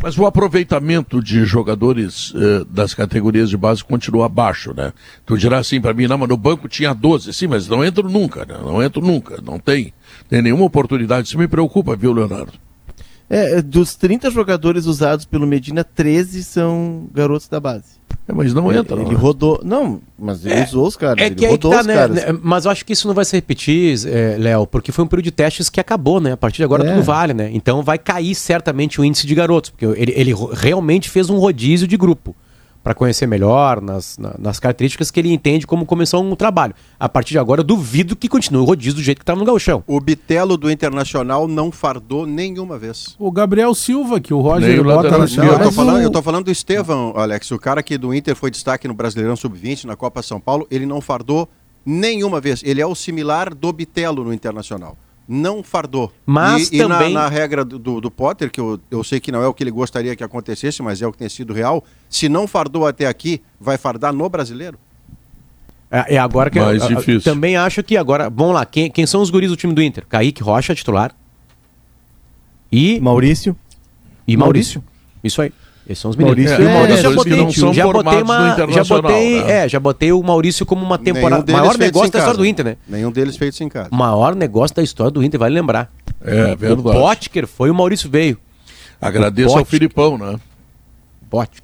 [0.03, 4.91] Mas o aproveitamento de jogadores eh, das categorias de base continua baixo, né?
[5.25, 7.31] Tu dirá assim para mim, não, mas no banco tinha 12.
[7.33, 8.57] Sim, mas não entro nunca, né?
[8.61, 9.93] Não entro nunca, não tem.
[10.27, 11.27] Tem nenhuma oportunidade.
[11.27, 12.53] Isso me preocupa, viu, Leonardo?
[13.29, 18.00] É, dos 30 jogadores usados pelo Medina, 13 são garotos da base.
[18.31, 19.15] É, mas não ele, entra, Ele né?
[19.15, 19.59] rodou.
[19.63, 21.21] Não, mas ele usou os caras.
[21.21, 21.93] É ele que aí que rodou tá, os né?
[21.93, 22.15] caras.
[22.15, 25.07] né, Mas eu acho que isso não vai se repetir, é, Léo, porque foi um
[25.07, 26.31] período de testes que acabou, né?
[26.31, 26.91] A partir de agora É.
[26.93, 27.49] tudo vale, né?
[27.53, 31.87] Então vai cair certamente o índice de garotos, porque ele, ele realmente fez um rodízio
[31.87, 32.35] de grupo
[32.83, 36.73] para conhecer melhor nas, na- nas características que ele entende como começou um trabalho.
[36.99, 39.45] A partir de agora eu duvido que continue o rodízio do jeito que estava no
[39.45, 39.83] gauchão.
[39.85, 43.15] O Bitelo do Internacional não fardou nenhuma vez.
[43.19, 45.17] O Gabriel Silva, que o Nem Roger o bota na.
[45.27, 47.51] Não, eu tô, falando, o- eu tô falando do Estevão, Alex.
[47.51, 50.85] O cara que do Inter foi destaque no Brasileirão Sub-20, na Copa São Paulo, ele
[50.87, 51.47] não fardou
[51.85, 52.61] nenhuma vez.
[52.65, 54.97] Ele é o similar do Bitelo no Internacional.
[55.27, 56.11] Não fardou.
[56.25, 59.31] Mas e, e na- também- na, regra do, do, Potter, que eu, eu sei que
[59.31, 61.83] não é o que ele gostaria que acontecesse, mas é o que tem sido real,
[62.09, 64.77] se não fardou até aqui, vai fardar no brasileiro?
[65.89, 67.21] É, é agora que Mais eu- eu- difícil.
[67.21, 70.05] também acho que agora, vamos lá, quem, quem são os guris do time do Inter?
[70.07, 71.13] Kaique Rocha, titular.
[72.71, 73.55] E Maurício.
[74.27, 74.83] E Maurício.
[75.23, 75.51] Isso aí.
[75.91, 76.59] Esses são os Maurício meninos.
[76.59, 79.43] é, E o Maurício já jogadores que botei, não são já botei uma, já botei,
[79.43, 79.51] né?
[79.65, 82.65] é, já botei o Maurício como uma temporada, Nenhum maior negócio da história do Inter,
[82.65, 82.77] né?
[82.87, 83.89] Nenhum deles feitos em casa.
[83.91, 85.91] O maior negócio da história do Inter, vale lembrar.
[86.23, 86.97] É, O verdade.
[86.97, 88.37] Potker foi o Maurício veio.
[88.99, 89.65] Agradeço ao.
[89.65, 90.39] Filipão, né?
[91.29, 91.61] Potker.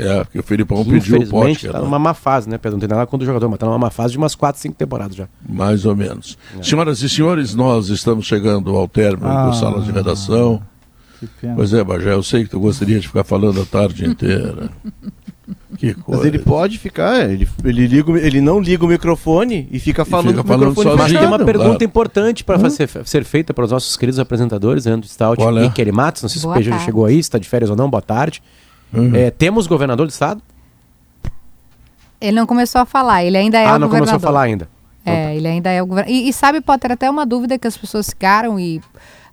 [0.00, 1.84] É, porque o Filipão pediu o Potker, tá né?
[1.84, 2.76] numa má fase, né, Pedro?
[2.78, 4.76] Não tem nada contra o jogador, mas tá numa má fase de umas 4, 5
[4.76, 5.26] temporadas já.
[5.48, 6.38] Mais ou menos.
[6.56, 6.62] É.
[6.62, 9.46] Senhoras e senhores, nós estamos chegando ao término Ah.
[9.48, 10.62] do Sala de Redação.
[11.54, 14.70] Pois é, Bajé, eu sei que tu gostaria de ficar falando a tarde inteira.
[15.78, 16.22] Que coisa.
[16.22, 20.30] Mas ele pode ficar, ele, ele, liga, ele não liga o microfone e fica falando
[20.30, 21.20] fica com o falando microfone sozinho.
[21.20, 21.84] Mas tem uma pergunta claro.
[21.84, 25.64] importante para ser, ser feita para os nossos queridos apresentadores, André Stout Qual é?
[25.66, 26.22] e Kelly Matos.
[26.22, 27.88] Não sei se Boa o PG já chegou aí, se está de férias ou não,
[27.88, 28.42] boa tarde.
[28.92, 29.14] Uhum.
[29.14, 30.42] É, temos governador do estado?
[32.20, 34.12] Ele não começou a falar, ele ainda é ah, o não governador.
[34.12, 34.68] começou a falar ainda.
[35.06, 36.14] É, ele ainda é o governador.
[36.14, 38.80] E, e sabe, Potter, até uma dúvida que as pessoas ficaram e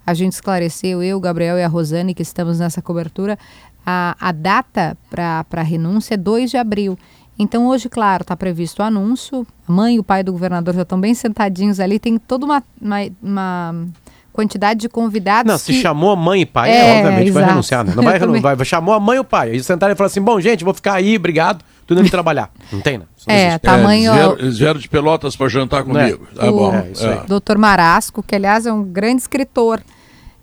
[0.06, 3.36] a gente esclareceu, eu, o Gabriel e a Rosane, que estamos nessa cobertura,
[3.84, 6.98] a, a data para a renúncia é 2 de abril.
[7.38, 9.46] Então, hoje, claro, está previsto o anúncio.
[9.68, 11.98] A mãe e o pai do governador já estão bem sentadinhos ali.
[11.98, 13.86] Tem toda uma, uma, uma
[14.32, 15.50] quantidade de convidados.
[15.52, 17.46] Não, se que- chamou a mãe e pai, É, obviamente vai exato.
[17.50, 17.92] renunciar, né?
[17.94, 19.50] Não vai renunciar, vai, chamou a mãe e o pai.
[19.50, 22.50] Eles sentaram e falaram assim: bom, gente, vou ficar aí, obrigado, tô indo trabalhar.
[22.72, 23.04] Não tem, né?
[23.28, 23.60] Não É, existe.
[23.60, 24.10] tamanho.
[24.10, 26.26] eles, vieram, eles vieram de Pelotas para jantar comigo.
[26.34, 26.74] Tá o- bom.
[26.74, 27.18] É, isso aí.
[27.18, 27.24] É.
[27.26, 29.82] Doutor Marasco, que aliás é um grande escritor.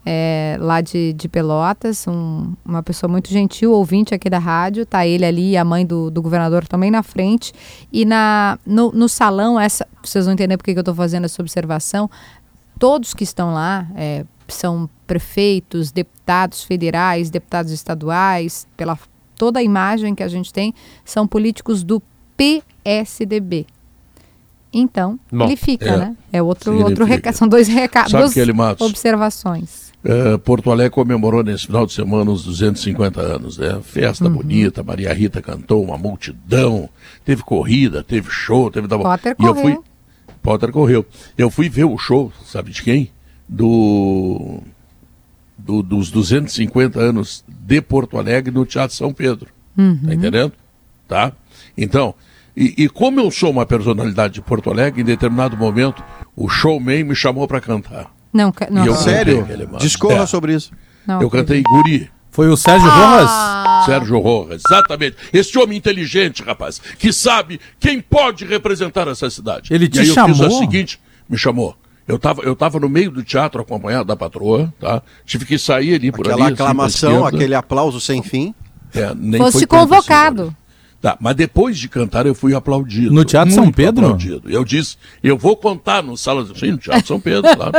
[0.06, 4.86] É, lá de, de Pelotas, um- uma pessoa muito gentil, ouvinte aqui da rádio.
[4.86, 7.54] Tá ele ali e a mãe do, do governador também na frente.
[7.92, 11.42] E na, no, no salão, essa, vocês vão entender por que eu estou fazendo essa
[11.42, 12.10] observação.
[12.78, 18.98] Todos que estão lá é, são prefeitos, deputados federais, deputados estaduais, pela
[19.38, 20.74] toda a imagem que a gente tem,
[21.06, 22.02] são políticos do
[22.36, 23.66] PSDB.
[24.72, 26.18] Então, Bom, ele fica, é, né?
[26.32, 27.36] É outro, outro recado.
[27.36, 28.88] São dois recados, Sabe duas que ele, Matos?
[28.88, 29.83] observações.
[30.06, 33.80] Eh, Porto Alegre comemorou nesse final de semana os 250 anos, né?
[33.84, 34.34] Festa Uhum.
[34.34, 36.90] bonita, Maria Rita cantou, uma multidão,
[37.24, 38.86] teve corrida, teve show, teve...
[38.88, 39.78] da- Potter e eu fui.
[40.42, 41.06] Potter correu.
[41.38, 43.12] Eu fui ver o show, sabe de quem?
[43.48, 44.60] Do,
[45.58, 49.48] do- dos 250 anos de Porto Alegre no Teatro São Pedro.
[49.78, 50.00] Uhum.
[50.06, 50.52] Tá entendendo?
[51.08, 51.32] Tá?
[51.78, 52.14] Então,
[52.58, 56.04] e, e como eu sou uma personalidade de Porto Alegre, em determinado momento,
[56.36, 58.12] o showman me chamou para cantar.
[58.34, 59.48] Não, não E eu Sério?
[59.80, 60.26] Discorra É.
[60.26, 60.72] sobre isso.
[61.08, 62.10] Não Eu cantei Guri.
[62.32, 62.96] Foi o Sérgio Ah.
[63.76, 63.86] Rojas?
[63.86, 65.18] Sérgio Rojas, exatamente.
[65.32, 69.72] Esse homem inteligente, rapaz, que sabe quem pode representar essa cidade.
[69.72, 70.48] Ele e te aí eu fiz chamou?
[70.48, 71.00] o seguinte,
[71.30, 71.76] me chamou.
[72.08, 75.02] Eu tava, eu tava no meio do teatro acompanhado da patroa, tá?
[75.26, 76.44] Tive que sair ali por Aquela ali.
[76.46, 77.38] assim, pra aclamação, esquerda.
[77.38, 78.54] aquele aplauso sem fim.
[78.96, 80.44] É, nem Fosse assim, convocado.
[80.44, 80.58] olha.
[81.04, 83.12] Tá, mas depois de cantar eu fui aplaudido.
[83.14, 84.06] No Teatro São Pedro?
[84.06, 84.50] Aplaudido.
[84.50, 86.58] Eu disse, eu vou contar no sala de...
[86.58, 87.74] Sim, no Teatro São Pedro, claro.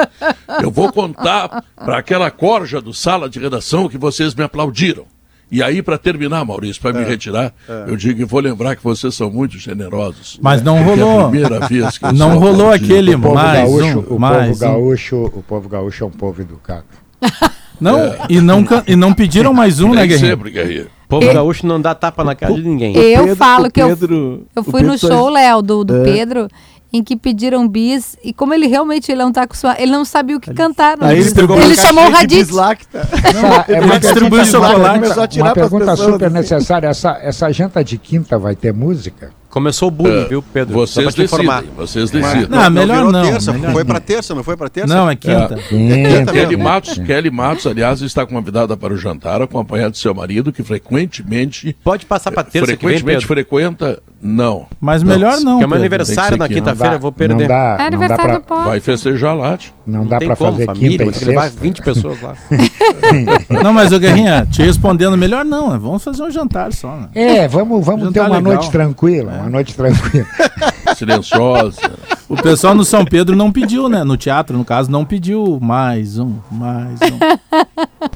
[0.63, 5.07] Eu vou contar para aquela corja do sala de redação que vocês me aplaudiram.
[5.51, 7.55] E aí, para terminar, Maurício, para É, me retirar,
[7.87, 10.39] eu digo que vou lembrar que vocês são muito generosos.
[10.43, 11.21] Mas não é rolou.
[11.21, 14.49] a primeira vez que eu Não rolou aquele O povo mais gaúcho, um, o mais
[14.49, 14.59] povo um.
[14.69, 16.85] gaúcho, o povo gaúcho é um povo educado.
[17.81, 17.99] Não,
[18.29, 20.29] e, não, e não pediram mais um, né, Nem Guerrinho?
[20.29, 20.87] sempre, Guerrinho.
[21.05, 22.97] O povo E- gaúcho não dá tapa na cara de ninguém.
[22.97, 25.97] Eu Pedro- falo que eu, Pedro- eu o fui Pedro no show, Léo, do, do
[25.97, 26.03] É.
[26.05, 26.49] Pedro,
[26.93, 30.37] em que pediram bis, e como ele realmente ele não tá acostumado, ele não sabia
[30.37, 30.97] o que cantar.
[31.01, 32.49] Aí ele pegou ele chamou o Raditz.
[32.51, 35.01] Essa é Ele uma distribuiu chocolate.
[35.01, 36.35] Começou a tirar Uma pergunta super assim.
[36.35, 36.87] necessária.
[36.89, 39.31] Essa, essa janta de quinta vai ter música?
[39.55, 40.75] Começou o bullying, viu, Pedro?
[40.75, 42.49] Vocês decidem, vocês decidem.
[42.49, 43.53] Não, melhor virou não, terça.
[43.53, 43.89] melhor foi não.
[43.89, 44.93] pra terça, não foi pra terça?
[44.93, 45.55] Não, é quinta.
[45.69, 46.33] Quinta.
[46.33, 46.57] Kelly.
[46.57, 51.77] Matos, Kelly Matos, aliás, está convidada para o jantar, acompanhada de seu marido, que frequentemente.
[51.85, 53.29] Pode passar pra terça que vem, frequentemente Pedro.
[53.29, 54.03] frequenta.
[54.21, 54.67] Não.
[54.81, 55.59] Mas melhor não.
[55.59, 57.43] Que é meu aniversário na quinta-feira, Não eu vou perder.
[57.43, 58.57] Não dá, É não dá aniversário do pra.
[58.65, 59.57] Vai festejar lá.
[59.57, 59.73] tio.
[59.87, 61.61] não dá como, fazer família, quinta e que levar sexta.
[61.61, 62.35] 20 pessoas lá.
[63.63, 65.71] Não, mas o Guerrinha, te respondendo, melhor não.
[65.71, 65.79] né?
[65.81, 66.97] Vamos fazer um jantar só.
[66.97, 67.09] Né?
[67.15, 68.43] É, vamos, vamos ter uma legal.
[68.55, 70.27] noite tranquila, uma noite tranquila.
[70.97, 71.93] Silenciosa.
[72.29, 74.03] O pessoal no São Pedro não pediu, né?
[74.05, 77.19] No teatro, no caso, não pediu mais um, mais um.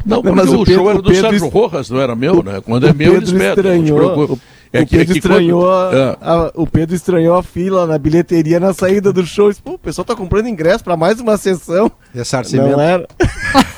[0.07, 2.01] Não, porque Mas o, o Pedro- show era do o Pedro Sérgio est- Rojas, não
[2.01, 2.61] era meu, né?
[2.65, 4.39] Quando é meu, eles Pedro te estranhou.
[4.73, 5.63] É o que- é Pedro que estranhou.
[5.63, 9.49] quando- a- a- o Pedro estranhou a fila na bilheteria na saída do show.
[9.51, 11.91] Disse, Pô, o pessoal tá comprando ingresso pra mais uma sessão.
[12.15, 12.71] Ressarcimento.
[12.73, 13.07] Não era.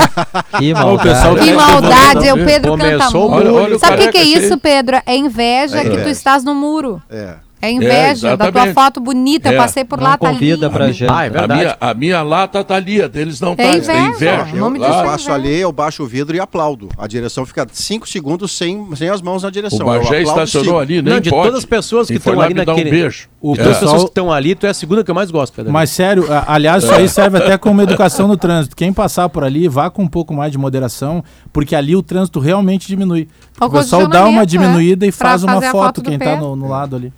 [0.59, 3.48] Que pessoal Que É, maldade, não, o Pedro canta começou o muito.
[3.48, 4.59] Olha, olha o Sabe o que, que é isso.
[4.59, 5.01] Pedro?
[5.06, 7.02] É inveja É que tu estás no muro.
[7.10, 7.34] É.
[7.62, 9.48] É inveja da tua foto bonita.
[9.50, 9.56] Eu É.
[9.56, 10.74] passei por Não lá, tá convida ali.
[10.74, 11.14] pra janta.
[11.14, 13.62] Ah, é A minha, a minha lata tá ali, a deles não tá.
[13.62, 14.46] É inveja, inveja.
[14.54, 15.34] o nome Eu é passo inveja.
[15.34, 16.88] ali, eu baixo o vidro e aplaudo.
[16.96, 19.80] A direção fica 5 segundos sem, sem as mãos na O direção.
[19.92, 20.78] Eu Bagé estacionou sigo.
[20.78, 21.42] ali, nem Não, de pode.
[21.42, 23.28] todas as pessoas que estão ali dar um naquele- beijo.
[23.42, 25.52] O as pessoal- pessoas que estão ali, tu é a segunda que eu mais gosto,
[25.54, 25.72] Pedro.
[25.72, 28.74] Mas sério, aliás, isso aí serve até como educação no trânsito.
[28.76, 31.22] Quem passar por ali, vá com um pouco mais de moderação,
[31.52, 33.28] porque ali o trânsito realmente diminui.
[33.60, 36.56] O O pessoal dá uma condicionamento, diminuída é, e faz uma foto, quem tá no,
[36.56, 37.12] no lado ali.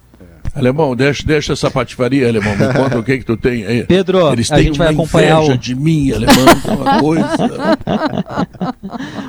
[0.55, 2.55] Alemão, deixa, deixa essa patifaria, alemão.
[2.57, 3.85] Me conta o que que tu tem aí.
[3.85, 6.35] Pedro, Eles a têm gente vai acompanhar o- de mim, alemão,
[6.69, 7.79] é uma coisa.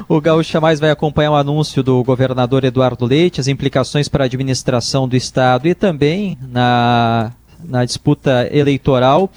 [0.07, 4.27] O Gaúcha Mais vai acompanhar o anúncio do governador Eduardo Leite, as implicações para a
[4.27, 7.31] administração do Estado e também na,
[7.63, 9.29] na disputa eleitoral.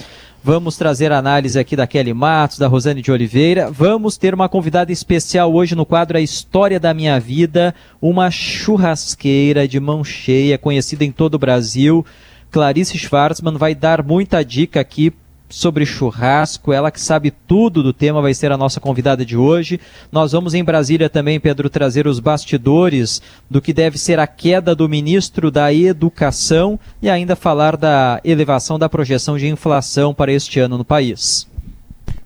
[0.47, 3.69] Vamos trazer análise aqui da Kelly Matos, da Rosane de Oliveira.
[3.69, 9.67] Vamos ter uma convidada especial hoje no quadro A História da Minha Vida, uma churrasqueira
[9.67, 12.07] de mão cheia, conhecida em todo o Brasil.
[12.49, 15.13] Clarice Schwarzman vai dar muita dica aqui
[15.49, 19.81] sobre churrasco, ela que sabe tudo do tema vai ser a nossa convidada de hoje.
[20.11, 24.75] Nós vamos em Brasília também, Pedro, trazer os bastidores do que deve ser a queda
[24.75, 30.59] do ministro da Educação e ainda falar da elevação da projeção de inflação para este
[30.59, 31.47] ano no país.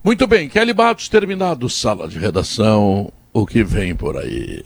[0.03, 3.13] Muito bem, Kelly Matos, terminado sala de redação.
[3.33, 4.63] O que vem por aí?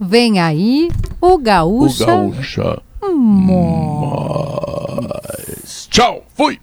[0.00, 0.88] Vem aí
[1.20, 2.06] o O gaúcha.
[2.06, 2.82] Gaúcha.
[3.02, 5.86] Mo- Mais.
[5.90, 6.58] Tchau, fui!